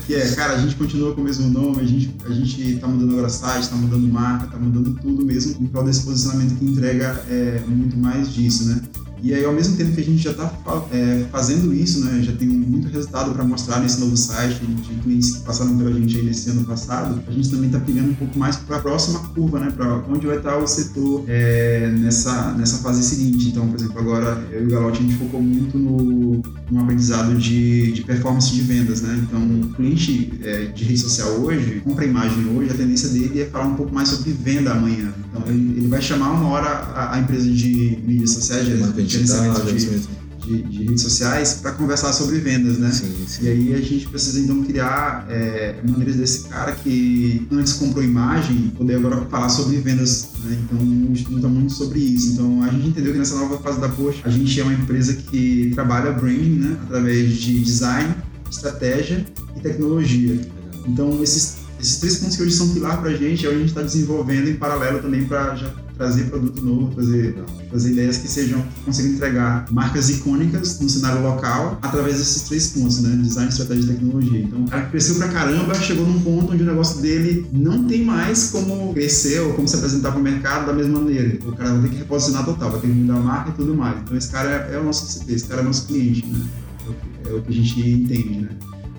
que 0.06 0.16
é, 0.16 0.32
cara, 0.32 0.54
a 0.54 0.58
gente 0.58 0.76
continua 0.76 1.14
com 1.14 1.22
o 1.22 1.24
mesmo 1.24 1.50
nome, 1.50 1.82
a 1.82 1.86
gente, 1.86 2.14
a 2.26 2.34
gente 2.34 2.78
tá 2.78 2.88
mudando 2.88 3.14
agora 3.14 3.30
site, 3.30 3.70
tá 3.70 3.76
mudando 3.76 4.08
marca, 4.12 4.48
tá 4.48 4.58
mudando 4.58 4.94
tudo 5.02 5.26
mesmo 5.26 5.56
em 5.62 5.68
prol 5.68 5.86
desse 5.86 6.04
posicionamento 6.04 6.58
que 6.58 6.66
entrega 6.66 7.24
é, 7.30 7.64
muito 7.68 7.98
mais 7.98 8.34
disso, 8.34 8.66
né? 8.66 8.82
E 9.26 9.34
aí, 9.34 9.44
ao 9.44 9.52
mesmo 9.52 9.76
tempo 9.76 9.92
que 9.92 10.02
a 10.02 10.04
gente 10.04 10.22
já 10.22 10.30
está 10.30 10.54
é, 10.92 11.26
fazendo 11.32 11.74
isso, 11.74 12.06
né, 12.06 12.22
já 12.22 12.32
tem 12.32 12.48
muito 12.48 12.88
resultado 12.90 13.34
para 13.34 13.44
mostrar 13.44 13.80
nesse 13.80 14.00
novo 14.00 14.16
site 14.16 14.64
de 14.64 14.96
clientes 15.02 15.38
que 15.38 15.40
passaram 15.40 15.76
pela 15.76 15.92
gente 15.92 16.16
aí 16.16 16.24
nesse 16.24 16.48
ano 16.52 16.64
passado, 16.64 17.24
a 17.28 17.32
gente 17.32 17.50
também 17.50 17.66
está 17.66 17.80
pilhando 17.80 18.12
um 18.12 18.14
pouco 18.14 18.38
mais 18.38 18.58
para 18.58 18.78
a 18.78 18.80
próxima 18.80 19.18
curva, 19.30 19.60
né, 19.60 19.72
para 19.76 19.98
onde 20.10 20.28
vai 20.28 20.38
estar 20.38 20.58
o 20.58 20.68
setor 20.68 21.24
é, 21.28 21.90
nessa, 21.98 22.52
nessa 22.52 22.78
fase 22.84 23.02
seguinte. 23.02 23.48
Então, 23.48 23.68
por 23.68 23.80
exemplo, 23.80 23.98
agora 23.98 24.48
eu 24.52 24.62
e 24.62 24.68
o 24.68 24.70
Galote 24.70 25.00
a 25.00 25.02
gente 25.02 25.18
focou 25.18 25.42
muito 25.42 25.76
no, 25.76 26.44
no 26.70 26.82
aprendizado 26.82 27.36
de, 27.36 27.94
de 27.94 28.04
performance 28.04 28.54
de 28.54 28.62
vendas, 28.62 29.02
né? 29.02 29.26
Então, 29.28 29.42
o 29.42 29.74
cliente 29.74 30.40
é, 30.44 30.66
de 30.66 30.84
rede 30.84 31.00
social 31.00 31.32
hoje, 31.40 31.82
compra 31.84 32.06
imagem 32.06 32.46
hoje, 32.56 32.70
a 32.70 32.76
tendência 32.76 33.10
dele 33.10 33.42
é 33.42 33.46
falar 33.46 33.66
um 33.66 33.76
pouco 33.76 33.92
mais 33.92 34.10
sobre 34.10 34.32
venda 34.34 34.72
amanhã. 34.72 35.12
Ele, 35.48 35.78
ele 35.78 35.88
vai 35.88 36.02
chamar 36.02 36.32
uma 36.32 36.50
hora 36.50 36.68
a, 36.68 37.16
a 37.16 37.20
empresa 37.20 37.50
de 37.50 38.00
mídias 38.06 38.32
sociais, 38.32 38.68
de 38.68 39.06
gerenciamento 39.06 39.62
de, 39.66 40.00
de, 40.46 40.62
de, 40.64 40.84
redes 40.84 41.02
sociais 41.02 41.56
para 41.62 41.72
conversar 41.72 42.14
sobre 42.14 42.40
vendas, 42.40 42.78
né? 42.78 42.92
Sim, 42.92 43.14
sim. 43.28 43.46
E 43.46 43.50
aí 43.50 43.74
a 43.74 43.82
gente 43.82 44.08
precisa 44.08 44.40
então 44.40 44.64
criar 44.64 45.26
é, 45.30 45.76
maneiras 45.84 46.16
desse 46.16 46.48
cara 46.48 46.72
que 46.72 47.48
antes 47.52 47.74
comprou 47.74 48.04
imagem 48.04 48.72
poder 48.78 48.96
agora 48.96 49.26
falar 49.26 49.50
sobre 49.50 49.78
vendas, 49.78 50.30
né? 50.44 50.58
Então 50.64 50.80
a 50.80 50.84
gente 50.84 51.22
estuda 51.22 51.48
muito 51.48 51.74
sobre 51.74 52.00
isso. 52.00 52.34
Então 52.34 52.64
a 52.64 52.70
gente 52.70 52.88
entendeu 52.88 53.14
que 53.14 53.20
nessa 53.20 53.36
nova 53.36 53.58
fase 53.58 53.80
da 53.80 53.90
Post 53.90 54.22
a 54.24 54.30
gente 54.30 54.60
é 54.60 54.64
uma 54.64 54.74
empresa 54.74 55.14
que 55.14 55.72
trabalha 55.74 56.12
branding, 56.12 56.60
né? 56.60 56.78
Através 56.84 57.36
de 57.36 57.60
design, 57.60 58.14
estratégia 58.50 59.26
e 59.56 59.60
tecnologia. 59.60 60.40
Então 60.88 61.22
esses 61.24 61.65
esses 61.86 61.98
três 61.98 62.18
pontos 62.18 62.36
que 62.36 62.44
hoje 62.44 62.54
são 62.54 62.70
pilar 62.70 63.00
para 63.00 63.12
a 63.12 63.14
gente 63.14 63.46
é 63.46 63.50
o 63.50 63.52
que 63.52 63.58
a 63.58 63.60
gente 63.60 63.70
está 63.70 63.82
desenvolvendo 63.84 64.50
em 64.50 64.56
paralelo 64.56 65.00
também 65.00 65.26
para 65.26 65.56
já 65.56 65.70
trazer 65.96 66.26
produto 66.26 66.62
novo, 66.62 66.94
trazer, 66.94 67.36
trazer 67.70 67.92
ideias 67.92 68.18
que 68.18 68.28
sejam, 68.28 68.66
consigam 68.84 69.12
entregar 69.14 69.66
marcas 69.72 70.10
icônicas 70.10 70.80
no 70.80 70.90
cenário 70.90 71.22
local 71.22 71.80
através 71.82 72.18
desses 72.18 72.42
três 72.42 72.68
pontos, 72.70 73.02
né? 73.02 73.16
Design, 73.22 73.50
estratégia 73.50 73.84
e 73.84 73.88
tecnologia. 73.88 74.40
Então, 74.40 74.64
o 74.64 74.68
cara 74.68 74.88
cresceu 74.88 75.16
pra 75.16 75.30
caramba, 75.30 75.74
chegou 75.76 76.06
num 76.06 76.20
ponto 76.20 76.52
onde 76.52 76.64
o 76.64 76.66
negócio 76.66 77.02
dele 77.02 77.48
não 77.54 77.86
tem 77.86 78.04
mais 78.04 78.50
como 78.50 78.94
crescer 78.94 79.40
ou 79.40 79.54
como 79.54 79.68
se 79.68 79.76
apresentar 79.78 80.12
para 80.12 80.20
o 80.20 80.24
mercado 80.24 80.66
da 80.66 80.74
mesma 80.74 81.00
maneira. 81.00 81.38
O 81.48 81.54
cara 81.54 81.72
vai 81.72 81.84
ter 81.84 81.90
que 81.90 81.96
reposicionar 81.98 82.44
total, 82.44 82.72
vai 82.72 82.82
ter 82.82 82.88
que 82.88 82.94
mudar 82.94 83.16
a 83.16 83.20
marca 83.20 83.52
e 83.52 83.54
tudo 83.54 83.74
mais. 83.74 84.02
Então, 84.02 84.18
esse 84.18 84.30
cara 84.30 84.50
é, 84.50 84.76
é 84.76 84.80
o 84.80 84.84
nosso 84.84 85.24
esse 85.32 85.46
cara 85.46 85.62
é 85.62 85.64
o 85.64 85.68
nosso 85.68 85.88
cliente, 85.88 86.26
né? 86.26 86.46
É 86.86 86.90
o 86.90 86.94
que, 86.94 87.30
é 87.30 87.34
o 87.34 87.42
que 87.42 87.52
a 87.52 87.56
gente 87.56 87.90
entende, 87.90 88.40
né? 88.42 88.50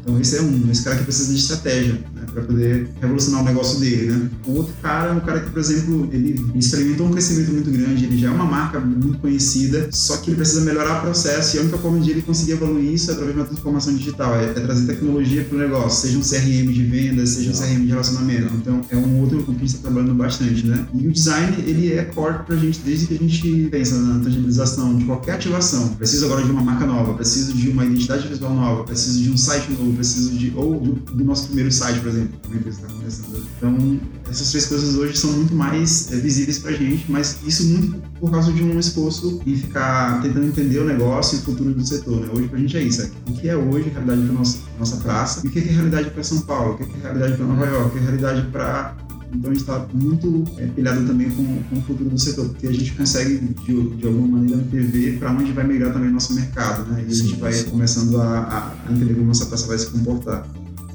Então 0.06 0.20
esse 0.20 0.36
é 0.36 0.40
um, 0.40 0.70
esse 0.70 0.84
cara 0.84 0.96
que 0.96 1.02
precisa 1.02 1.32
de 1.32 1.40
estratégia? 1.40 2.00
Para 2.36 2.44
poder 2.44 2.90
revolucionar 3.00 3.40
o 3.40 3.44
negócio 3.46 3.80
dele, 3.80 4.12
né? 4.12 4.30
O 4.46 4.56
outro 4.56 4.74
cara 4.82 5.08
é 5.08 5.12
um 5.12 5.20
cara 5.20 5.40
que, 5.40 5.50
por 5.50 5.58
exemplo, 5.58 6.06
ele 6.12 6.38
experimentou 6.54 7.06
um 7.06 7.10
crescimento 7.10 7.50
muito 7.50 7.70
grande, 7.70 8.04
ele 8.04 8.18
já 8.18 8.28
é 8.28 8.30
uma 8.30 8.44
marca 8.44 8.78
muito 8.78 9.18
conhecida, 9.18 9.88
só 9.90 10.18
que 10.18 10.30
ele 10.30 10.36
precisa 10.36 10.60
melhorar 10.60 10.98
o 10.98 11.00
processo 11.00 11.56
e 11.56 11.58
a 11.58 11.62
única 11.62 11.78
forma 11.78 11.98
de 11.98 12.10
ele 12.10 12.20
conseguir 12.20 12.52
evoluir 12.52 12.92
isso 12.92 13.10
é 13.10 13.14
através 13.14 13.34
de 13.34 13.40
uma 13.40 13.48
transformação 13.48 13.94
digital, 13.94 14.34
é, 14.34 14.50
é 14.50 14.52
trazer 14.52 14.86
tecnologia 14.86 15.44
para 15.44 15.56
o 15.56 15.58
negócio, 15.58 16.08
seja 16.08 16.18
um 16.18 16.20
CRM 16.20 16.70
de 16.70 16.82
vendas, 16.82 17.30
seja 17.30 17.50
um 17.50 17.54
CRM 17.54 17.80
de 17.84 17.88
relacionamento. 17.88 18.54
Então, 18.54 18.82
é 18.90 18.96
um 18.96 19.20
outro 19.20 19.42
com 19.42 19.52
que 19.52 19.56
a 19.56 19.60
gente 19.60 19.76
está 19.76 19.88
trabalhando 19.88 20.14
bastante, 20.14 20.66
né? 20.66 20.86
E 20.92 21.08
o 21.08 21.12
design, 21.12 21.56
ele 21.66 21.94
é 21.94 22.04
core 22.04 22.44
para 22.44 22.54
a 22.54 22.58
gente 22.58 22.80
desde 22.80 23.06
que 23.06 23.14
a 23.14 23.18
gente 23.18 23.68
pensa 23.70 23.98
na 23.98 24.22
tangibilização 24.22 24.94
de 24.94 25.06
qualquer 25.06 25.36
ativação. 25.36 25.88
Preciso 25.94 26.26
agora 26.26 26.44
de 26.44 26.50
uma 26.50 26.62
marca 26.62 26.84
nova, 26.84 27.14
preciso 27.14 27.54
de 27.54 27.70
uma 27.70 27.86
identidade 27.86 28.28
visual 28.28 28.54
nova, 28.54 28.84
preciso 28.84 29.22
de 29.22 29.30
um 29.30 29.36
site 29.38 29.70
novo, 29.72 29.94
preciso 29.94 30.36
de 30.36 30.52
ou 30.54 30.78
do, 30.78 30.92
do 30.92 31.24
nosso 31.24 31.46
primeiro 31.46 31.72
site, 31.72 32.00
por 32.00 32.08
exemplo, 32.08 32.25
como 32.42 32.54
a 32.54 32.58
empresa 32.58 32.80
está 32.82 32.92
começando. 32.92 33.46
Então, 33.56 34.00
essas 34.30 34.50
três 34.50 34.66
coisas 34.66 34.94
hoje 34.96 35.16
são 35.16 35.32
muito 35.32 35.54
mais 35.54 36.12
é, 36.12 36.16
visíveis 36.16 36.58
para 36.58 36.70
a 36.70 36.74
gente, 36.74 37.10
mas 37.10 37.38
isso 37.46 37.66
muito 37.66 38.02
por 38.20 38.30
causa 38.30 38.52
de 38.52 38.62
um 38.62 38.78
esforço 38.78 39.40
em 39.46 39.56
ficar 39.56 40.20
tentando 40.22 40.46
entender 40.46 40.78
o 40.78 40.86
negócio 40.86 41.36
e 41.36 41.40
o 41.40 41.42
futuro 41.42 41.74
do 41.74 41.86
setor. 41.86 42.20
Né? 42.20 42.28
Hoje 42.32 42.48
para 42.48 42.58
a 42.58 42.60
gente 42.60 42.76
é 42.76 42.82
isso, 42.82 43.02
é 43.02 43.10
o 43.28 43.32
que 43.34 43.48
é 43.48 43.56
hoje 43.56 43.90
a 43.90 43.92
realidade 43.92 44.22
para 44.22 44.32
nossa 44.32 44.58
nossa 44.78 44.96
praça 44.98 45.40
e 45.44 45.48
o 45.48 45.50
que 45.50 45.58
é, 45.58 45.62
que 45.62 45.68
é 45.68 45.72
realidade 45.72 46.10
para 46.10 46.22
São 46.22 46.40
Paulo, 46.40 46.74
o 46.74 46.76
que 46.76 46.82
é, 46.82 46.86
que 46.86 46.96
é 46.96 47.02
realidade 47.02 47.36
para 47.36 47.46
Nova 47.46 47.66
York, 47.66 47.88
o 47.88 47.90
que 47.92 47.98
é 47.98 48.02
realidade 48.02 48.46
para 48.50 48.96
então 49.32 49.50
a 49.50 49.54
gente 49.54 49.62
está 49.62 49.86
muito 49.92 50.44
é, 50.56 50.66
pilhado 50.66 51.04
também 51.06 51.30
com, 51.30 51.62
com, 51.64 51.78
o 51.78 51.82
futuro 51.82 52.08
do 52.08 52.18
setor, 52.18 52.48
porque 52.48 52.66
a 52.66 52.72
gente 52.72 52.92
consegue, 52.92 53.38
de, 53.38 53.96
de 53.96 54.06
alguma 54.06 54.38
maneira, 54.38 54.62
prever 54.70 55.18
para 55.18 55.32
onde 55.32 55.52
vai 55.52 55.66
migrar 55.66 55.92
também 55.92 56.08
o 56.08 56.12
nosso 56.12 56.34
mercado, 56.34 56.88
né? 56.90 57.04
E 57.06 57.14
sim, 57.14 57.20
a 57.20 57.28
gente 57.28 57.40
vai 57.40 57.52
sim. 57.52 57.70
começando 57.70 58.20
a, 58.20 58.74
a, 58.86 58.92
entender 58.92 59.14
como 59.14 59.26
nossa 59.26 59.46
praça 59.46 59.66
vai 59.66 59.78
se 59.78 59.90
comportar 59.90 60.46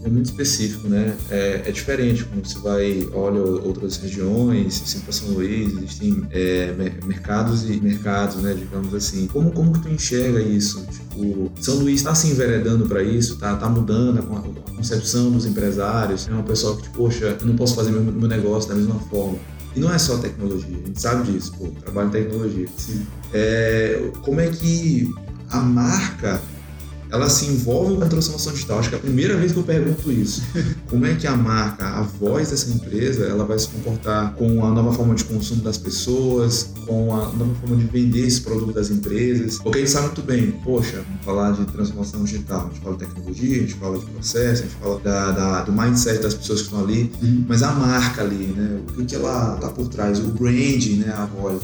é 0.03 0.09
muito 0.09 0.25
específico, 0.25 0.87
né? 0.87 1.15
É, 1.29 1.63
é, 1.65 1.71
diferente 1.71 2.25
quando 2.25 2.45
você 2.45 2.59
vai, 2.59 3.07
olha 3.13 3.39
outras 3.41 3.97
regiões, 3.97 4.81
assim, 4.83 4.99
para 4.99 5.11
São 5.11 5.29
Luís, 5.29 5.77
existem 5.77 6.23
é, 6.31 6.73
mercados 7.05 7.69
e 7.69 7.79
mercados, 7.79 8.37
né? 8.37 8.53
Digamos 8.53 8.93
assim. 8.93 9.27
Como, 9.27 9.51
como 9.51 9.73
que 9.73 9.81
tu 9.81 9.89
enxerga 9.89 10.41
isso? 10.41 10.85
Tipo, 10.91 11.51
São 11.61 11.75
Luís 11.75 11.99
está 11.99 12.15
se 12.15 12.27
enveredando 12.27 12.87
para 12.87 13.03
isso, 13.03 13.37
tá, 13.37 13.55
tá 13.55 13.69
mudando 13.69 14.19
a, 14.19 14.71
concepção 14.75 15.31
dos 15.31 15.45
empresários. 15.45 16.27
É 16.27 16.31
uma 16.31 16.43
pessoa 16.43 16.75
que, 16.77 16.83
tipo, 16.83 16.97
poxa, 16.97 17.37
eu 17.39 17.45
não 17.45 17.55
posso 17.55 17.75
fazer 17.75 17.91
meu, 17.91 18.01
meu 18.01 18.27
negócio 18.27 18.69
da 18.69 18.75
mesma 18.75 18.99
forma. 19.01 19.37
E 19.75 19.79
não 19.79 19.93
é 19.93 19.97
só 19.97 20.17
tecnologia, 20.17 20.77
a 20.83 20.87
gente 20.87 20.99
sabe 20.99 21.31
disso, 21.31 21.53
pô, 21.57 21.67
trabalho 21.67 22.09
em 22.09 22.11
tecnologia. 22.11 22.67
É, 23.33 24.11
como 24.21 24.41
é 24.41 24.49
que 24.49 25.09
a 25.49 25.61
marca 25.61 26.41
ela 27.11 27.29
se 27.29 27.45
envolve 27.45 27.97
com 27.97 28.03
a 28.03 28.07
transformação 28.07 28.53
digital. 28.53 28.79
Acho 28.79 28.89
que 28.89 28.95
é 28.95 28.97
a 28.97 29.01
primeira 29.01 29.35
vez 29.35 29.51
que 29.51 29.59
eu 29.59 29.63
pergunto 29.63 30.11
isso. 30.11 30.41
Como 30.89 31.05
é 31.05 31.13
que 31.15 31.27
a 31.27 31.35
marca, 31.35 31.85
a 31.85 32.01
voz 32.01 32.51
dessa 32.51 32.69
empresa, 32.69 33.25
ela 33.25 33.43
vai 33.43 33.59
se 33.59 33.67
comportar 33.67 34.33
com 34.35 34.65
a 34.65 34.71
nova 34.71 34.93
forma 34.93 35.13
de 35.13 35.25
consumo 35.25 35.61
das 35.61 35.77
pessoas, 35.77 36.71
com 36.85 37.13
a 37.13 37.31
nova 37.33 37.53
forma 37.55 37.75
de 37.75 37.85
vender 37.85 38.25
esse 38.25 38.41
produto 38.41 38.73
das 38.73 38.89
empresas? 38.89 39.59
Porque 39.59 39.79
a 39.79 39.81
gente 39.81 39.91
sabe 39.91 40.05
muito 40.07 40.21
bem, 40.21 40.51
poxa, 40.63 41.03
vamos 41.05 41.25
falar 41.25 41.51
de 41.51 41.65
transformação 41.65 42.23
digital, 42.23 42.61
a 42.61 42.73
gente 42.73 42.81
fala 42.81 42.95
de 42.95 43.05
tecnologia, 43.05 43.57
a 43.57 43.59
gente 43.59 43.73
fala 43.73 43.99
de 43.99 44.05
processo, 44.05 44.63
a 44.63 44.65
gente 44.65 44.75
fala 44.75 44.99
da, 44.99 45.31
da, 45.31 45.61
do 45.63 45.71
mindset 45.73 46.21
das 46.21 46.33
pessoas 46.33 46.61
que 46.61 46.67
estão 46.67 46.83
ali, 46.83 47.11
uhum. 47.21 47.45
mas 47.47 47.61
a 47.61 47.71
marca 47.71 48.21
ali, 48.21 48.53
né? 48.55 48.79
O 48.97 49.05
que, 49.05 49.15
ela 49.15 49.57
tá 49.57 49.67
por 49.69 49.87
trás, 49.89 50.19
o 50.19 50.27
brand, 50.27 50.85
né? 50.97 51.13
A 51.13 51.25
voz 51.25 51.61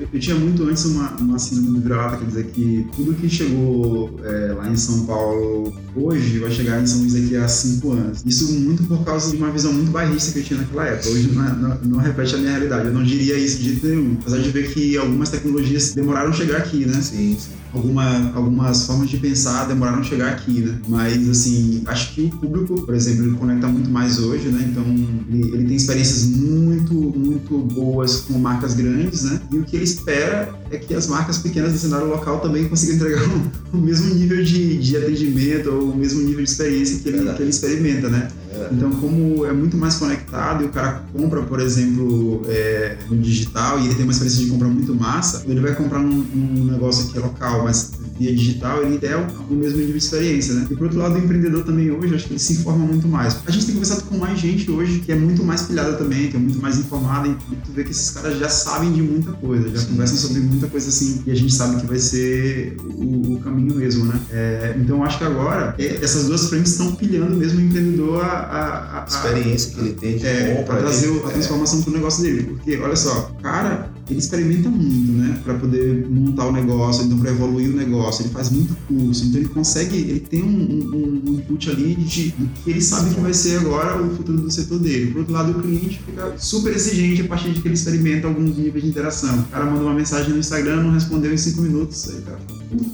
eu 0.00 0.20
tinha 0.20 0.36
muito 0.36 0.62
antes 0.64 0.84
uma, 0.84 1.10
uma 1.16 1.38
síndrome 1.38 1.78
do 1.78 1.80
vira-lata, 1.80 2.18
quer 2.18 2.26
dizer 2.26 2.46
que 2.46 2.86
tudo 2.94 3.14
que 3.14 3.28
chegou 3.28 4.18
é, 4.22 4.52
lá 4.52 4.68
em 4.68 4.76
São 4.76 5.06
Paulo 5.06 5.74
hoje 5.94 6.38
vai 6.38 6.50
chegar 6.50 6.82
em 6.82 6.86
São 6.86 7.00
Luís 7.00 7.14
daqui 7.14 7.36
a 7.36 7.48
cinco 7.48 7.92
anos. 7.92 8.22
Isso 8.24 8.52
muito 8.52 8.82
por 8.84 9.04
causa 9.04 9.30
de 9.30 9.36
uma 9.36 9.50
visão 9.50 9.72
muito 9.72 9.90
bairrista 9.90 10.32
que 10.32 10.40
eu 10.40 10.44
tinha 10.44 10.60
naquela 10.60 10.86
época. 10.86 11.08
Hoje 11.10 11.30
não, 11.32 11.56
não, 11.56 11.78
não 11.84 11.98
repete 11.98 12.34
a 12.34 12.38
minha 12.38 12.50
realidade. 12.50 12.86
Eu 12.86 12.94
não 12.94 13.02
diria 13.02 13.38
isso 13.38 13.58
de 13.58 13.64
jeito 13.64 13.86
nenhum. 13.86 14.16
Apesar 14.20 14.38
de 14.38 14.50
ver 14.50 14.72
que 14.72 14.96
algumas 14.96 15.30
tecnologias 15.30 15.94
demoraram 15.94 16.30
a 16.30 16.32
chegar 16.32 16.58
aqui, 16.58 16.84
né? 16.84 17.00
Sim, 17.00 17.36
sim 17.38 17.55
alguma, 17.72 18.32
algumas 18.34 18.86
formas 18.86 19.10
de 19.10 19.16
pensar 19.18 19.66
demoraram 19.66 20.00
a 20.00 20.02
chegar 20.02 20.28
aqui, 20.28 20.60
né? 20.60 20.78
Mas, 20.88 21.28
assim, 21.28 21.82
acho 21.86 22.14
que 22.14 22.22
o 22.22 22.30
público, 22.30 22.82
por 22.82 22.94
exemplo, 22.94 23.24
ele 23.24 23.36
conecta 23.36 23.66
muito 23.68 23.90
mais 23.90 24.18
hoje, 24.18 24.48
né? 24.48 24.68
Então, 24.70 24.84
ele, 25.28 25.54
ele 25.54 25.64
tem 25.64 25.76
experiências 25.76 26.26
muito, 26.26 26.94
muito 26.94 27.58
boas 27.58 28.22
com 28.22 28.38
marcas 28.38 28.74
grandes, 28.74 29.22
né? 29.24 29.40
E 29.52 29.58
o 29.58 29.64
que 29.64 29.76
ele 29.76 29.84
espera 29.84 30.54
é 30.70 30.78
que 30.78 30.94
as 30.94 31.06
marcas 31.06 31.38
pequenas 31.38 31.72
do 31.72 31.78
cenário 31.78 32.08
local 32.08 32.40
também 32.40 32.68
consigam 32.68 32.96
entregar 32.96 33.22
o, 33.28 33.50
o 33.76 33.80
mesmo 33.80 34.14
nível 34.14 34.42
de, 34.42 34.78
de 34.78 34.96
atendimento 34.96 35.70
ou 35.70 35.90
o 35.90 35.96
mesmo 35.96 36.20
nível 36.22 36.44
de 36.44 36.50
experiência 36.50 36.98
que 37.00 37.08
ele, 37.08 37.32
que 37.32 37.42
ele 37.42 37.50
experimenta, 37.50 38.08
né? 38.08 38.28
Então, 38.72 38.90
como 38.92 39.44
é 39.44 39.52
muito 39.52 39.76
mais 39.76 39.96
conectado 39.96 40.62
e 40.62 40.66
o 40.66 40.70
cara 40.70 41.04
compra, 41.12 41.42
por 41.42 41.60
exemplo, 41.60 42.42
é, 42.48 42.96
no 43.08 43.16
digital 43.18 43.78
e 43.78 43.86
ele 43.86 43.94
tem 43.94 44.04
uma 44.04 44.12
experiência 44.12 44.44
de 44.44 44.50
compra 44.50 44.68
muito 44.68 44.94
massa, 44.94 45.44
ele 45.46 45.60
vai 45.60 45.74
comprar 45.74 45.98
num, 45.98 46.22
num 46.22 46.72
negócio 46.72 47.08
que 47.08 47.18
é 47.18 47.20
local, 47.20 47.64
mas 47.64 47.92
via 48.18 48.34
digital, 48.34 48.82
ele 48.82 48.98
é 49.04 49.16
o, 49.16 49.54
mesmo 49.54 49.78
nível 49.78 49.92
de 49.92 49.98
experiência, 49.98 50.54
né? 50.54 50.66
E 50.70 50.74
por 50.74 50.84
outro 50.84 50.98
lado, 50.98 51.14
o 51.14 51.18
empreendedor 51.18 51.64
também 51.64 51.90
hoje, 51.90 52.14
acho 52.14 52.26
que 52.26 52.32
ele 52.32 52.40
se 52.40 52.54
informa 52.54 52.84
muito 52.84 53.08
mais. 53.08 53.38
A 53.46 53.50
gente 53.50 53.66
tem 53.66 53.74
conversado 53.74 54.02
com 54.04 54.16
mais 54.16 54.38
gente 54.38 54.70
hoje 54.70 55.00
que 55.00 55.12
é 55.12 55.16
muito 55.16 55.44
mais 55.44 55.62
pilhada 55.62 55.94
também, 55.94 56.28
que 56.28 56.36
é 56.36 56.38
muito 56.38 56.60
mais 56.60 56.78
informada, 56.78 57.28
e 57.28 57.56
tu 57.56 57.72
vê 57.72 57.84
que 57.84 57.90
esses 57.90 58.10
caras 58.10 58.38
já 58.38 58.48
sabem 58.48 58.92
de 58.92 59.02
muita 59.02 59.32
coisa, 59.32 59.68
já 59.68 59.78
sim, 59.78 59.86
conversam 59.88 60.16
sobre 60.16 60.40
muita 60.40 60.66
coisa 60.68 60.88
assim, 60.88 61.22
e 61.26 61.30
a 61.30 61.34
gente 61.34 61.52
sabe 61.52 61.80
que 61.80 61.86
vai 61.86 61.98
ser 61.98 62.76
o, 62.82 63.34
o 63.34 63.40
caminho 63.40 63.74
mesmo, 63.74 64.04
né? 64.06 64.20
É, 64.30 64.76
então, 64.78 65.02
acho 65.04 65.18
que 65.18 65.24
agora, 65.24 65.74
é, 65.78 65.98
essas 66.02 66.26
duas 66.26 66.48
frentes 66.48 66.72
estão 66.72 66.94
pilhando 66.94 67.36
mesmo 67.36 67.58
o 67.58 67.62
empreendedor 67.62 68.22
a, 68.22 68.26
a, 68.26 69.02
a 69.02 69.06
experiência 69.06 69.72
que 69.72 69.80
ele 69.80 69.92
tem 69.92 70.16
de 70.16 70.26
é, 70.26 70.54
compra, 70.54 70.76
trazer 70.76 71.10
a 71.24 71.30
transformação 71.30 71.80
é. 71.80 71.82
pro 71.82 71.92
negócio 71.92 72.22
dele, 72.22 72.42
porque, 72.44 72.76
olha 72.78 72.96
só, 72.96 73.30
cara 73.42 73.95
ele 74.08 74.18
experimenta 74.18 74.68
muito, 74.68 75.12
né, 75.12 75.40
para 75.44 75.54
poder 75.54 76.06
montar 76.08 76.46
o 76.46 76.52
negócio, 76.52 77.04
então 77.04 77.18
para 77.18 77.30
evoluir 77.30 77.70
o 77.70 77.76
negócio, 77.76 78.22
ele 78.22 78.30
faz 78.30 78.50
muito 78.50 78.76
curso, 78.86 79.26
então 79.26 79.40
ele 79.40 79.48
consegue, 79.48 79.96
ele 79.96 80.20
tem 80.20 80.42
um, 80.42 80.46
um, 80.48 81.22
um 81.26 81.34
input 81.34 81.70
ali 81.70 81.94
de, 81.96 82.30
de, 82.30 82.46
que 82.64 82.70
ele 82.70 82.80
sabe 82.80 83.14
que 83.14 83.20
vai 83.20 83.34
ser 83.34 83.58
agora 83.58 84.00
o 84.00 84.14
futuro 84.16 84.38
do 84.38 84.50
setor 84.50 84.78
dele. 84.78 85.10
Por 85.10 85.18
outro 85.20 85.32
lado, 85.32 85.58
o 85.58 85.62
cliente 85.62 86.00
fica 86.06 86.34
super 86.38 86.74
exigente 86.74 87.22
a 87.22 87.24
partir 87.24 87.50
de 87.50 87.60
que 87.60 87.68
ele 87.68 87.74
experimenta 87.74 88.28
alguns 88.28 88.56
níveis 88.56 88.84
de 88.84 88.90
interação. 88.90 89.40
O 89.40 89.44
cara 89.44 89.64
manda 89.64 89.82
uma 89.82 89.94
mensagem 89.94 90.30
no 90.30 90.38
Instagram, 90.38 90.82
não 90.82 90.92
respondeu 90.92 91.32
em 91.32 91.36
cinco 91.36 91.62
minutos, 91.62 92.08
aí 92.08 92.22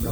tá 0.02 0.11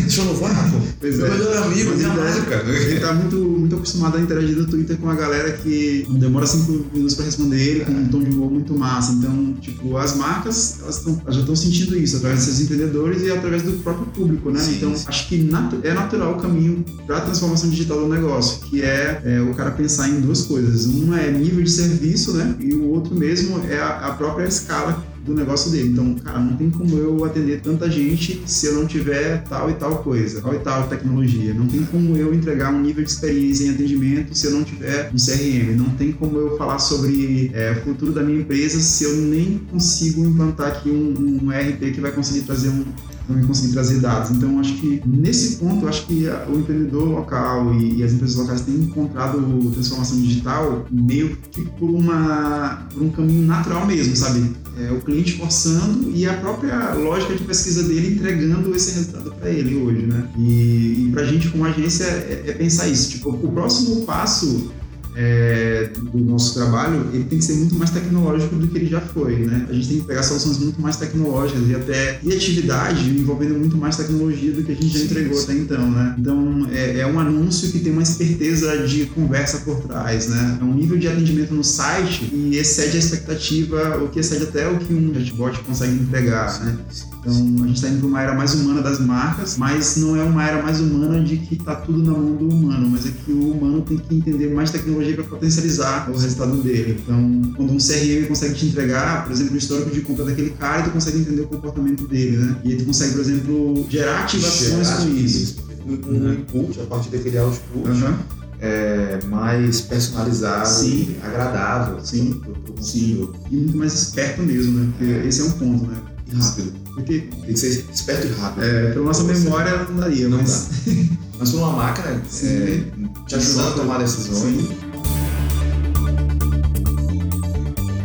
Deixa 0.00 0.20
eu 0.20 0.26
no 0.26 0.34
vácuo. 0.34 0.80
Pois 1.00 1.18
é. 1.18 1.22
Meu 1.22 1.30
melhor 1.32 1.62
amigo, 1.64 1.96
minha 1.96 2.08
marca. 2.08 2.54
Ele 2.68 3.00
tá 3.00 3.12
muito, 3.12 3.36
muito 3.36 3.76
acostumado 3.76 4.16
a 4.16 4.20
interagir 4.20 4.56
no 4.56 4.66
Twitter 4.66 4.96
com 4.96 5.10
a 5.10 5.14
galera 5.14 5.52
que 5.52 6.06
demora 6.10 6.46
cinco 6.46 6.84
minutos 6.92 7.14
pra 7.14 7.24
responder 7.24 7.60
ele, 7.60 7.84
com 7.84 7.92
um 7.92 8.08
tom 8.08 8.22
de 8.22 8.30
humor 8.30 8.50
muito 8.50 8.74
massa. 8.76 9.12
Então, 9.12 9.54
tipo, 9.60 9.96
as 9.96 10.16
marcas, 10.16 10.78
elas, 10.80 10.98
tão, 10.98 11.20
elas 11.24 11.34
já 11.34 11.40
estão 11.40 11.56
sentindo 11.56 11.96
isso 11.96 12.16
através 12.16 12.46
desses 12.46 12.60
empreendedores 12.60 13.22
e 13.22 13.30
através 13.30 13.62
do 13.62 13.72
próprio 13.82 14.06
público, 14.06 14.50
né? 14.50 14.60
Sim, 14.60 14.76
então, 14.76 14.96
sim. 14.96 15.04
acho 15.06 15.28
que 15.28 15.50
é 15.82 15.94
natural 15.94 16.34
o 16.34 16.40
caminho 16.40 16.84
para 17.06 17.18
a 17.18 17.20
transformação 17.20 17.70
digital 17.70 18.00
do 18.00 18.08
negócio, 18.08 18.60
que 18.68 18.82
é, 18.82 19.20
é, 19.24 19.40
o 19.40 19.54
cara 19.54 19.70
pensar 19.70 20.08
em 20.08 20.20
duas 20.20 20.42
coisas. 20.42 20.86
Um 20.86 21.14
é 21.14 21.30
nível 21.30 21.62
de 21.62 21.70
serviço, 21.70 22.32
né? 22.34 22.54
E 22.60 22.72
o 22.74 22.88
outro 22.90 23.14
mesmo 23.14 23.60
é 23.68 23.78
a, 23.78 24.08
a 24.08 24.14
própria 24.14 24.46
escala 24.46 25.11
do 25.24 25.34
negócio 25.34 25.70
dele. 25.70 25.90
Então, 25.90 26.14
cara, 26.14 26.40
não 26.40 26.56
tem 26.56 26.70
como 26.70 26.96
eu 26.96 27.24
atender 27.24 27.60
tanta 27.60 27.90
gente 27.90 28.42
se 28.46 28.66
eu 28.66 28.74
não 28.74 28.86
tiver 28.86 29.42
tal 29.44 29.70
e 29.70 29.74
tal 29.74 29.98
coisa, 30.02 30.40
tal 30.40 30.54
e 30.54 30.58
tal 30.58 30.88
tecnologia. 30.88 31.54
Não 31.54 31.66
tem 31.66 31.84
como 31.84 32.16
eu 32.16 32.34
entregar 32.34 32.72
um 32.72 32.80
nível 32.80 33.04
de 33.04 33.10
experiência 33.10 33.66
em 33.66 33.70
atendimento 33.70 34.34
se 34.34 34.46
eu 34.46 34.52
não 34.52 34.64
tiver 34.64 35.10
um 35.12 35.16
CRM. 35.16 35.76
Não 35.76 35.90
tem 35.90 36.12
como 36.12 36.38
eu 36.38 36.56
falar 36.56 36.78
sobre 36.78 37.50
é, 37.54 37.72
o 37.72 37.84
futuro 37.84 38.12
da 38.12 38.22
minha 38.22 38.40
empresa 38.40 38.80
se 38.80 39.04
eu 39.04 39.16
nem 39.16 39.58
consigo 39.70 40.24
implantar 40.24 40.68
aqui 40.68 40.90
um, 40.90 41.40
um 41.42 41.50
RP 41.50 41.92
que 41.94 42.00
vai 42.00 42.12
conseguir 42.12 42.42
trazer 42.42 42.68
um, 42.68 42.84
também 43.26 43.44
conseguir 43.44 43.72
trazer 43.72 44.00
dados. 44.00 44.30
Então, 44.30 44.58
acho 44.58 44.74
que 44.74 45.02
nesse 45.06 45.56
ponto, 45.56 45.86
acho 45.88 46.06
que 46.06 46.26
o 46.48 46.58
empreendedor 46.58 47.04
local 47.04 47.74
e, 47.74 47.98
e, 47.98 48.02
as 48.02 48.12
empresas 48.12 48.36
locais 48.36 48.60
têm 48.62 48.74
encontrado 48.74 49.40
transformação 49.72 50.20
digital 50.20 50.86
meio 50.90 51.36
que 51.50 51.62
por, 51.78 51.90
uma, 51.90 52.86
por 52.92 53.02
um 53.02 53.10
caminho 53.10 53.46
natural 53.46 53.86
mesmo, 53.86 54.16
sabe? 54.16 54.61
É, 54.78 54.90
o 54.90 55.00
cliente 55.00 55.36
forçando 55.36 56.10
e 56.14 56.26
a 56.26 56.34
própria 56.34 56.94
lógica 56.94 57.34
de 57.34 57.44
pesquisa 57.44 57.82
dele 57.82 58.14
entregando 58.14 58.74
esse 58.74 58.92
resultado 58.94 59.32
para 59.32 59.50
ele 59.50 59.76
hoje, 59.76 60.06
né? 60.06 60.28
E, 60.38 61.06
e 61.06 61.10
para 61.12 61.22
a 61.22 61.26
gente, 61.26 61.48
como 61.48 61.64
agência, 61.64 62.04
é, 62.04 62.44
é 62.46 62.52
pensar 62.52 62.88
isso. 62.88 63.10
Tipo, 63.10 63.30
o 63.30 63.52
próximo 63.52 64.02
passo 64.06 64.72
é, 65.14 65.90
do 65.94 66.18
nosso 66.18 66.54
trabalho, 66.54 67.06
ele 67.12 67.24
tem 67.24 67.38
que 67.38 67.44
ser 67.44 67.54
muito 67.54 67.74
mais 67.74 67.90
tecnológico 67.90 68.54
do 68.56 68.66
que 68.66 68.78
ele 68.78 68.86
já 68.86 69.00
foi, 69.00 69.36
né? 69.38 69.66
A 69.68 69.72
gente 69.72 69.88
tem 69.88 70.00
que 70.00 70.06
pegar 70.06 70.22
soluções 70.22 70.58
muito 70.58 70.80
mais 70.80 70.96
tecnológicas 70.96 71.68
e 71.68 71.74
até 71.74 72.20
e 72.22 72.32
atividade 72.32 73.10
envolvendo 73.10 73.58
muito 73.58 73.76
mais 73.76 73.96
tecnologia 73.96 74.52
do 74.52 74.62
que 74.62 74.72
a 74.72 74.74
gente 74.74 74.88
já 74.88 75.04
entregou 75.04 75.40
até 75.40 75.52
então, 75.54 75.90
né? 75.90 76.14
Então 76.18 76.68
é, 76.72 77.00
é, 77.00 77.06
um 77.06 77.18
anúncio 77.18 77.70
que 77.70 77.80
tem 77.80 77.92
uma 77.92 78.02
esperteza 78.02 78.86
de 78.86 79.06
conversa 79.06 79.58
por 79.58 79.82
trás, 79.82 80.28
né? 80.28 80.58
É 80.60 80.64
um 80.64 80.74
nível 80.74 80.98
de 80.98 81.08
atendimento 81.08 81.54
no 81.54 81.64
site 81.64 82.30
e 82.32 82.56
excede 82.56 82.96
a 82.96 83.00
expectativa, 83.00 83.98
o 84.02 84.08
que 84.08 84.20
excede 84.20 84.44
até 84.44 84.68
o 84.68 84.78
que 84.78 84.94
um 84.94 85.12
chatbot 85.14 85.58
consegue 85.60 85.92
entregar, 85.92 86.64
né? 86.64 86.78
Então 87.22 87.32
a 87.32 87.66
gente 87.68 87.76
está 87.76 87.88
indo 87.88 88.00
para 88.00 88.08
uma 88.08 88.20
era 88.20 88.34
mais 88.34 88.52
humana 88.52 88.82
das 88.82 88.98
marcas, 88.98 89.56
mas 89.56 89.96
não 89.96 90.16
é 90.16 90.24
uma 90.24 90.44
era 90.44 90.60
mais 90.60 90.80
humana 90.80 91.22
de 91.22 91.36
que 91.36 91.54
está 91.54 91.76
tudo 91.76 92.02
na 92.02 92.12
mão 92.18 92.34
do 92.34 92.48
humano, 92.48 92.88
mas 92.90 93.06
é 93.06 93.10
que 93.10 93.30
o 93.30 93.52
humano 93.52 93.80
tem 93.82 93.96
que 93.96 94.16
entender 94.16 94.52
mais 94.52 94.72
tecnologia 94.72 95.14
para 95.14 95.24
potencializar 95.24 96.10
o 96.10 96.18
resultado 96.18 96.56
dele. 96.62 97.00
Então, 97.00 97.52
quando 97.56 97.72
um 97.72 97.78
CRM 97.78 98.26
consegue 98.26 98.54
te 98.54 98.66
entregar, 98.66 99.22
por 99.22 99.32
exemplo, 99.32 99.54
o 99.54 99.56
histórico 99.56 99.90
de 99.90 100.00
compra 100.00 100.24
daquele 100.24 100.50
cara, 100.50 100.82
tu 100.82 100.90
consegue 100.90 101.18
entender 101.18 101.42
o 101.42 101.46
comportamento 101.46 102.08
dele, 102.08 102.38
né? 102.38 102.56
E 102.64 102.72
aí 102.72 102.76
tu 102.78 102.86
consegue, 102.86 103.12
por 103.12 103.20
exemplo, 103.20 103.86
gerar 103.88 104.24
ativações 104.24 104.88
Gerar 104.88 105.02
com 105.02 105.08
isso. 105.14 105.56
Um, 105.86 105.92
um 105.92 106.32
input, 106.32 106.80
a 106.80 106.84
partir 106.84 107.10
daquele 107.10 107.38
output, 107.38 107.88
Aham. 107.88 108.18
é, 108.60 109.20
mais 109.28 109.80
personalizado 109.82 110.68
Sim. 110.68 111.16
agradável 111.22 112.00
Sim. 112.02 112.40
pro, 112.42 112.52
pro 112.52 112.82
Sim. 112.82 113.28
E 113.48 113.56
muito 113.56 113.76
mais 113.76 113.94
esperto 113.94 114.42
mesmo, 114.42 114.76
né? 114.76 114.92
Porque 114.98 115.28
esse 115.28 115.40
é 115.40 115.44
um 115.44 115.50
ponto, 115.52 115.86
né? 115.86 115.96
Rápido. 116.34 116.81
Porque, 116.94 117.20
Tem 117.20 117.54
que 117.54 117.56
ser 117.56 117.86
esperto 117.92 118.26
e 118.26 118.32
rápido. 118.32 118.64
é, 118.64 118.92
pela 118.92 119.04
nossa 119.06 119.24
memória 119.24 119.84
não 119.84 119.96
daria, 119.96 120.28
Não 120.28 120.38
mas. 120.38 120.68
Mas 121.38 121.50
por 121.50 121.58
uma 121.58 121.72
máquina 121.72 122.22
Sim. 122.28 122.46
é, 122.46 122.84
te 123.26 123.34
ajudando 123.34 123.68
a 123.68 123.72
tomar 123.72 123.98
decisões. 123.98 124.60
Sim. 124.60 124.68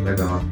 Legal. 0.03 0.43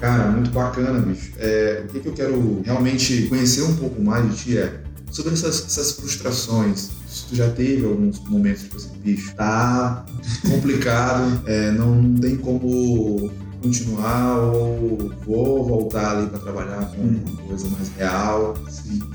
Cara, 0.00 0.30
muito 0.30 0.50
bacana, 0.50 1.00
bicho. 1.00 1.32
É, 1.38 1.84
o 1.84 1.92
que, 1.92 2.00
que 2.00 2.08
eu 2.08 2.12
quero 2.12 2.60
realmente 2.62 3.22
conhecer 3.28 3.62
um 3.62 3.74
pouco 3.76 4.02
mais 4.02 4.28
de 4.30 4.36
ti 4.36 4.58
é 4.58 4.80
sobre 5.10 5.32
essas, 5.32 5.64
essas 5.64 5.92
frustrações. 5.92 6.90
Se 7.08 7.24
tu 7.28 7.36
já 7.36 7.48
teve 7.48 7.86
alguns 7.86 8.20
momentos 8.28 8.64
tipo 8.64 8.76
assim, 8.76 8.90
bicho, 9.02 9.34
tá 9.34 10.04
complicado, 10.42 11.40
é, 11.46 11.70
não 11.70 12.14
tem 12.16 12.36
como 12.36 13.30
continuar 13.70 14.38
ou 14.38 15.12
vou 15.26 15.66
voltar 15.66 16.16
ali 16.16 16.28
para 16.28 16.38
trabalhar 16.38 16.90
com 16.94 17.02
Hum. 17.02 17.20
uma 17.26 17.42
coisa 17.42 17.68
mais 17.70 17.88
real. 17.96 18.56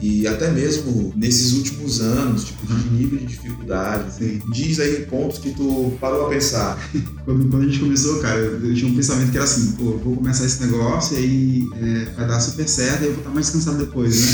E 0.01 0.27
até 0.27 0.51
mesmo 0.51 1.13
nesses 1.15 1.53
últimos 1.53 2.01
anos, 2.01 2.45
tipo, 2.45 2.65
de 2.67 2.89
nível 2.89 3.17
de 3.19 3.25
dificuldade. 3.25 4.13
Sim. 4.13 4.41
Diz 4.51 4.79
aí 4.79 5.05
pontos 5.09 5.37
que 5.39 5.51
tu 5.51 5.93
parou 5.99 6.27
a 6.27 6.29
pensar. 6.29 6.77
Quando, 7.25 7.47
quando 7.49 7.63
a 7.63 7.65
gente 7.67 7.79
começou, 7.79 8.19
cara, 8.19 8.37
eu, 8.39 8.65
eu 8.67 8.73
tinha 8.75 8.91
um 8.91 8.95
pensamento 8.95 9.31
que 9.31 9.37
era 9.37 9.45
assim, 9.45 9.71
pô, 9.73 9.97
vou 9.97 10.15
começar 10.17 10.45
esse 10.45 10.61
negócio 10.65 11.17
e 11.17 11.19
aí 11.19 11.69
é, 11.81 12.05
vai 12.17 12.27
dar 12.27 12.39
super 12.39 12.67
certo 12.67 13.03
e 13.03 13.05
eu 13.05 13.11
vou 13.11 13.19
estar 13.19 13.29
mais 13.31 13.45
descansado 13.47 13.77
depois, 13.77 14.19
né? 14.19 14.27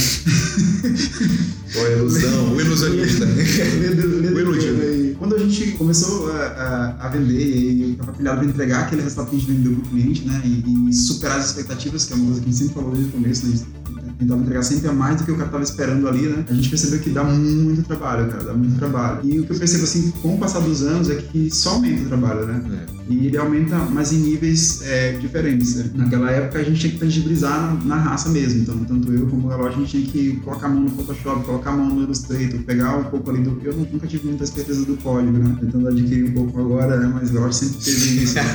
É 1.76 1.86
a 1.86 1.92
ilusão? 1.98 2.54
O 2.56 2.62
ilusionista. 2.62 3.26
O 3.26 4.40
iludido. 4.40 4.84
e 4.84 5.16
Quando 5.20 5.36
a 5.36 5.40
gente 5.40 5.72
começou 5.74 6.32
a, 6.32 6.36
a- 6.38 6.96
a 7.06 7.10
vender 7.10 7.46
e 7.46 7.90
eu 7.92 7.96
tava 7.98 8.14
pilhado 8.14 8.40
para 8.40 8.48
entregar 8.50 8.80
aquele 8.86 9.02
resultado 9.02 9.30
que 9.30 9.36
a 9.36 9.40
gente 9.40 9.52
vendeu 9.52 9.74
pro 9.74 9.82
cliente, 9.90 10.07
né? 10.26 10.42
E, 10.46 10.90
e 10.90 10.94
superar 10.94 11.40
as 11.40 11.48
expectativas, 11.48 12.06
que 12.06 12.14
é 12.14 12.16
uma 12.16 12.26
coisa 12.26 12.42
que 12.42 12.48
a 12.48 12.52
gente 12.52 12.58
sempre 12.60 12.74
falou 12.74 12.92
desde 12.92 13.10
o 13.10 13.14
começo, 13.14 13.48
né? 13.48 14.07
Tentava 14.18 14.42
entregar 14.42 14.64
sempre 14.64 14.88
a 14.88 14.94
mais 14.94 15.18
do 15.18 15.26
que 15.26 15.32
o 15.32 15.38
cara 15.38 15.50
tava 15.50 15.64
esperando 15.64 16.08
ali, 16.08 16.28
né? 16.28 16.46
A 16.50 16.54
gente 16.54 16.70
percebeu 16.70 17.00
que 17.00 17.10
dá 17.10 17.24
muito 17.24 17.84
trabalho, 17.84 18.28
cara, 18.30 18.44
dá 18.46 18.54
muito 18.54 18.78
trabalho. 18.78 19.22
E 19.24 19.40
o 19.40 19.46
que 19.46 19.52
eu 19.52 19.58
percebo, 19.58 19.84
assim, 19.84 20.12
com 20.22 20.36
o 20.36 20.38
passar 20.38 20.60
dos 20.60 20.82
anos 20.82 21.10
é 21.10 21.16
que 21.16 21.50
só 21.54 21.72
aumenta 21.72 22.04
o 22.04 22.06
trabalho, 22.08 22.46
né? 22.46 22.88
E 23.10 23.28
ele 23.28 23.38
aumenta, 23.38 23.78
mas 23.78 24.12
em 24.12 24.18
níveis 24.18 24.82
é, 24.84 25.14
diferentes. 25.14 25.76
né? 25.76 25.92
Naquela 25.96 26.30
época 26.30 26.60
a 26.60 26.64
gente 26.64 26.80
tinha 26.80 26.92
que 26.92 27.00
tangibilizar 27.00 27.52
na, 27.58 27.96
na 27.96 27.96
raça 27.96 28.30
mesmo. 28.30 28.62
Então, 28.62 28.78
tanto 28.84 29.14
eu 29.14 29.28
como 29.28 29.48
o 29.48 29.50
Galote, 29.50 29.76
a 29.76 29.80
gente 29.80 29.92
tinha 29.92 30.06
que 30.06 30.36
colocar 30.42 30.68
a 30.68 30.70
mão 30.70 30.84
no 30.84 30.90
Photoshop, 30.90 31.46
colocar 31.46 31.72
a 31.72 31.78
mão 31.78 31.88
no 31.88 32.04
Illustrator, 32.04 32.60
pegar 32.64 32.98
um 32.98 33.06
pouco 33.06 33.30
ali 33.30 33.42
do. 33.42 33.62
Eu 33.64 33.74
nunca 33.74 34.08
tive 34.08 34.28
muita 34.28 34.46
certeza 34.46 34.86
do 34.86 34.98
código, 34.98 35.38
né? 35.38 35.58
Tentando 35.60 35.88
adquirir 35.88 36.26
um 36.26 36.34
pouco 36.34 36.60
agora, 36.60 36.98
né? 36.98 37.10
Mas 37.14 37.30
o 37.30 37.34
Galote 37.34 37.56
sempre 37.56 37.78
teve 37.84 38.24
isso. 38.24 38.36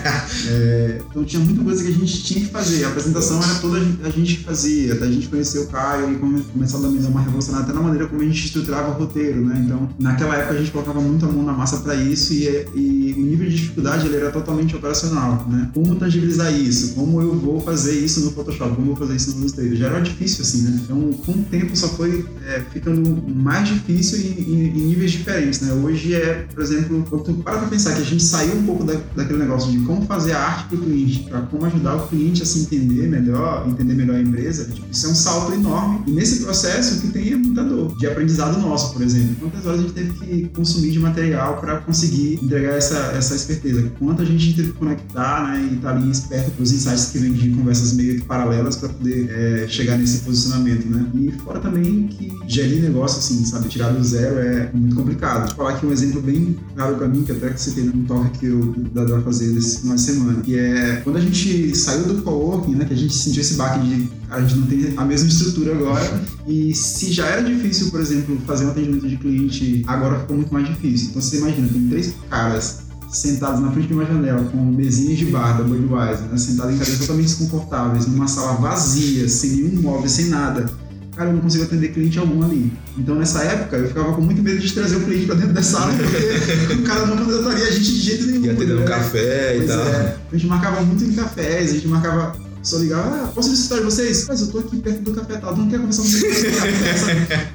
É, 0.49 1.01
então 1.09 1.25
tinha 1.25 1.43
muita 1.43 1.63
coisa 1.63 1.83
que 1.83 1.89
a 1.89 1.93
gente 1.93 2.23
tinha 2.25 2.41
que 2.41 2.51
fazer. 2.51 2.85
A 2.85 2.89
apresentação 2.89 3.43
era 3.43 3.55
toda 3.57 3.79
a 3.79 4.11
gente 4.11 4.37
que 4.37 4.45
fazia, 4.45 4.95
até 4.95 5.05
a 5.05 5.11
gente 5.11 5.29
conhecer 5.29 5.52
o 5.59 5.67
Caio 5.67 6.13
e 6.13 6.17
come- 6.17 6.43
começar 6.53 6.79
a 6.79 6.81
dar 6.83 6.89
uma 6.89 7.21
revolucionada 7.21 7.65
até 7.65 7.73
na 7.73 7.81
maneira 7.81 8.07
como 8.09 8.21
a 8.21 8.25
gente 8.25 8.45
estruturava 8.47 8.91
o 8.91 8.95
roteiro, 8.95 9.45
né? 9.45 9.63
Então, 9.65 9.89
naquela 9.99 10.37
época 10.37 10.55
a 10.55 10.59
gente 10.59 10.71
colocava 10.71 11.01
muito 11.01 11.25
a 11.25 11.29
mão 11.31 11.43
na 11.45 11.53
massa 11.53 11.79
para 11.79 11.95
isso 11.95 12.33
e, 12.33 12.47
e 12.75 13.15
o 13.17 13.21
nível 13.27 13.49
de 13.49 13.57
dificuldade 13.57 14.07
ele 14.07 14.17
era 14.17 14.31
totalmente 14.31 14.75
operacional, 14.77 15.47
né? 15.49 15.71
Como 15.75 15.95
tangibilizar 15.97 16.53
isso? 16.53 16.95
Como 16.95 17.21
eu 17.21 17.35
vou 17.39 17.61
fazer 17.61 17.99
isso 17.99 18.21
no 18.25 18.31
Photoshop? 18.33 18.75
Como 18.77 18.91
eu 18.91 18.97
vou 18.97 18.97
fazer 18.97 19.17
isso 19.17 19.33
no 19.33 19.41
Illustrator? 19.41 19.75
Já 19.77 19.87
era 19.87 20.01
difícil 20.01 20.43
assim, 20.43 20.63
né? 20.63 20.81
Então, 20.85 21.13
com 21.25 21.33
o 21.33 21.43
tempo 21.45 21.77
só 21.77 21.89
foi 21.89 22.25
é, 22.47 22.61
ficando 22.73 23.23
mais 23.35 23.69
difícil 23.69 24.19
em, 24.19 24.41
em- 24.43 24.73
níveis 24.93 25.13
diferentes, 25.13 25.61
né? 25.61 25.73
Hoje 25.73 26.15
é, 26.15 26.47
por 26.55 26.63
exemplo, 26.63 27.03
tu 27.25 27.35
para 27.35 27.59
pra 27.59 27.69
pensar 27.69 27.95
que 27.95 28.01
a 28.03 28.05
gente 28.05 28.23
saiu 28.23 28.57
um 28.57 28.65
pouco 28.65 28.85
da, 28.85 28.95
daquele 29.17 29.39
negócio 29.41 29.71
de 29.71 29.79
como 29.81 30.03
fazer 30.07 30.33
a 30.33 30.41
arte 30.41 30.69
pro 30.69 30.79
cliente, 30.79 31.21
para 31.29 31.41
como 31.43 31.65
ajudar 31.67 31.97
o 31.97 32.09
cliente 32.09 32.43
a 32.43 32.47
se 32.47 32.61
entender 32.61 33.09
melhor, 33.09 33.67
entender 33.69 33.95
melhor 33.95 34.17
a 34.17 34.21
empresa, 34.21 34.65
tipo, 34.73 34.87
isso 34.91 35.07
é 35.07 35.09
um 35.11 35.15
salto 35.15 35.42
enorme. 35.51 36.03
E 36.07 36.11
nesse 36.11 36.43
processo, 36.43 36.97
o 36.97 37.01
que 37.01 37.09
tem 37.09 37.33
é 37.33 37.37
muita 37.37 37.65
dor. 37.65 37.97
De 37.97 38.07
aprendizado 38.07 38.61
nosso, 38.61 38.93
por 38.93 39.03
exemplo. 39.03 39.37
Quantas 39.41 39.67
horas 39.67 39.81
a 39.81 39.83
gente 39.83 39.95
teve 39.95 40.13
que 40.13 40.49
consumir 40.55 40.91
de 40.91 40.99
material 40.99 41.59
para 41.59 41.79
conseguir 41.79 42.39
entregar 42.43 42.75
essa, 42.75 42.97
essa 43.17 43.35
esperteza? 43.35 43.91
Quanto 43.99 44.23
a 44.23 44.25
gente 44.25 44.55
teve 44.55 44.73
que 44.73 44.79
conectar 44.79 45.49
né, 45.49 45.69
e 45.73 45.77
estar 45.77 45.91
ali 45.91 46.11
esperto 46.11 46.51
para 46.53 46.63
os 46.63 46.73
insights 46.73 47.07
que 47.07 47.19
vêm 47.19 47.33
de 47.33 47.51
conversas 47.51 47.93
meio 47.95 48.17
que 48.17 48.25
paralelas 48.25 48.77
para 48.77 48.89
poder 48.91 49.31
é, 49.31 49.69
chegar 49.69 49.97
nesse 49.97 50.19
posicionamento, 50.19 50.87
né? 50.87 51.07
E 51.15 51.33
fora 51.45 51.59
também 51.59 52.09
que 52.09 52.33
gerir 52.47 52.83
negócio, 52.83 53.19
assim, 53.19 53.45
sabe? 53.45 53.69
Tirar 53.69 53.91
do 53.91 54.05
zero 54.05 54.39
é 54.39 54.71
muito 54.73 54.95
complicado. 54.95 55.47
Vou 55.49 55.57
falar 55.57 55.71
aqui 55.71 55.87
um 55.87 55.93
exemplo 55.93 56.21
bem 56.21 56.57
claro 56.75 56.97
para 56.97 57.09
mim, 57.09 57.23
que 57.23 57.33
até 57.33 57.51
que 57.51 57.61
citei 57.61 57.85
no 57.85 58.05
toque 58.05 58.39
que 58.39 58.47
eu 58.47 58.75
dá 58.93 59.05
pra 59.05 59.21
fazer 59.23 59.53
desse 59.53 59.81
final 59.81 59.97
semana, 59.99 60.41
que 60.43 60.59
é 60.59 61.01
quando 61.05 61.17
a 61.17 61.21
gente 61.21 61.75
saiu 61.77 62.05
do 62.05 62.23
coworking, 62.23 62.75
né, 62.75 62.85
que 62.85 62.95
a 62.95 62.97
gente 62.97 63.15
sentiu 63.15 63.41
esse 63.41 63.55
baque 63.55 63.87
de 63.87 64.09
a 64.31 64.41
gente 64.41 64.57
não 64.57 64.67
tem 64.67 64.95
a 64.97 65.05
mesma 65.05 65.29
estrutura 65.33 65.73
agora 65.73 66.23
e 66.47 66.75
se 66.75 67.13
já 67.13 67.27
era 67.27 67.43
difícil, 67.43 67.91
por 67.91 68.01
exemplo, 68.01 68.39
fazer 68.47 68.67
um 68.67 68.71
atendimento 68.71 69.09
de 69.09 69.17
cliente, 69.17 69.83
agora 69.87 70.21
ficou 70.21 70.37
muito 70.37 70.53
mais 70.53 70.67
difícil. 70.67 71.09
Então 71.11 71.23
você 71.23 71.39
imagina, 71.39 71.69
tem 71.69 71.89
três 71.89 72.15
caras 72.29 72.83
sentados 73.11 73.61
na 73.61 73.71
frente 73.71 73.89
de 73.89 73.95
uma 73.95 74.07
janela 74.07 74.43
com 74.45 74.57
mesinhas 74.65 75.19
de 75.19 75.27
bar 75.27 75.59
da 75.59 75.65
Budweiser, 75.65 76.27
né, 76.29 76.39
sentados 76.39 76.75
em 76.75 76.79
cadeiras 76.79 77.01
totalmente 77.01 77.27
desconfortáveis, 77.27 78.07
numa 78.07 78.27
sala 78.27 78.55
vazia, 78.55 79.29
sem 79.29 79.51
nenhum 79.51 79.83
móvel, 79.83 80.09
sem 80.09 80.27
nada. 80.27 80.67
Cara, 81.15 81.29
eu 81.29 81.35
não 81.35 81.43
consigo 81.43 81.65
atender 81.65 81.89
cliente 81.93 82.19
algum 82.19 82.43
ali. 82.43 82.73
Então, 82.97 83.15
nessa 83.15 83.43
época, 83.43 83.77
eu 83.77 83.89
ficava 83.89 84.15
com 84.15 84.23
muito 84.23 84.43
medo 84.43 84.59
de 84.59 84.73
trazer 84.73 84.97
o 84.97 85.01
cliente 85.01 85.27
pra 85.27 85.35
dentro 85.35 85.53
da 85.53 85.63
sala, 85.63 85.93
porque 85.93 86.73
o 86.75 86.83
cara 86.85 87.05
não 87.07 87.19
contrataria 87.19 87.67
a 87.67 87.71
gente 87.71 87.85
de 87.85 88.01
jeito 88.01 88.27
nenhum. 88.29 88.45
Ia 88.47 88.53
atender 88.53 88.73
no 88.73 88.81
né? 88.81 88.87
café 88.87 89.57
e 89.57 89.59
Pois 89.59 89.69
tal. 89.71 89.87
é. 89.87 90.17
A 90.33 90.35
gente 90.37 90.47
marcava 90.47 90.81
muito 90.81 91.05
em 91.05 91.13
cafés, 91.13 91.71
a 91.71 91.75
gente 91.75 91.89
marcava. 91.89 92.35
Só 92.63 92.79
ligava, 92.79 93.25
ah, 93.25 93.29
posso 93.29 93.51
visitar 93.51 93.81
vocês? 93.81 94.27
Mas 94.29 94.41
eu 94.41 94.47
tô 94.49 94.61
aqui 94.61 94.79
perto 94.79 95.03
do 95.03 95.13
café 95.15 95.37
tal, 95.39 95.57
não 95.57 95.69
quer 95.69 95.79
conversar 95.79 96.03
com 96.03 96.09
vocês? 96.09 96.55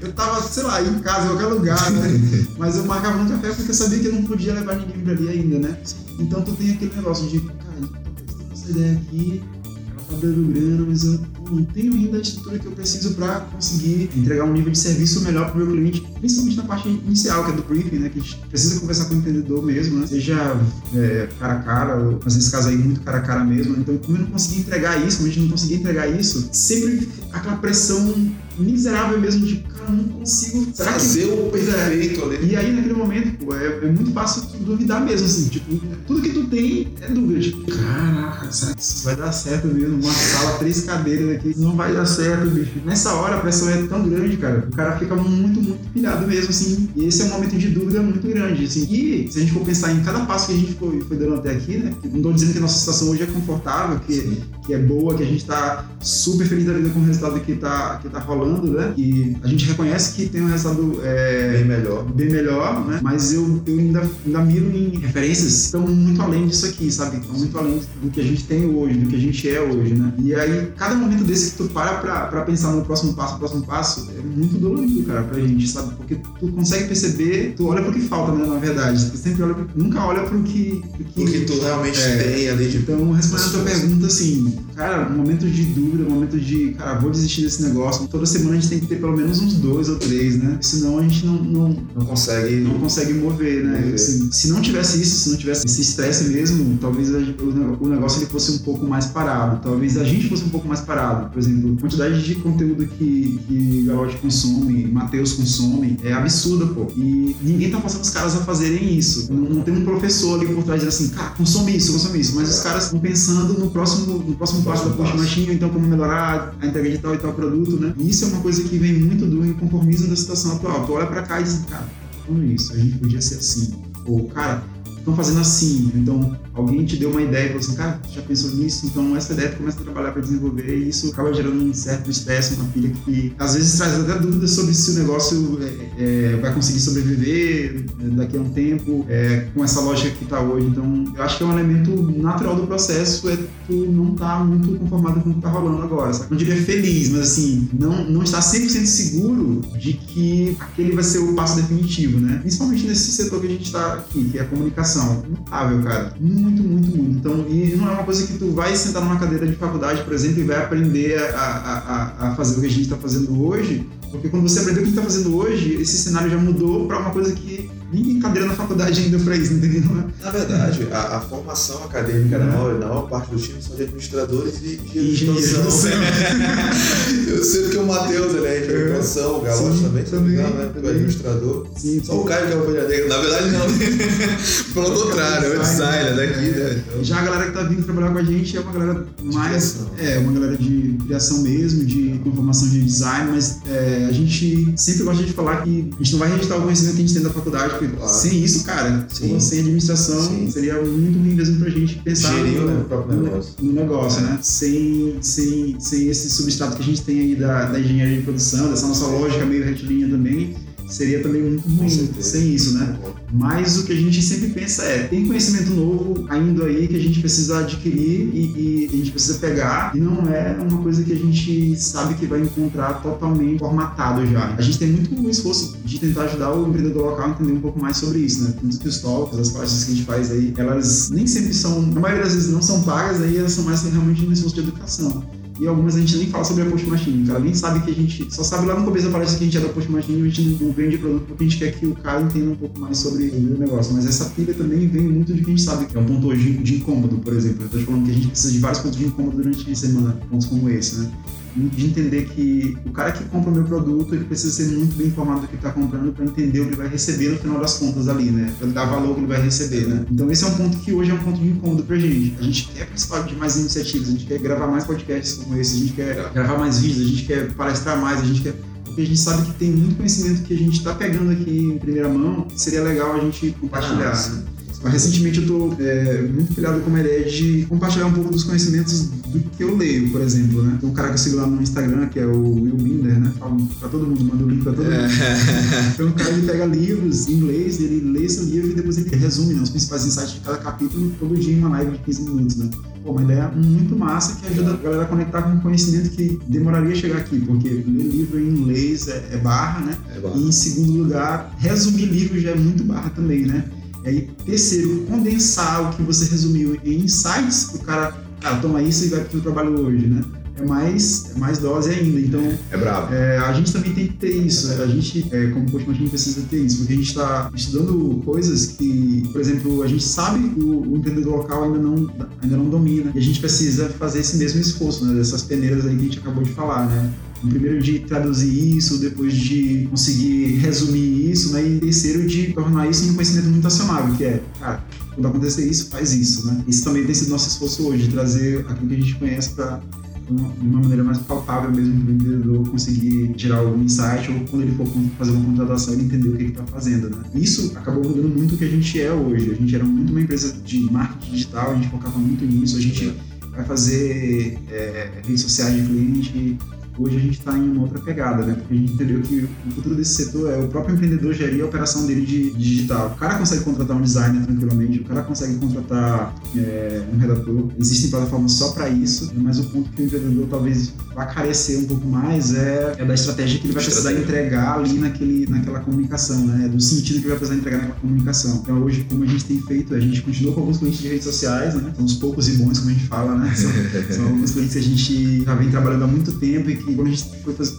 Eu 0.02 0.12
tava, 0.12 0.42
sei 0.42 0.64
lá, 0.64 0.82
em 0.82 1.00
casa, 1.00 1.26
em 1.26 1.30
qualquer 1.30 1.46
lugar, 1.46 1.92
né? 1.92 2.10
Mas 2.58 2.76
eu 2.76 2.86
marcava 2.86 3.24
no 3.24 3.30
café 3.30 3.54
porque 3.54 3.72
eu 3.72 3.76
sabia 3.76 4.00
que 4.00 4.08
eu 4.08 4.14
não 4.14 4.24
podia 4.24 4.54
levar 4.54 4.76
ninguém 4.76 5.02
pra 5.04 5.14
ali 5.14 5.30
ainda, 5.30 5.60
né? 5.60 5.78
Então 6.20 6.42
tu 6.42 6.54
tem 6.56 6.74
aquele 6.74 6.94
negócio 6.94 7.28
de, 7.28 7.40
cara, 7.40 7.56
tô 7.82 8.12
testando 8.22 8.54
essa 8.54 8.70
ideia 8.70 8.94
aqui, 8.98 9.44
ela 9.92 10.04
tá 10.10 10.16
dando 10.22 10.54
grana, 10.54 10.86
mas 10.90 11.04
eu 11.06 11.20
não 11.52 11.64
tenho 11.66 11.94
ainda 11.94 12.18
a 12.18 12.22
estrutura 12.22 12.60
que 12.60 12.66
eu 12.66 12.72
preciso 12.72 13.14
para 13.16 13.42
conseguir 13.42 14.10
entregar 14.16 14.44
um 14.46 14.54
nível 14.54 14.72
de 14.72 14.78
serviço 14.78 15.22
melhor 15.22 15.52
pro 15.52 15.66
meu 15.66 15.76
cliente, 15.76 16.06
principalmente 16.20 16.58
na 16.58 16.64
parte 16.64 16.88
inicial, 16.88 17.46
que 17.46 17.52
é 17.52 17.56
do 17.56 17.64
briefing, 17.64 17.98
né? 17.98 18.10
Que 18.10 18.20
a 18.20 18.22
gente 18.22 18.38
precisa 18.50 18.80
conversar 18.80 19.06
com 19.06 19.16
o 19.16 19.18
empreendedor 19.18 19.64
mesmo, 19.64 20.00
né? 20.00 20.08
Seja 20.08 20.60
é, 20.96 21.30
cara 21.40 21.54
a 21.54 21.60
cara, 21.64 21.96
ou 21.98 22.20
mas 22.24 22.36
nesse 22.36 22.52
caso 22.52 22.70
aí 22.70 22.78
muito 22.78 23.02
cara 23.02 23.18
a 23.18 23.22
cara 23.22 23.44
mesmo. 23.44 23.74
né? 23.74 23.80
Então, 23.80 23.98
como 23.98 24.18
eu 24.18 24.22
não 24.22 24.32
conseguia 24.32 24.60
entregar 24.62 25.08
isso, 25.08 25.18
como 25.18 25.30
a 25.30 25.32
gente 25.32 25.44
não 25.44 25.52
conseguia 25.52 25.78
entregar 25.78 26.08
isso, 26.08 26.50
sempre 26.52 27.08
aquela 27.32 27.58
pressão 27.58 28.32
miserável 28.58 29.22
mesmo 29.22 29.46
de, 29.46 29.58
cara, 29.58 29.92
não 29.92 30.04
consigo. 30.06 30.68
Será 30.74 30.94
que 30.94 31.00
Fazer 31.00 31.26
o 31.26 31.50
Pois 31.52 31.70
é. 31.70 31.72
perfeito 31.90 32.24
ali. 32.26 32.52
e 32.52 32.56
aí, 32.56 32.74
naquele 32.74 32.94
momento, 32.96 33.46
pô, 33.46 33.54
é, 33.56 33.80
é 33.84 33.92
muito 33.92 34.12
fácil 34.12 34.44
duvidar 34.62 35.04
mesmo, 35.06 35.28
assim, 35.28 35.48
tipo, 35.48 35.76
tudo 36.08 36.22
que 36.22 36.30
tu 36.30 36.46
tem 36.48 36.92
é 37.02 37.08
dúvida, 37.10 37.40
tipo, 37.40 37.72
caraca, 37.72 38.52
será 38.52 38.74
que 38.74 38.82
isso 38.82 39.04
vai 39.04 39.16
dar 39.16 39.32
certo 39.32 39.68
mesmo? 39.68 39.96
Uma 40.02 40.12
sala, 40.12 40.58
três 40.58 40.82
cadeiras 40.82 41.30
aqui, 41.38 41.54
não 41.58 41.76
vai 41.76 41.94
dar 41.94 42.06
certo, 42.06 42.50
bicho. 42.50 42.82
Nessa 42.86 43.14
hora 43.14 43.38
a 43.38 43.40
pressão 43.40 43.70
é 43.70 43.84
tão 43.88 44.08
grande, 44.08 44.38
cara, 44.38 44.68
o 44.68 44.76
cara 44.76 44.98
fica 44.98 45.16
muito, 45.16 45.62
muito 45.62 45.92
pilhado 45.94 46.28
mesmo, 46.28 46.50
assim, 46.50 46.90
e 46.96 47.06
esse 47.06 47.22
é 47.22 47.26
um 47.26 47.30
momento 47.30 47.58
de 47.58 47.70
dúvida 47.70 48.02
muito 48.02 48.28
grande, 48.28 48.66
assim. 48.66 48.88
E 48.90 49.32
se 49.32 49.38
a 49.38 49.42
gente 49.42 49.54
for 49.54 49.64
pensar 49.64 49.92
em 49.92 50.04
cada 50.04 50.26
passo 50.26 50.48
que 50.48 50.54
a 50.54 50.58
gente 50.58 50.74
foi, 50.74 51.02
foi 51.02 51.18
dando 51.18 51.36
até 51.36 51.52
aqui, 51.52 51.78
né, 51.78 51.94
não 52.12 52.22
tô 52.22 52.34
dizendo 52.34 52.52
que 52.52 52.58
a 52.58 52.62
nossa 52.62 52.80
situação 52.80 53.10
hoje 53.10 53.24
é 53.24 53.28
confortável, 53.28 54.00
que, 54.00 54.42
que 54.68 54.74
é 54.74 54.78
boa, 54.78 55.16
que 55.16 55.24
a 55.24 55.26
gente 55.26 55.46
tá 55.46 55.86
super 56.02 56.46
feliz 56.46 56.66
da 56.66 56.74
vida 56.74 56.90
com 56.90 57.00
o 57.00 57.04
resultado 57.06 57.40
que 57.40 57.56
tá, 57.56 58.00
que 58.02 58.10
tá 58.10 58.20
rolando, 58.20 58.74
né, 58.74 58.94
e 58.98 59.36
a 59.42 59.48
gente 59.48 59.66
reconhece 59.66 60.14
que 60.14 60.28
tem 60.28 60.42
um 60.42 60.48
resultado 60.48 61.00
é, 61.04 61.54
Bem 61.54 61.66
melhor. 61.66 62.04
bem 62.04 62.30
melhor, 62.30 62.86
né? 62.86 63.00
Mas 63.02 63.34
eu, 63.34 63.62
eu 63.66 63.80
ainda, 63.80 64.10
ainda 64.26 64.40
miro 64.42 64.70
em 64.76 65.00
referências 65.00 65.54
que 65.54 65.60
estão 65.62 65.82
muito 65.88 66.22
além 66.22 66.48
disso 66.48 66.66
aqui, 66.66 66.92
sabe? 66.92 67.18
Estão 67.18 67.34
muito 67.38 67.58
além 67.58 67.82
do 68.04 68.10
que 68.12 68.20
a 68.20 68.24
gente 68.24 68.44
tem 68.44 68.66
hoje, 68.66 68.96
do 69.00 69.10
que 69.10 69.16
a 69.16 69.20
gente 69.20 69.50
é 69.50 69.62
hoje, 69.62 69.94
né? 69.94 70.14
E 70.20 70.36
aí, 70.36 70.72
cada 70.76 70.96
momento 70.96 71.24
desse 71.24 71.52
que 71.52 71.58
tu 71.58 71.70
para 71.70 71.96
pra, 71.96 72.28
pra 72.28 72.42
pensar 72.42 72.74
no 72.74 72.84
próximo 72.84 73.14
passo, 73.14 73.38
próximo 73.40 73.66
passo, 73.66 74.10
é 74.18 74.22
muito 74.22 74.58
dolorido, 74.58 75.04
cara, 75.04 75.24
pra 75.24 75.40
gente, 75.40 75.68
sabe? 75.68 75.96
Porque 75.96 76.16
tu 76.40 76.48
consegue 76.52 76.88
perceber, 76.90 77.54
tu 77.56 77.68
olha 77.68 77.82
pro 77.82 77.94
que 77.94 78.02
falta, 78.02 78.34
né? 78.34 78.46
Na 78.46 78.60
verdade. 78.60 79.10
Tu 79.12 79.18
sempre 79.18 79.44
olha, 79.44 79.56
nunca 79.76 80.02
olha 80.06 80.24
pro 80.24 80.42
que... 80.44 80.84
pro 81.14 81.24
O 81.24 81.26
que 81.26 81.40
tu 81.42 81.60
realmente 81.62 82.00
É. 82.00 82.18
tem 82.18 82.50
ali 82.50 82.68
de 82.70 82.78
Então, 82.78 83.12
respondendo 83.12 83.48
a 83.48 83.52
tua 83.52 83.64
pergunta, 83.64 84.08
assim, 84.08 84.57
cara, 84.76 85.10
momentos 85.10 85.52
de 85.52 85.64
dúvida, 85.66 86.10
momentos 86.10 86.46
de, 86.46 86.74
cara, 86.74 87.00
vou 87.00 87.12
desistir 87.12 87.42
desse 87.42 87.64
negócio. 87.64 88.08
Toda 88.08 88.26
semana 88.26 88.52
a 88.52 88.56
gente 88.56 88.70
tem 88.70 88.80
que 88.80 88.86
ter 88.86 88.98
pelo 88.98 89.16
menos 89.16 89.40
uns 89.40 89.56
dois 89.56 89.90
ou 89.90 89.98
três, 89.98 90.38
né? 90.38 90.58
Senão 90.62 91.00
a 91.00 91.02
gente 91.02 91.26
não, 91.26 91.36
não, 91.36 91.78
não 91.96 92.06
consegue 92.06 92.56
não 92.62 92.80
consegue 92.80 93.14
mover, 93.14 93.64
né? 93.64 93.80
Mover. 93.80 93.96
Assim, 93.96 94.32
se 94.32 94.50
não 94.50 94.62
tivesse 94.62 95.02
isso, 95.02 95.20
se 95.20 95.30
não 95.30 95.38
tivesse 95.38 95.66
esse 95.66 95.82
estresse 95.82 96.26
mesmo, 96.26 96.78
talvez 96.80 97.10
o 97.10 97.88
negócio 97.88 98.20
ele 98.20 98.30
fosse 98.30 98.52
um 98.52 98.60
pouco 98.60 98.86
mais 98.86 99.08
parado. 99.08 99.62
Talvez 99.62 99.98
a 99.98 100.04
gente 100.04 100.30
fosse 100.30 100.44
um 100.44 100.50
pouco 100.50 100.68
mais 100.68 100.82
parado. 100.82 101.30
Por 101.30 101.40
exemplo, 101.40 101.76
a 101.78 101.82
quantidade 101.82 102.24
de 102.24 102.36
conteúdo 102.36 102.88
que, 102.88 103.40
que 103.48 103.84
Galote 103.88 104.18
consome, 104.18 104.86
Matheus 104.88 105.34
consome, 105.34 105.98
é 106.04 106.14
absurda, 106.14 106.66
pô. 106.68 106.88
E 106.96 107.36
ninguém 107.42 107.70
tá 107.72 107.80
passando 107.80 108.04
os 108.04 108.10
caras 108.10 108.36
a 108.36 108.40
fazerem 108.40 108.98
isso. 108.98 109.32
Não, 109.32 109.50
não 109.50 109.62
tem 109.62 109.74
um 109.74 109.84
professor 109.84 110.40
ali 110.40 110.54
por 110.54 110.64
trás 110.64 110.84
dizendo 110.84 111.08
assim, 111.08 111.16
cara, 111.16 111.30
consome 111.32 111.76
isso, 111.76 111.94
consome 111.94 112.20
isso. 112.20 112.36
Mas 112.36 112.50
os 112.50 112.60
caras 112.62 112.86
estão 112.86 113.00
pensando 113.00 113.60
no 113.60 113.70
próximo, 113.70 114.20
no 114.20 114.36
próximo 114.36 114.47
passo 114.64 114.90
da 114.90 114.96
ou 114.96 115.54
então 115.54 115.70
como 115.70 115.88
melhorar 115.88 116.56
a 116.60 116.66
entrega 116.66 116.90
de 116.90 116.98
tal 116.98 117.16
e 117.16 117.18
tal 117.18 117.34
produto, 117.34 117.80
né? 117.80 117.94
E 117.98 118.10
isso 118.10 118.26
é 118.26 118.28
uma 118.30 118.42
coisa 118.42 118.64
que 118.64 118.78
vem 118.78 118.94
muito 118.94 119.26
do 119.26 119.46
inconformismo 119.46 120.10
da 120.10 120.16
situação 120.16 120.56
atual. 120.56 120.86
Tu 120.86 120.94
olha 120.94 121.08
pra 121.08 121.22
cá 121.24 121.42
e 121.42 121.44
diz, 121.44 121.66
cara, 121.70 121.88
como 122.26 122.44
isso? 122.44 122.74
A 122.74 122.78
gente 122.78 122.98
podia 122.98 123.22
ser 123.22 123.36
assim. 123.36 123.74
Ou, 124.06 124.28
cara, 124.30 124.64
estão 125.08 125.16
fazendo 125.16 125.40
assim. 125.40 125.92
Então, 125.96 126.38
alguém 126.54 126.86
te 126.86 126.98
deu 126.98 127.10
uma 127.10 127.22
ideia 127.22 127.46
e 127.46 127.48
falou 127.48 127.62
assim, 127.62 127.76
cara, 127.76 128.02
já 128.12 128.22
pensou 128.22 128.52
nisso? 128.52 128.86
Então, 128.88 129.16
essa 129.16 129.34
ideia 129.34 129.50
tu 129.50 129.58
começa 129.58 129.80
a 129.80 129.84
trabalhar 129.84 130.12
para 130.12 130.22
desenvolver 130.22 130.78
e 130.78 130.90
isso 130.90 131.10
acaba 131.12 131.34
gerando 131.34 131.64
um 131.64 131.74
certo 131.74 132.10
estresse, 132.10 132.56
uma 132.56 132.66
pilha 132.66 132.92
que 133.06 133.34
às 133.40 133.56
vezes 133.56 133.78
traz 133.78 134.00
até 134.00 134.20
dúvidas 134.20 134.52
sobre 134.52 134.74
se 134.74 134.92
o 134.92 134.94
negócio 134.96 135.60
é, 135.62 136.04
é, 136.04 136.36
vai 136.38 136.54
conseguir 136.54 136.80
sobreviver 136.80 137.86
né, 137.98 138.16
daqui 138.18 138.38
a 138.38 138.42
um 138.42 138.50
tempo 138.50 139.06
é, 139.08 139.48
com 139.54 139.64
essa 139.64 139.80
lógica 139.80 140.12
que 140.12 140.24
está 140.26 140.42
hoje. 140.42 140.68
Então, 140.68 141.06
eu 141.16 141.24
acho 141.24 141.38
que 141.38 141.44
é 141.44 141.48
um 141.48 141.54
elemento 141.54 141.92
natural 142.12 142.56
do 142.56 142.68
processo 142.68 143.30
é 143.30 143.38
tu 143.68 143.74
não 143.74 144.16
tá 144.16 144.40
muito 144.40 144.80
conformado 144.80 145.22
com 145.22 145.30
o 145.30 145.34
que 145.34 145.42
tá 145.42 145.50
rolando 145.50 145.84
agora. 145.84 146.14
Sabe? 146.14 146.32
Não 146.32 146.38
diria 146.38 146.56
feliz, 146.56 147.10
mas 147.10 147.22
assim, 147.22 147.70
não, 147.74 148.10
não 148.10 148.24
está 148.24 148.40
100% 148.40 148.86
seguro 148.86 149.62
de 149.78 149.94
que 149.94 150.56
aquele 150.60 150.94
vai 150.94 151.04
ser 151.04 151.20
o 151.20 151.34
passo 151.36 151.58
definitivo, 151.58 152.20
né? 152.20 152.40
Principalmente 152.42 152.88
nesse 152.88 153.12
setor 153.12 153.42
que 153.42 153.48
a 153.48 153.50
gente 153.50 153.66
está 153.66 153.94
aqui, 153.94 154.26
que 154.26 154.38
é 154.38 154.42
a 154.42 154.46
comunicação. 154.46 154.97
Notável, 155.06 155.84
cara. 155.84 156.14
Muito, 156.20 156.64
muito, 156.64 156.98
muito. 156.98 157.20
Então, 157.20 157.46
e 157.48 157.76
não 157.76 157.90
é 157.90 157.92
uma 157.92 158.04
coisa 158.04 158.26
que 158.28 158.38
tu 158.38 158.52
vai 158.52 158.76
sentar 158.76 159.04
numa 159.04 159.20
cadeira 159.20 159.48
de 159.48 159.56
faculdade, 159.56 160.04
por 160.04 160.14
exemplo, 160.14 160.42
e 160.42 160.44
vai 160.44 160.58
aprender 160.58 161.18
a, 161.18 161.40
a, 161.40 161.78
a, 161.78 162.32
a 162.32 162.36
fazer 162.36 162.58
o 162.58 162.62
que 162.62 162.68
a 162.68 162.70
gente 162.70 162.84
está 162.84 162.98
fazendo 162.98 163.46
hoje, 163.46 163.88
porque 164.12 164.30
quando 164.30 164.44
você 164.44 164.60
aprendeu 164.60 164.82
o 164.82 164.86
que 164.86 164.92
está 164.92 165.04
fazendo 165.04 165.36
hoje, 165.36 165.74
esse 165.76 165.98
cenário 165.98 166.30
já 166.30 166.38
mudou 166.38 166.88
para 166.88 167.00
uma 167.00 167.12
coisa 167.12 167.32
que 167.34 167.70
nem 167.92 168.20
cadeira 168.20 168.48
na 168.48 168.56
faculdade 168.56 169.02
ainda 169.02 169.18
para 169.20 169.36
isso, 169.36 169.54
entendeu? 169.54 169.84
Na 170.22 170.30
verdade, 170.30 170.88
a, 170.92 171.18
a 171.18 171.22
formação 171.22 171.84
acadêmica 171.86 172.36
é. 172.36 172.40
na, 172.40 172.46
maior, 172.46 172.80
na 172.80 172.88
maior 172.88 173.10
parte 173.10 173.32
dos 173.32 173.44
times 173.44 173.66
são 173.66 173.76
de 173.76 173.84
administradores 173.84 174.56
e 174.62 174.78
de 174.78 175.24
educação. 175.24 175.64
Eu 177.28 177.44
sei 177.44 177.70
que 177.70 177.78
o 177.78 177.86
Matheus 177.86 178.34
ele 178.36 178.48
é 178.48 178.60
de 178.60 178.74
é. 178.74 178.82
educação, 178.82 179.38
o 179.38 179.42
Galote 179.42 179.82
também, 179.82 180.06
se 180.06 180.16
não 180.16 180.22
né? 180.22 180.72
é 180.76 180.90
administrador. 180.90 181.68
Sim, 181.78 182.02
Só 182.04 182.20
o 182.20 182.26
Caio 182.26 182.48
que 182.48 182.54
é 182.54 182.56
o 182.56 182.88
negra. 182.88 183.08
Na 183.08 183.18
verdade, 183.20 183.52
não. 183.52 183.68
Pelo 184.74 185.02
contrário, 185.02 185.54
é 185.54 185.58
o 185.58 185.60
designer 185.60 186.16
daqui, 186.16 186.42
né? 186.42 186.84
Então... 186.88 187.04
Já 187.04 187.20
a 187.20 187.22
galera 187.22 187.46
que 187.46 187.52
tá 187.52 187.64
vindo 187.64 187.84
trabalhar 187.84 188.12
com 188.12 188.18
a 188.18 188.24
gente 188.24 188.58
é 188.58 188.60
uma 188.60 188.72
galera 188.72 189.06
mais. 189.22 189.78
É, 189.98 190.18
uma 190.18 190.34
galera 190.34 190.58
de 190.58 190.98
criação 191.06 191.42
mesmo, 191.42 191.86
de 191.86 192.12
informação 192.12 192.70
de 192.70 192.82
design, 192.82 193.32
mas 193.32 193.60
é, 193.70 194.08
a 194.10 194.12
gente 194.12 194.74
sempre 194.76 195.04
gosta 195.04 195.24
de 195.24 195.34
falar 195.34 195.62
que 195.64 195.90
a 195.94 196.04
gente 196.04 196.12
não 196.14 196.20
vai 196.20 196.32
registrar 196.32 196.58
o 196.58 196.62
conhecimento 196.64 196.96
que 196.96 197.02
a 197.02 197.06
gente 197.06 197.14
tem 197.14 197.24
da 197.24 197.30
faculdade 197.30 197.77
Claro. 197.78 198.14
Sem 198.14 198.44
isso, 198.44 198.64
cara, 198.64 199.06
Sim. 199.10 199.40
sem 199.40 199.60
administração, 199.60 200.22
Sim. 200.22 200.50
seria 200.52 200.82
muito 200.82 201.20
ruim 201.20 201.34
mesmo 201.34 201.60
pra 201.60 201.70
gente 201.70 202.00
pensar 202.00 202.34
Gerir 202.34 202.62
no, 202.62 202.82
o 202.82 202.86
próprio 202.86 203.22
negócio. 203.22 203.54
No, 203.62 203.74
negócio, 203.74 204.22
né? 204.22 204.40
Sem, 204.42 205.18
sem, 205.22 205.80
sem 205.80 206.08
esse 206.08 206.30
substrato 206.30 206.76
que 206.76 206.82
a 206.84 206.86
gente 206.86 207.02
tem 207.02 207.20
aí 207.20 207.36
da, 207.36 207.66
da 207.66 207.80
engenharia 207.80 208.18
de 208.18 208.24
produção, 208.24 208.70
dessa 208.70 208.88
nossa 208.88 209.06
lógica 209.08 209.46
meio 209.46 209.64
retilínea 209.64 210.10
também, 210.10 210.56
seria 210.88 211.22
também 211.22 211.42
muito 211.42 211.68
ruim 211.68 211.90
sem 211.90 212.54
isso, 212.54 212.78
né? 212.78 212.98
Mas 213.32 213.78
o 213.78 213.86
que 213.86 213.94
a 213.94 213.96
gente 213.96 214.22
sempre 214.22 214.50
pensa 214.50 214.84
é, 214.84 215.08
tem 215.08 215.26
conhecimento 215.26 215.72
novo 215.72 216.26
ainda 216.30 216.66
aí 216.66 216.88
que 216.88 216.96
a 216.96 217.00
gente 217.00 217.20
precisa 217.20 217.60
adquirir 217.60 218.30
e, 218.34 218.54
e, 218.56 218.90
a 218.92 218.98
gente 218.98 219.12
precisa 219.12 219.38
pegar 219.40 219.92
e 219.96 220.00
não 220.00 220.34
é 220.34 220.56
uma 220.60 220.82
coisa 220.82 221.04
que 221.04 221.12
a 221.12 221.16
gente 221.16 221.76
sabe 221.76 222.16
que 222.16 222.26
vai 222.26 222.42
encontrar 222.42 223.02
totalmente 223.02 223.60
formatado 223.60 224.26
já. 224.28 224.56
A 224.56 224.62
gente 224.62 224.80
tem 224.80 224.90
muito 224.90 225.30
esforço 225.30 225.78
de 225.84 226.00
tentar 226.00 226.24
ajudar 226.24 226.54
o 226.54 226.68
empreendedor 226.68 227.12
local 227.12 227.26
a 227.26 227.30
entender 227.30 227.52
um 227.52 227.62
pouco 227.62 227.80
mais 227.80 227.98
sobre 227.98 228.20
isso, 228.20 228.44
né? 228.44 228.54
Tanto 228.60 228.80
que 228.80 228.88
os 228.88 229.00
talks, 229.00 229.38
as 229.38 229.50
palestras 229.50 229.84
que 229.84 229.92
a 229.92 229.96
gente 229.96 230.06
faz 230.06 230.32
aí, 230.32 230.54
elas 230.58 231.10
nem 231.10 231.28
sempre 231.28 231.54
são, 231.54 231.82
na 231.82 232.00
maioria 232.00 232.24
das 232.24 232.34
vezes 232.34 232.52
não 232.52 232.62
são 232.62 232.84
pagas, 232.84 233.22
aí 233.22 233.38
elas 233.38 233.52
são 233.52 233.66
mais 233.66 233.84
realmente 233.84 234.26
um 234.26 234.32
esforço 234.32 234.56
de 234.56 234.62
educação 234.62 235.24
e 235.60 235.68
algumas 235.68 235.96
a 235.96 236.00
gente 236.00 236.18
nem 236.18 236.28
fala 236.28 236.44
sobre 236.44 236.64
a 236.64 236.66
Post 236.68 236.88
Machine. 236.88 237.24
O 237.24 237.28
cara 237.28 237.40
nem 237.40 237.54
sabe 237.54 237.80
que 237.82 237.92
a 237.92 237.94
gente. 237.94 238.34
Só 238.34 238.44
sabe 238.44 238.68
lá 238.68 238.78
no 238.78 238.86
começo 238.86 239.10
palestra 239.10 239.38
que 239.38 239.44
a 239.44 239.48
gente 239.48 239.58
é 239.58 239.62
da 239.62 239.70
Post 239.70 239.92
Machine 239.92 240.20
e 240.20 240.22
a 240.22 240.30
gente 240.30 240.64
não 240.64 240.72
vende 240.72 240.98
produto 240.98 241.26
porque 241.28 241.44
a 241.44 241.48
gente 241.48 241.60
quer 241.60 241.72
que 241.72 241.86
o 241.86 241.96
cara 241.96 242.22
entenda 242.22 242.52
um 242.52 242.56
pouco 242.56 242.80
mais 242.80 242.98
sobre 242.98 243.26
o 243.26 243.58
negócio. 243.58 243.94
Mas 243.94 244.06
essa 244.06 244.26
pilha 244.26 244.54
também 244.54 244.88
vem 244.88 245.04
muito 245.04 245.34
de 245.34 245.42
que 245.42 245.48
a 245.48 245.50
gente 245.50 245.62
sabe 245.62 245.86
que 245.86 245.98
é 245.98 246.00
um 246.00 246.06
ponto 246.06 246.36
de 246.36 246.76
incômodo, 246.76 247.18
por 247.18 247.34
exemplo. 247.34 247.64
Eu 247.64 247.70
tô 247.70 247.80
falando 247.80 248.06
que 248.06 248.12
a 248.12 248.14
gente 248.14 248.28
precisa 248.28 248.54
de 248.54 248.60
vários 248.60 248.82
pontos 248.82 248.98
de 248.98 249.06
incômodo 249.06 249.38
durante 249.38 249.72
a 249.72 249.76
semana, 249.76 250.18
pontos 250.30 250.48
como 250.48 250.70
esse, 250.70 251.00
né? 251.00 251.12
De 251.58 251.86
entender 251.86 252.26
que 252.30 252.78
o 252.86 252.92
cara 252.92 253.12
que 253.12 253.24
compra 253.26 253.50
o 253.50 253.54
meu 253.54 253.64
produto 253.64 254.14
ele 254.14 254.26
precisa 254.26 254.54
ser 254.54 254.76
muito 254.76 254.96
bem 254.96 255.08
informado 255.08 255.42
do 255.42 255.48
que 255.48 255.56
está 255.56 255.72
comprando 255.72 256.14
para 256.14 256.26
entender 256.26 256.60
o 256.60 256.64
que 256.64 256.70
ele 256.70 256.76
vai 256.76 256.88
receber 256.88 257.30
no 257.30 257.40
final 257.40 257.60
das 257.60 257.78
contas 257.78 258.08
ali, 258.08 258.32
né? 258.32 258.54
Para 258.60 258.68
dar 258.68 258.86
valor 258.86 259.16
que 259.16 259.22
ele 259.22 259.28
vai 259.28 259.42
receber, 259.42 259.88
né? 259.88 260.06
Então 260.12 260.30
esse 260.32 260.44
é 260.44 260.48
um 260.48 260.56
ponto 260.56 260.78
que 260.78 260.94
hoje 260.94 261.12
é 261.12 261.14
um 261.14 261.20
ponto 261.20 261.40
de 261.40 261.48
incômodo 261.48 261.84
para 261.84 261.98
gente. 261.98 262.36
A 262.40 262.44
gente 262.44 262.68
quer 262.70 262.86
participar 262.86 263.24
de 263.24 263.36
mais 263.36 263.58
iniciativas, 263.58 264.08
a 264.10 264.12
gente 264.12 264.26
quer 264.26 264.40
gravar 264.40 264.68
mais 264.68 264.86
podcasts 264.86 265.34
como 265.34 265.56
esse, 265.58 265.76
a 265.76 265.80
gente 265.80 265.94
quer 265.94 266.32
gravar 266.34 266.58
mais 266.58 266.80
vídeos, 266.80 267.06
a 267.06 267.10
gente 267.10 267.26
quer 267.26 267.52
palestrar 267.54 268.00
mais, 268.00 268.22
a 268.22 268.26
gente 268.26 268.42
quer 268.42 268.54
porque 268.98 269.02
a 269.02 269.06
gente 269.06 269.20
sabe 269.20 269.46
que 269.46 269.54
tem 269.60 269.70
muito 269.70 269.98
conhecimento 269.98 270.42
que 270.42 270.56
a 270.56 270.58
gente 270.58 270.78
está 270.80 270.96
pegando 270.96 271.32
aqui 271.32 271.70
em 271.72 271.78
primeira 271.78 272.10
mão 272.10 272.48
seria 272.56 272.82
legal 272.82 273.16
a 273.16 273.20
gente 273.20 273.52
compartilhar. 273.62 274.12
Ah, 274.12 274.57
recentemente 274.84 275.38
eu 275.38 275.44
estou 275.44 275.76
é, 275.80 276.22
muito 276.22 276.54
pilhado 276.54 276.80
com 276.82 276.90
uma 276.90 277.00
ideia 277.00 277.26
de 277.30 277.66
compartilhar 277.68 278.06
um 278.06 278.14
pouco 278.14 278.32
dos 278.32 278.44
conhecimentos 278.44 279.10
do 279.28 279.40
que 279.40 279.64
eu 279.64 279.76
leio, 279.76 280.10
por 280.12 280.22
exemplo, 280.22 280.62
né? 280.64 280.78
Tem 280.80 280.90
um 280.90 280.94
cara 280.94 281.10
que 281.10 281.16
eu 281.16 281.18
sigo 281.18 281.38
lá 281.38 281.48
no 281.48 281.62
Instagram, 281.62 282.08
que 282.08 282.20
é 282.20 282.26
o 282.26 282.62
Will 282.62 282.76
Binder, 282.76 283.20
né? 283.20 283.32
Fala 283.40 283.58
pra 283.80 283.90
todo 283.90 284.06
mundo, 284.06 284.24
manda 284.24 284.44
o 284.44 284.50
link 284.50 284.64
pra 284.64 284.74
todo 284.74 284.86
mundo. 284.86 284.96
É. 284.96 285.88
Então 285.94 286.08
o 286.10 286.14
cara 286.14 286.30
ele 286.32 286.46
pega 286.46 286.66
livros 286.66 287.28
em 287.28 287.34
inglês, 287.34 287.80
ele 287.80 288.12
lê 288.12 288.26
esse 288.26 288.44
livro 288.46 288.72
e 288.72 288.76
depois 288.76 288.98
ele 288.98 289.16
resume 289.16 289.54
né, 289.56 289.62
os 289.62 289.70
principais 289.70 290.06
insights 290.06 290.34
de 290.36 290.40
cada 290.42 290.58
capítulo 290.58 291.12
todo 291.20 291.36
dia 291.36 291.54
em 291.54 291.60
uma 291.60 291.70
live 291.70 291.92
de 291.92 291.98
15 292.00 292.22
minutos, 292.24 292.56
né? 292.58 292.70
Pô, 293.04 293.12
uma 293.12 293.24
ideia 293.24 293.48
muito 293.50 293.96
massa 293.96 294.40
que 294.40 294.48
ajuda 294.48 294.74
a 294.74 294.78
galera 294.78 295.04
a 295.04 295.06
conectar 295.06 295.42
com 295.42 295.52
um 295.52 295.60
conhecimento 295.60 296.10
que 296.12 296.40
demoraria 296.48 296.92
a 296.92 296.96
chegar 296.96 297.18
aqui, 297.18 297.40
porque 297.40 297.70
ler 297.70 297.84
livro 297.86 298.40
em 298.40 298.50
inglês 298.50 299.08
é, 299.08 299.30
é 299.32 299.38
barra, 299.38 299.86
né? 299.86 299.98
É 300.16 300.20
barra. 300.20 300.36
E 300.36 300.48
em 300.48 300.52
segundo 300.52 301.04
lugar, 301.04 301.56
resumir 301.58 302.06
livro 302.06 302.40
já 302.40 302.52
é 302.52 302.56
muito 302.56 302.84
barra 302.84 303.10
também, 303.10 303.46
né? 303.46 303.66
E 304.08 304.10
aí, 304.10 304.30
terceiro, 304.46 305.06
condensar 305.10 305.90
o 305.90 305.94
que 305.94 306.02
você 306.02 306.30
resumiu 306.32 306.80
em 306.82 307.02
insights 307.02 307.66
para 307.66 307.76
o 307.76 307.84
cara, 307.84 308.18
cara, 308.40 308.56
toma 308.62 308.82
isso 308.82 309.04
e 309.04 309.10
vai 309.10 309.20
para 309.26 309.38
o 309.38 309.42
trabalho 309.42 309.86
hoje, 309.86 310.08
né? 310.08 310.24
É 310.56 310.66
mais, 310.66 311.32
é 311.36 311.38
mais 311.38 311.60
dose 311.60 311.90
ainda. 311.90 312.18
Então, 312.18 312.58
é 312.72 312.78
brabo. 312.78 313.14
É, 313.14 313.38
a 313.38 313.52
gente 313.52 313.72
também 313.74 313.94
tem 313.94 314.08
que 314.08 314.14
ter 314.14 314.30
isso. 314.30 314.72
A 314.82 314.88
gente, 314.88 315.28
é, 315.30 315.48
como 315.48 315.70
coach 315.70 315.86
gente 315.88 316.10
precisa 316.10 316.42
ter 316.50 316.58
isso, 316.58 316.78
porque 316.78 316.94
a 316.94 316.96
gente 316.96 317.10
está 317.10 317.52
estudando 317.54 318.22
coisas 318.24 318.68
que, 318.68 319.28
por 319.30 319.42
exemplo, 319.42 319.84
a 319.84 319.88
gente 319.88 320.04
sabe 320.04 320.50
que 320.50 320.60
o, 320.62 320.90
o, 320.90 320.98
empreendedor 320.98 321.40
local 321.40 321.66
ainda 321.66 321.78
não, 321.78 322.10
ainda 322.42 322.58
não 322.58 322.70
domina. 322.70 323.12
E 323.14 323.20
a 323.20 323.22
gente 323.22 323.42
precisa 323.42 323.90
fazer 323.90 324.22
esse 324.22 324.38
mesmo 324.38 324.62
esforço, 324.62 325.06
né? 325.06 325.14
Dessas 325.16 325.44
peneiras 325.44 325.86
aí 325.86 325.96
que 325.96 326.02
a 326.02 326.06
gente 326.06 326.20
acabou 326.20 326.44
de 326.44 326.52
falar, 326.52 326.88
né? 326.88 327.14
Primeiro 327.42 327.82
de 327.82 328.00
traduzir 328.00 328.78
isso, 328.78 328.98
depois 329.00 329.34
de 329.34 329.88
conseguir 329.90 330.58
resumir 330.58 331.32
isso, 331.32 331.54
né? 331.54 331.68
E 331.68 331.80
terceiro 331.80 332.28
de 332.28 332.54
tornar 332.54 332.90
isso 332.90 333.10
um 333.10 333.14
conhecimento 333.14 333.50
muito 333.50 333.68
acionável, 333.68 334.16
que 334.16 334.24
é, 334.24 334.42
cara, 334.60 334.84
quando 335.14 335.28
acontecer 335.28 335.68
isso, 335.68 335.90
faz 335.90 336.14
isso, 336.14 336.48
né? 336.48 336.64
Isso 336.68 336.84
também 336.84 337.06
tem 337.06 337.14
sido 337.14 337.30
nosso 337.30 337.50
esforço 337.50 337.88
hoje, 337.88 338.08
trazer 338.10 338.66
aquilo 338.68 338.88
que 338.88 338.96
a 338.96 338.98
gente 338.98 339.16
conhece 339.16 339.52
para 339.52 339.82
de 340.28 340.68
uma 340.68 340.82
maneira 340.82 341.04
mais 341.04 341.20
palpável 341.20 341.72
mesmo 341.72 342.02
para 342.02 342.12
o 342.12 342.16
empreendedor 342.16 342.70
conseguir 342.70 343.34
gerar 343.38 343.60
algum 343.60 343.82
insight 343.82 344.30
ou 344.30 344.42
quando 344.50 344.64
ele 344.64 344.76
for 344.76 344.86
fazer 345.18 345.32
uma 345.32 345.46
contratação 345.46 345.94
ele 345.94 346.04
entender 346.04 346.28
o 346.28 346.36
que 346.36 346.44
ele 346.44 346.50
está 346.50 346.66
fazendo, 346.66 347.10
né? 347.10 347.24
Isso 347.34 347.72
acabou 347.78 348.04
mudando 348.04 348.28
muito 348.28 348.56
o 348.56 348.58
que 348.58 348.66
a 348.66 348.70
gente 348.70 349.02
é 349.02 349.12
hoje. 349.12 349.52
A 349.52 349.54
gente 349.54 349.74
era 349.74 349.86
muito 349.86 350.12
uma 350.12 350.22
empresa 350.22 350.54
de 350.66 350.80
marketing 350.92 351.32
digital, 351.32 351.72
a 351.72 351.76
gente 351.76 351.90
focava 351.90 352.20
muito 352.20 352.46
nisso, 352.46 352.78
a 352.78 352.82
gente 352.82 353.16
vai 353.52 353.64
fazer 353.64 354.60
é, 354.70 355.22
redes 355.26 355.42
sociais 355.42 355.76
de 355.76 355.88
cliente, 355.88 356.58
hoje 356.98 357.18
a 357.18 357.20
gente 357.20 357.40
está 357.40 357.58
em 357.58 357.70
uma 357.70 357.84
outra 357.84 358.00
pegada, 358.00 358.44
né? 358.44 358.54
Porque 358.54 358.74
a 358.74 358.78
gente 358.78 358.94
entendeu 358.94 359.22
que 359.22 359.48
o 359.68 359.72
futuro 359.72 359.96
desse 359.96 360.24
setor 360.24 360.52
é 360.52 360.58
o 360.58 360.68
próprio 360.68 360.96
empreendedor 360.96 361.34
gerir 361.34 361.64
a 361.64 361.66
operação 361.66 362.06
dele 362.06 362.26
de, 362.26 362.52
digital. 362.52 363.14
O 363.16 363.20
cara 363.20 363.36
consegue 363.36 363.64
contratar 363.64 363.96
um 363.98 364.02
designer 364.02 364.46
tranquilamente, 364.46 365.00
o 365.00 365.04
cara 365.06 365.22
consegue 365.24 365.56
contratar 365.56 366.36
é, 366.56 367.04
um 367.14 367.18
redator. 367.18 367.68
Existem 367.80 368.10
plataformas 368.10 368.54
só 368.54 368.72
para 368.72 368.90
isso, 368.90 369.32
mas 369.38 369.60
o 369.60 369.66
ponto 369.66 369.90
que 369.92 370.02
o 370.02 370.06
empreendedor 370.06 370.48
talvez 370.50 370.94
vá 371.14 371.26
carecer 371.26 371.80
um 371.80 371.86
pouco 371.86 372.08
mais 372.08 372.54
é, 372.54 372.96
é 372.98 373.06
da 373.06 373.14
estratégia 373.14 373.60
que 373.60 373.68
ele 373.68 373.74
vai 373.74 373.84
precisar 373.84 374.14
entregar 374.14 374.78
ali 374.78 375.00
naquele, 375.00 375.48
naquela 375.48 375.80
comunicação, 375.80 376.46
né? 376.46 376.68
Do 376.68 376.82
sentido 376.82 377.20
que 377.20 377.22
ele 377.22 377.30
vai 377.30 377.38
precisar 377.38 377.60
entregar 377.60 377.78
naquela 377.78 378.00
comunicação. 378.00 378.60
Então 378.64 378.82
hoje, 378.84 379.06
como 379.10 379.24
a 379.24 379.28
gente 379.28 379.46
tem 379.46 379.62
feito, 379.62 379.94
a 379.94 380.00
gente 380.00 380.22
continua 380.22 380.54
com 380.54 380.62
alguns 380.62 380.78
clientes 380.78 381.00
de 381.00 381.08
redes 381.08 381.24
sociais, 381.24 381.76
né? 381.76 381.92
São 381.96 382.06
os 382.06 382.14
poucos 382.14 382.48
e 382.48 382.54
bons, 382.54 382.80
como 382.80 382.92
a 382.92 382.94
gente 382.94 383.08
fala, 383.08 383.36
né? 383.36 383.54
São, 383.56 383.72
são 384.16 384.26
alguns 384.28 384.52
clientes 384.52 384.74
que 384.74 384.80
a 384.80 384.84
gente 384.84 385.44
já 385.44 385.56
vem 385.56 385.70
trabalhando 385.70 386.04
há 386.04 386.08
muito 386.08 386.32
tempo 386.34 386.70
e 386.70 386.76
que 386.76 386.87
quando 386.96 387.08
a 387.08 387.12
gente 387.12 387.30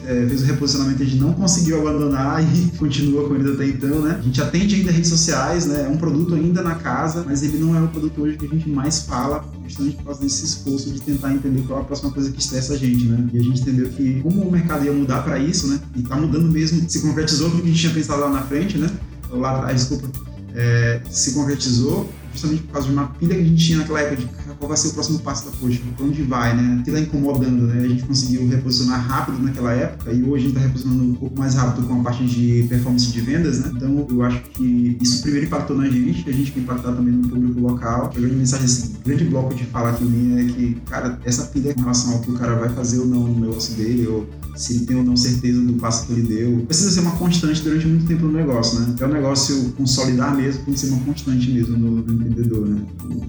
é, 0.06 0.26
fez 0.26 0.42
o 0.42 0.44
reposicionamento 0.44 1.02
a 1.02 1.06
gente 1.06 1.20
não 1.20 1.32
conseguiu 1.32 1.80
abandonar 1.80 2.42
e 2.42 2.70
continua 2.76 3.28
com 3.28 3.34
eles 3.34 3.54
até 3.54 3.66
então, 3.66 4.00
né? 4.00 4.16
A 4.18 4.22
gente 4.22 4.40
atende 4.40 4.74
ainda 4.74 4.90
redes 4.90 5.08
sociais, 5.08 5.66
né? 5.66 5.86
É 5.86 5.88
um 5.88 5.96
produto 5.96 6.34
ainda 6.34 6.62
na 6.62 6.74
casa, 6.74 7.24
mas 7.26 7.42
ele 7.42 7.58
não 7.58 7.76
é 7.76 7.82
o 7.82 7.88
produto 7.88 8.22
hoje 8.22 8.36
que 8.36 8.46
a 8.46 8.48
gente 8.48 8.68
mais 8.68 9.00
fala, 9.00 9.44
justamente 9.66 9.96
por 9.96 10.04
causa 10.04 10.20
desse 10.20 10.44
esforço 10.44 10.90
de 10.90 11.00
tentar 11.00 11.32
entender 11.32 11.62
qual 11.66 11.80
é 11.80 11.82
a 11.82 11.84
próxima 11.84 12.10
coisa 12.10 12.30
que 12.30 12.40
estressa 12.40 12.74
a 12.74 12.76
gente, 12.76 13.04
né? 13.04 13.28
E 13.32 13.38
a 13.38 13.42
gente 13.42 13.60
entendeu 13.60 13.88
que 13.90 14.20
como 14.20 14.42
o 14.42 14.52
mercado 14.52 14.84
ia 14.84 14.92
mudar 14.92 15.22
para 15.22 15.38
isso, 15.38 15.68
né? 15.68 15.80
E 15.96 16.02
tá 16.02 16.16
mudando 16.16 16.50
mesmo, 16.50 16.88
se 16.88 17.00
concretizou 17.00 17.48
o 17.48 17.50
que 17.52 17.62
a 17.62 17.64
gente 17.66 17.80
tinha 17.80 17.92
pensado 17.92 18.20
lá 18.20 18.30
na 18.30 18.42
frente, 18.42 18.78
né? 18.78 18.90
Lá 19.30 19.58
atrás, 19.58 19.88
desculpa, 19.88 20.08
é, 20.54 21.00
se 21.10 21.32
concretizou 21.32 22.08
justamente 22.32 22.62
por 22.62 22.72
causa 22.72 22.88
de 22.88 22.92
uma 22.92 23.06
pilha 23.06 23.34
que 23.34 23.40
a 23.40 23.44
gente 23.44 23.64
tinha 23.64 23.78
naquela 23.78 24.00
época 24.00 24.16
de 24.16 24.26
qual 24.58 24.68
vai 24.68 24.76
ser 24.76 24.88
o 24.88 24.92
próximo 24.94 25.18
passo 25.20 25.46
da 25.46 25.56
Poxa, 25.58 25.80
para 25.96 26.06
onde 26.06 26.22
vai, 26.22 26.56
né? 26.56 26.82
Que 26.84 26.90
tá 26.90 27.00
incomodando, 27.00 27.66
né? 27.66 27.84
A 27.84 27.88
gente 27.88 28.04
conseguiu 28.04 28.46
reposicionar 28.48 29.00
rápido 29.06 29.42
naquela 29.42 29.72
época 29.72 30.12
e 30.12 30.22
hoje 30.22 30.34
a 30.34 30.48
gente 30.48 30.56
está 30.56 30.60
reposicionando 30.60 31.04
um 31.04 31.14
pouco 31.14 31.38
mais 31.38 31.54
rápido 31.54 31.86
com 31.86 32.00
a 32.00 32.04
parte 32.04 32.24
de 32.24 32.66
performance 32.68 33.10
de 33.12 33.20
vendas, 33.20 33.60
né? 33.60 33.72
Então 33.74 34.06
eu 34.10 34.22
acho 34.22 34.42
que 34.54 34.98
isso 35.00 35.22
primeiro 35.22 35.46
impactou 35.46 35.76
na 35.76 35.88
gente, 35.88 36.28
a 36.28 36.32
gente 36.32 36.52
quer 36.52 36.60
impactar 36.60 36.92
também 36.92 37.14
no 37.14 37.28
público 37.28 37.60
local. 37.60 38.06
A 38.06 38.18
grande 38.18 38.34
mensagem, 38.34 38.66
assim, 38.66 38.96
grande 39.04 39.24
bloco 39.24 39.54
de 39.54 39.64
fala 39.64 39.90
aqui 39.90 40.04
minha 40.04 40.42
é 40.42 40.44
que, 40.46 40.76
cara, 40.88 41.18
essa 41.24 41.44
pilha 41.46 41.74
com 41.74 41.80
relação 41.80 42.14
ao 42.14 42.20
que 42.20 42.30
o 42.30 42.34
cara 42.34 42.54
vai 42.56 42.68
fazer 42.70 42.98
ou 42.98 43.06
não 43.06 43.20
no 43.20 43.40
negócio 43.40 43.74
dele, 43.74 44.06
ou 44.06 44.28
se 44.58 44.74
ele 44.74 44.86
tem 44.86 44.96
ou 44.96 45.04
não 45.04 45.16
certeza 45.16 45.60
do 45.60 45.74
passo 45.74 46.06
que 46.06 46.12
ele 46.12 46.22
deu. 46.22 46.64
Precisa 46.66 46.90
ser 46.90 47.00
uma 47.00 47.12
constante 47.12 47.62
durante 47.62 47.86
muito 47.86 48.06
tempo 48.06 48.26
no 48.26 48.32
negócio, 48.32 48.80
né? 48.80 48.94
É 48.98 49.06
um 49.06 49.12
negócio 49.12 49.72
consolidar 49.76 50.36
mesmo, 50.36 50.64
tem 50.64 50.74
que 50.74 50.80
ser 50.80 50.88
uma 50.88 51.00
constante 51.04 51.50
mesmo 51.50 51.76
no, 51.76 51.90
no 52.02 52.12
empreendedor, 52.12 52.68
né? 52.68 52.82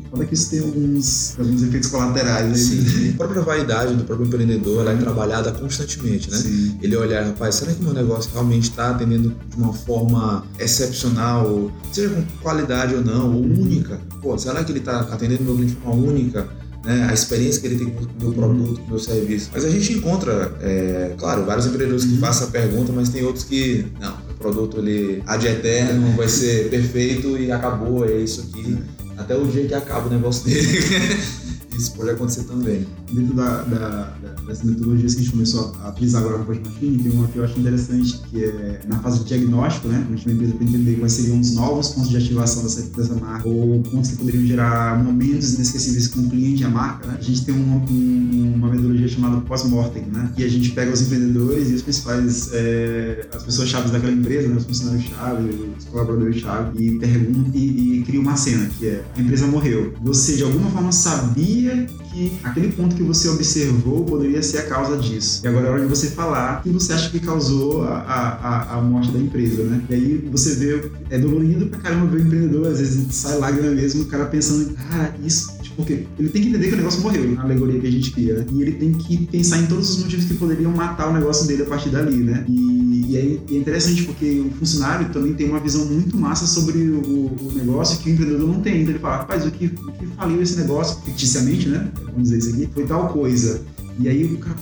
Fala 0.09 0.25
que 0.25 0.33
isso 0.33 0.49
tem 0.49 0.59
alguns, 0.59 1.35
alguns 1.39 1.61
efeitos 1.61 1.89
colaterais 1.89 2.51
aí. 2.51 2.57
Sim, 2.57 3.09
a 3.11 3.17
própria 3.17 3.41
vaidade 3.41 3.95
do 3.95 4.03
próprio 4.03 4.27
empreendedor 4.27 4.87
é 4.87 4.95
trabalhada 4.95 5.51
constantemente, 5.51 6.31
né? 6.31 6.37
Sim. 6.37 6.77
Ele 6.81 6.95
olhar, 6.95 7.23
rapaz, 7.25 7.55
será 7.55 7.73
que 7.73 7.83
meu 7.83 7.93
negócio 7.93 8.31
realmente 8.33 8.69
está 8.69 8.89
atendendo 8.89 9.35
de 9.49 9.55
uma 9.57 9.73
forma 9.73 10.43
excepcional, 10.57 11.71
seja 11.91 12.09
com 12.09 12.23
qualidade 12.41 12.95
ou 12.95 13.03
não, 13.03 13.35
ou 13.35 13.43
única? 13.43 14.01
Pô, 14.21 14.37
será 14.37 14.63
que 14.63 14.71
ele 14.71 14.79
está 14.79 15.01
atendendo 15.01 15.43
meu 15.43 15.55
cliente 15.55 15.75
de 15.75 15.81
forma 15.81 16.07
única? 16.07 16.47
Né, 16.89 17.07
a 17.07 17.13
experiência 17.13 17.61
que 17.61 17.67
ele 17.67 17.77
tem 17.77 17.89
com 17.91 18.03
o 18.03 18.07
meu 18.19 18.33
produto, 18.33 18.79
com 18.81 18.87
o 18.87 18.89
meu 18.89 18.99
serviço. 18.99 19.51
Mas 19.53 19.63
a 19.63 19.69
gente 19.69 19.93
encontra, 19.93 20.57
é, 20.59 21.13
claro, 21.19 21.45
vários 21.45 21.67
empreendedores 21.67 22.03
que 22.03 22.17
fazem 22.17 22.47
a 22.47 22.49
pergunta, 22.49 22.91
mas 22.91 23.09
tem 23.09 23.23
outros 23.23 23.43
que, 23.43 23.85
não, 23.99 24.11
o 24.11 24.33
produto 24.39 24.79
ele 24.79 25.21
há 25.27 25.37
de 25.37 25.47
eterno, 25.47 26.17
vai 26.17 26.27
ser 26.27 26.67
perfeito 26.71 27.37
e 27.37 27.51
acabou, 27.51 28.05
é 28.05 28.13
isso 28.13 28.41
aqui. 28.41 28.79
Até 29.15 29.35
o 29.35 29.45
dia 29.45 29.67
que 29.67 29.73
acaba 29.75 30.07
o 30.07 30.09
negócio 30.09 30.45
dele. 30.45 30.79
isso 31.77 31.91
pode 31.91 32.09
acontecer 32.09 32.45
também. 32.45 32.87
Dentro 33.11 33.33
da, 33.33 33.63
da, 33.63 34.13
das 34.47 34.63
metodologias 34.63 35.15
que 35.15 35.21
a 35.21 35.23
gente 35.23 35.31
começou 35.31 35.75
a 35.81 35.89
utilizar 35.89 36.21
agora 36.21 36.37
no 36.39 36.45
Post 36.45 36.63
Machine, 36.63 37.03
tem 37.03 37.11
uma 37.11 37.27
que 37.27 37.37
eu 37.37 37.43
acho 37.43 37.59
interessante, 37.59 38.19
que 38.29 38.43
é 38.43 38.81
na 38.87 38.99
fase 38.99 39.19
de 39.19 39.25
diagnóstico, 39.25 39.87
né? 39.87 40.05
A 40.07 40.15
gente 40.15 40.25
vai 40.25 40.33
empresa 40.33 40.53
para 40.53 40.63
entender 40.65 40.95
quais 40.95 41.13
seriam 41.13 41.39
os 41.39 41.55
novos 41.55 41.89
pontos 41.89 42.09
de 42.09 42.17
ativação 42.17 42.63
dessa, 42.63 42.81
dessa 42.81 43.15
marca, 43.15 43.47
ou 43.47 43.81
pontos 43.81 44.11
que 44.11 44.17
poderiam 44.17 44.45
gerar 44.45 45.03
momentos 45.03 45.55
inesquecíveis 45.55 46.07
com 46.07 46.21
o 46.21 46.29
cliente 46.29 46.61
e 46.61 46.65
a 46.65 46.69
marca, 46.69 47.07
né? 47.07 47.17
A 47.19 47.21
gente 47.21 47.45
tem 47.45 47.55
uma, 47.55 47.77
um, 47.77 48.53
uma 48.55 48.69
metodologia 48.69 49.07
chamada 49.07 49.41
pós-mortem, 49.41 50.03
né? 50.03 50.31
E 50.37 50.43
a 50.43 50.47
gente 50.47 50.71
pega 50.71 50.91
os 50.91 51.01
empreendedores 51.01 51.69
e 51.69 51.73
os 51.73 51.81
principais, 51.81 52.49
é, 52.53 53.27
as 53.33 53.43
pessoas 53.43 53.69
chaves 53.69 53.91
daquela 53.91 54.13
empresa, 54.13 54.47
né? 54.47 54.55
os 54.55 54.65
funcionários 54.65 55.05
chave, 55.05 55.73
os 55.77 55.85
colaboradores 55.85 56.37
chave, 56.37 56.83
e 56.83 56.99
pergunta 56.99 57.51
e, 57.53 57.99
e 57.99 58.03
cria 58.03 58.19
uma 58.19 58.35
cena, 58.35 58.69
que 58.77 58.87
é 58.87 59.03
a 59.15 59.21
empresa 59.21 59.47
morreu. 59.47 59.93
Você 60.01 60.35
de 60.35 60.43
alguma 60.43 60.69
forma 60.69 60.91
sabia 60.91 61.87
que 62.11 62.37
aquele 62.43 62.71
ponto 62.71 62.95
que 62.95 63.03
você 63.03 63.29
observou 63.29 64.03
poderia 64.05 64.41
ser 64.41 64.59
a 64.59 64.63
causa 64.67 64.97
disso. 64.97 65.41
E 65.43 65.47
agora 65.47 65.67
é 65.67 65.71
hora 65.71 65.81
de 65.81 65.87
você 65.87 66.09
falar 66.11 66.59
o 66.59 66.63
que 66.63 66.69
você 66.69 66.93
acha 66.93 67.09
que 67.09 67.19
causou 67.19 67.83
a, 67.83 67.97
a, 67.97 68.77
a 68.77 68.81
morte 68.81 69.11
da 69.11 69.19
empresa, 69.19 69.63
né? 69.63 69.81
E 69.89 69.93
aí 69.93 70.29
você 70.31 70.55
vê, 70.55 70.91
é 71.09 71.17
dolorido 71.17 71.67
pra 71.67 71.79
caramba 71.79 72.07
ver 72.07 72.17
o 72.17 72.25
empreendedor, 72.25 72.67
às 72.67 72.79
vezes 72.79 73.13
sai 73.13 73.37
lágrima 73.37 73.71
mesmo, 73.71 74.03
o 74.03 74.05
cara 74.05 74.25
pensando, 74.25 74.73
cara, 74.73 75.15
isso 75.23 75.59
porque 75.79 76.05
ele 76.19 76.27
tem 76.27 76.41
que 76.41 76.49
entender 76.49 76.67
que 76.67 76.73
o 76.73 76.77
negócio 76.77 77.01
morreu, 77.01 77.31
na 77.31 77.43
alegoria 77.43 77.79
que 77.79 77.87
a 77.87 77.91
gente 77.91 78.11
cria, 78.11 78.33
né? 78.33 78.45
E 78.51 78.61
ele 78.61 78.73
tem 78.73 78.91
que 78.91 79.25
pensar 79.27 79.59
em 79.59 79.65
todos 79.65 79.91
os 79.91 80.03
motivos 80.03 80.25
que 80.25 80.33
poderiam 80.33 80.73
matar 80.73 81.09
o 81.09 81.13
negócio 81.13 81.47
dele 81.47 81.63
a 81.63 81.65
partir 81.65 81.89
dali, 81.89 82.17
né? 82.17 82.43
E, 82.49 82.88
e 83.09 83.17
é, 83.17 83.55
interessante 83.55 84.03
porque 84.03 84.39
o 84.39 84.51
funcionário 84.51 85.09
também 85.09 85.33
tem 85.33 85.49
uma 85.49 85.59
visão 85.59 85.83
muito 85.85 86.15
massa 86.15 86.45
sobre 86.45 86.77
o, 86.77 87.01
o 87.01 87.51
negócio 87.55 87.97
que 87.99 88.11
o 88.11 88.13
empreendedor 88.13 88.47
não 88.47 88.61
tem. 88.61 88.81
Então 88.81 88.91
ele 88.91 88.99
fala, 88.99 89.17
rapaz, 89.17 89.45
o 89.47 89.51
que, 89.51 89.65
o 89.65 89.91
que 89.93 90.05
faliu 90.15 90.39
esse 90.41 90.57
negócio, 90.57 91.01
ficticiamente, 91.03 91.67
né? 91.67 91.91
Vamos 92.05 92.29
dizer 92.29 92.37
isso 92.37 92.49
aqui, 92.53 92.69
foi 92.71 92.85
tal 92.85 93.09
coisa. 93.09 93.61
E 93.99 94.07
aí 94.07 94.23
o 94.25 94.37
cara 94.37 94.55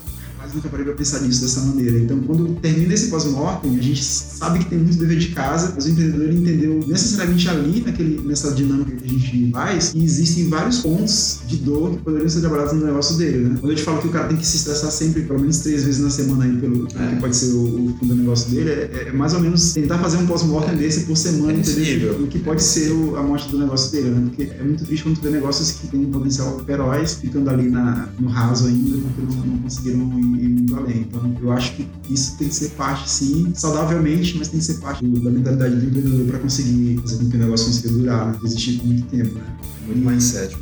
nunca 0.58 0.70
parei 0.70 0.86
pra 0.86 0.94
pensar 0.94 1.22
nisso 1.22 1.42
dessa 1.42 1.62
maneira. 1.62 1.98
Então, 1.98 2.20
quando 2.20 2.56
termina 2.60 2.94
esse 2.94 3.08
pós-mortem, 3.08 3.78
a 3.78 3.82
gente 3.82 4.04
sabe 4.04 4.60
que 4.60 4.66
tem 4.66 4.80
muito 4.80 4.98
dever 4.98 5.18
de 5.18 5.30
casa, 5.30 5.74
mas 5.76 5.86
o 5.86 5.90
empreendedor 5.90 6.32
entendeu 6.32 6.84
necessariamente 6.86 7.50
ali, 7.50 7.84
naquele, 7.86 8.22
nessa 8.28 8.52
dinâmica 8.52 8.92
que 8.92 9.06
a 9.06 9.08
gente 9.08 9.52
faz, 9.52 9.90
que 9.90 10.04
existem 10.04 10.50
vários 10.50 10.80
pontos 10.80 11.40
de 11.48 11.58
dor 11.58 11.92
que 11.92 11.98
poderiam 11.98 12.30
ser 12.30 12.42
trabalhados 12.42 12.74
no 12.74 12.86
negócio 12.86 13.18
dele, 13.18 13.50
né? 13.50 13.58
Quando 13.60 13.72
eu 13.72 13.76
te 13.76 13.84
falo 13.84 14.02
que 14.02 14.08
o 14.08 14.12
cara 14.12 14.28
tem 14.28 14.38
que 14.38 14.46
se 14.46 14.58
estressar 14.58 14.92
sempre, 14.92 15.22
pelo 15.24 15.40
menos 15.40 15.60
três 15.60 15.84
vezes 15.84 16.02
na 16.02 16.10
semana 16.10 16.46
aí, 16.46 16.58
pelo 16.58 16.88
é. 16.88 16.90
que 16.90 17.22
pode 17.22 17.36
ser 17.36 17.54
o, 17.54 17.92
o 17.92 17.98
fim 18.00 18.08
do 18.08 18.16
negócio 18.16 18.50
dele, 18.52 18.70
é, 18.70 19.08
é, 19.08 19.12
mais 19.12 19.34
ou 19.34 19.40
menos 19.40 19.74
tentar 19.74 20.00
fazer 20.00 20.18
um 20.18 20.26
pós-mortem 20.26 20.76
desse 20.76 21.02
por 21.02 21.16
semana, 21.16 21.54
é 21.54 21.58
entendeu? 21.58 22.22
O 22.22 22.28
que 22.28 22.40
pode 22.40 22.64
ser 22.64 22.92
o, 22.92 23.16
a 23.16 23.24
morte 23.24 23.50
do 23.50 23.60
negócio 23.60 23.92
dele, 23.92 24.10
né? 24.10 24.22
Porque 24.28 24.44
é 24.44 24.64
muito 24.64 24.86
triste 24.86 25.04
quando 25.04 25.18
tu 25.18 25.22
vê 25.22 25.30
negócios 25.30 25.72
que 25.72 25.88
têm 25.88 26.00
um 26.00 26.12
potencial 26.12 26.60
feroz 26.66 27.16
ficando 27.16 27.50
ali 27.50 27.70
na, 27.70 28.10
no 28.20 28.28
raso 28.28 28.68
ainda, 28.68 28.98
porque 28.98 29.22
não, 29.22 29.46
não 29.46 29.58
conseguiram 29.60 30.20
ir, 30.20 30.47
além. 30.76 31.02
Então, 31.02 31.36
eu 31.42 31.52
acho 31.52 31.76
que 31.76 31.88
isso 32.10 32.38
tem 32.38 32.48
que 32.48 32.56
ser 32.56 32.70
parte, 32.72 33.10
sim, 33.10 33.52
saudavelmente, 33.54 34.38
mas 34.38 34.48
tem 34.48 34.60
que 34.60 34.66
ser 34.66 34.80
parte 34.80 35.06
da 35.06 35.30
mentalidade 35.30 35.76
do 35.76 35.86
empreendedor 35.86 36.28
para 36.28 36.40
conseguir 36.40 37.00
fazer 37.02 37.18
com 37.18 37.30
que 37.30 37.36
o 37.36 37.40
negócio 37.40 37.68
consiga 37.68 37.90
durar, 37.90 38.28
né? 38.28 38.40
existir 38.44 38.78
por 38.80 38.88
muito 38.88 39.06
tempo, 39.08 39.36
né? 39.36 39.58
Muito 39.86 40.08
mindset, 40.08 40.58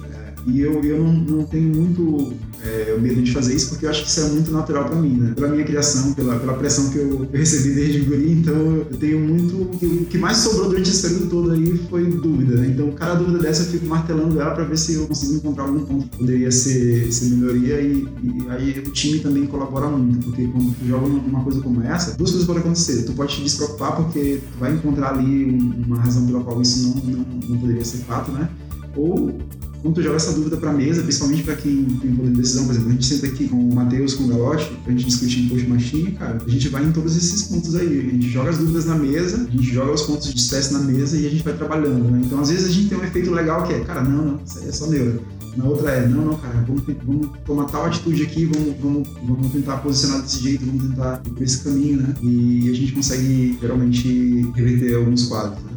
e 0.45 0.61
eu, 0.61 0.83
eu 0.83 1.03
não, 1.03 1.13
não 1.13 1.43
tenho 1.43 1.73
muito 1.73 2.33
é, 2.63 2.97
medo 2.99 3.21
de 3.21 3.31
fazer 3.31 3.55
isso, 3.55 3.69
porque 3.69 3.85
eu 3.85 3.89
acho 3.89 4.03
que 4.03 4.09
isso 4.09 4.19
é 4.19 4.29
muito 4.29 4.51
natural 4.51 4.85
para 4.85 4.95
mim, 4.95 5.17
né? 5.17 5.33
Pela 5.35 5.49
minha 5.49 5.63
criação, 5.63 6.13
pela, 6.13 6.37
pela 6.37 6.53
pressão 6.53 6.89
que 6.89 6.97
eu, 6.97 7.27
eu 7.31 7.39
recebi 7.39 7.73
desde 7.73 8.01
guri, 8.01 8.31
então 8.31 8.55
eu 8.55 8.97
tenho 8.99 9.19
muito... 9.19 9.55
O 9.55 10.05
que 10.05 10.17
mais 10.17 10.37
sobrou 10.37 10.69
durante 10.69 10.89
esse 10.89 11.01
período 11.01 11.29
todo 11.29 11.51
aí 11.51 11.77
foi 11.89 12.05
dúvida, 12.05 12.57
né? 12.57 12.67
Então, 12.67 12.91
cada 12.91 13.15
dúvida 13.15 13.39
dessa 13.39 13.63
eu 13.63 13.67
fico 13.67 13.87
martelando 13.87 14.39
ela 14.39 14.51
para 14.51 14.65
ver 14.65 14.77
se 14.77 14.93
eu 14.93 15.07
consigo 15.07 15.35
encontrar 15.35 15.63
algum 15.63 15.79
ponto 15.79 16.07
que 16.07 16.17
poderia 16.17 16.51
ser, 16.51 17.11
ser 17.11 17.25
melhoria 17.35 17.81
e, 17.81 18.07
e 18.23 18.49
aí 18.49 18.79
o 18.85 18.91
time 18.91 19.19
também 19.19 19.47
colabora 19.47 19.87
muito, 19.87 20.25
porque 20.25 20.47
quando 20.47 20.75
tu 20.77 20.87
joga 20.87 21.07
uma 21.07 21.43
coisa 21.43 21.59
como 21.61 21.81
essa, 21.81 22.15
duas 22.15 22.29
coisas 22.29 22.45
podem 22.45 22.61
acontecer. 22.61 23.03
Tu 23.03 23.13
pode 23.13 23.35
te 23.35 23.41
despreocupar 23.41 23.95
porque 23.95 24.41
tu 24.51 24.59
vai 24.59 24.73
encontrar 24.73 25.09
ali 25.09 25.57
uma 25.85 25.99
razão 25.99 26.25
pela 26.27 26.43
qual 26.43 26.61
isso 26.61 26.87
não, 26.87 27.03
não, 27.03 27.25
não 27.49 27.57
poderia 27.57 27.83
ser 27.83 27.97
fato, 27.99 28.31
né? 28.31 28.49
Ou 28.95 29.37
quando 29.81 29.95
tu 29.95 30.01
joga 30.01 30.15
essa 30.15 30.33
dúvida 30.33 30.57
para 30.57 30.71
a 30.71 30.73
mesa, 30.73 31.01
principalmente 31.03 31.43
para 31.43 31.55
quem 31.55 31.85
tem 31.85 32.15
poder 32.15 32.31
de 32.31 32.41
decisão, 32.41 32.65
por 32.65 32.71
exemplo, 32.71 32.89
a 32.89 32.91
gente 32.93 33.05
senta 33.05 33.27
aqui 33.27 33.47
com 33.47 33.57
o 33.57 33.75
Matheus, 33.75 34.13
com 34.13 34.23
o 34.23 34.27
Galotti, 34.27 34.71
pra 34.83 34.91
gente 34.91 35.05
discutir 35.05 35.49
post 35.49 35.67
machine, 35.67 36.11
cara, 36.13 36.41
a 36.45 36.49
gente 36.49 36.69
vai 36.69 36.83
em 36.83 36.91
todos 36.91 37.15
esses 37.15 37.43
pontos 37.43 37.75
aí. 37.75 37.99
A 37.99 38.11
gente 38.11 38.29
joga 38.29 38.49
as 38.49 38.57
dúvidas 38.57 38.85
na 38.85 38.95
mesa, 38.95 39.47
a 39.47 39.51
gente 39.51 39.71
joga 39.71 39.91
os 39.91 40.01
pontos 40.01 40.33
de 40.33 40.39
estresse 40.39 40.73
na 40.73 40.79
mesa 40.79 41.17
e 41.17 41.27
a 41.27 41.29
gente 41.29 41.43
vai 41.43 41.53
trabalhando, 41.53 42.09
né? 42.09 42.21
Então, 42.25 42.39
às 42.39 42.49
vezes, 42.49 42.67
a 42.67 42.71
gente 42.71 42.89
tem 42.89 42.97
um 42.97 43.03
efeito 43.03 43.31
legal 43.31 43.63
que 43.63 43.73
é, 43.73 43.79
cara, 43.81 44.03
não, 44.03 44.25
não, 44.25 44.39
isso 44.45 44.59
aí 44.59 44.69
é 44.69 44.71
só 44.71 44.87
neura. 44.87 45.19
Na 45.55 45.65
outra 45.65 45.89
é, 45.89 46.07
não, 46.07 46.25
não, 46.25 46.35
cara, 46.35 46.65
vamos, 46.67 46.83
vamos 47.05 47.29
tomar 47.45 47.65
tal 47.65 47.85
atitude 47.85 48.23
aqui, 48.23 48.45
vamos, 48.45 48.75
vamos, 48.81 49.07
vamos 49.25 49.51
tentar 49.53 49.77
posicionar 49.77 50.21
desse 50.21 50.43
jeito, 50.43 50.65
vamos 50.65 50.89
tentar 50.89 51.21
ir 51.25 51.29
por 51.29 51.43
esse 51.43 51.63
caminho, 51.63 52.01
né? 52.01 52.13
E 52.21 52.69
a 52.69 52.73
gente 52.73 52.91
consegue, 52.91 53.57
geralmente, 53.61 54.51
reverter 54.53 54.95
alguns 54.95 55.27
quadros, 55.27 55.63
né? 55.63 55.74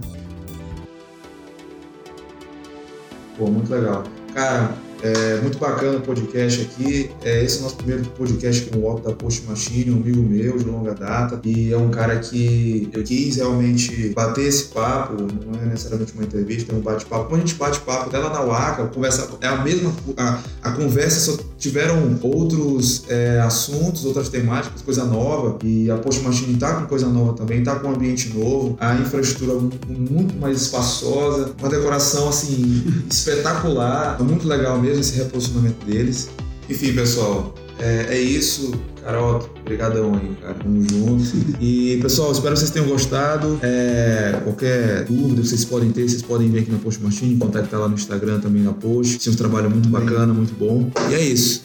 Pô, 3.39 3.47
muito 3.47 3.73
legal. 3.73 4.03
Cara, 4.35 4.73
É 5.03 5.41
muito 5.41 5.59
bacana 5.59 5.99
o 5.99 6.01
podcast 6.01 6.61
aqui. 6.63 7.11
É, 7.23 7.45
esse 7.45 7.59
é 7.59 7.61
o 7.61 7.63
nosso 7.63 7.77
primeiro 7.77 8.05
podcast 8.11 8.69
com 8.69 8.79
o 8.79 8.91
Otto 8.91 9.09
da 9.09 9.15
Post 9.15 9.47
Machine, 9.47 9.93
um 9.93 9.97
amigo 9.97 10.21
meu 10.21 10.59
de 10.59 10.65
longa 10.65 10.93
data. 10.93 11.41
E 11.45 11.73
é 11.73 11.77
um 11.77 11.89
cara 11.89 12.19
que 12.19 12.89
eu 12.93 13.05
quis 13.05 13.37
realmente 13.37 14.09
bater 14.09 14.47
esse 14.47 14.65
papo, 14.65 15.15
não 15.15 15.61
é 15.61 15.67
necessariamente 15.67 16.13
uma 16.15 16.25
entrevista, 16.25 16.73
é 16.73 16.77
um 16.77 16.81
bate-papo. 16.81 17.27
Como 17.27 17.37
a 17.37 17.39
gente 17.39 17.55
bate 17.55 17.81
papo 17.81 18.15
lá 18.17 18.31
na 18.31 18.43
UACA, 18.43 18.87
conversa, 18.87 19.29
é 19.41 19.47
a 19.47 19.63
mesma. 19.63 19.93
A, 20.17 20.41
a 20.63 20.73
conversa 20.73 21.21
só 21.21 21.39
tiveram 21.57 22.19
outros 22.21 23.05
é, 23.09 23.41
assuntos, 23.41 24.05
outras 24.05 24.29
temáticas, 24.29 24.83
coisa 24.83 25.05
nova. 25.05 25.59
E 25.63 25.89
a 25.91 25.97
Post 25.97 26.23
Machine 26.23 26.57
tá 26.59 26.75
com 26.75 26.87
coisa 26.87 27.07
nova 27.07 27.35
também, 27.35 27.63
tá 27.63 27.77
com 27.77 27.89
um 27.89 27.95
ambiente 27.95 28.37
novo, 28.37 28.77
a 28.81 28.97
infraestrutura 28.97 29.55
muito 29.89 30.37
mais 30.41 30.61
espaçosa, 30.63 31.53
uma 31.59 31.69
decoração 31.69 32.29
assim 32.29 32.85
espetacular. 33.09 34.17
É 34.19 34.23
muito 34.25 34.47
legal 34.49 34.81
mesmo 34.81 34.88
esse 34.93 35.17
reposicionamento 35.17 35.85
deles. 35.87 36.31
Enfim, 36.69 36.93
pessoal, 36.93 37.55
é, 37.79 38.07
é 38.11 38.21
isso. 38.21 38.73
Carol, 39.03 39.49
obrigadão 39.61 40.15
aí, 40.15 40.37
cara. 40.43 40.55
Tamo 40.55 40.83
junto. 40.89 41.25
E, 41.61 41.99
pessoal, 42.03 42.31
espero 42.33 42.53
que 42.55 42.61
vocês 42.61 42.71
tenham 42.71 42.89
gostado. 42.89 43.59
É, 43.63 44.39
qualquer 44.45 45.05
dúvida 45.05 45.41
que 45.41 45.49
vocês 45.49 45.65
podem 45.65 45.91
ter, 45.91 46.09
vocês 46.09 46.23
podem 46.23 46.51
vir 46.51 46.61
aqui 46.61 46.71
na 46.71 46.79
Post 46.79 47.03
Machine, 47.03 47.37
contactar 47.37 47.81
lá 47.81 47.89
no 47.89 47.95
Instagram 47.95 48.41
também 48.41 48.63
na 48.63 48.73
Post. 48.73 49.19
Tem 49.19 49.33
um 49.33 49.37
trabalho 49.37 49.71
muito 49.71 49.89
bacana, 49.89 50.35
muito 50.35 50.53
bom. 50.59 50.91
E 51.11 51.15
é 51.15 51.23
isso. 51.23 51.65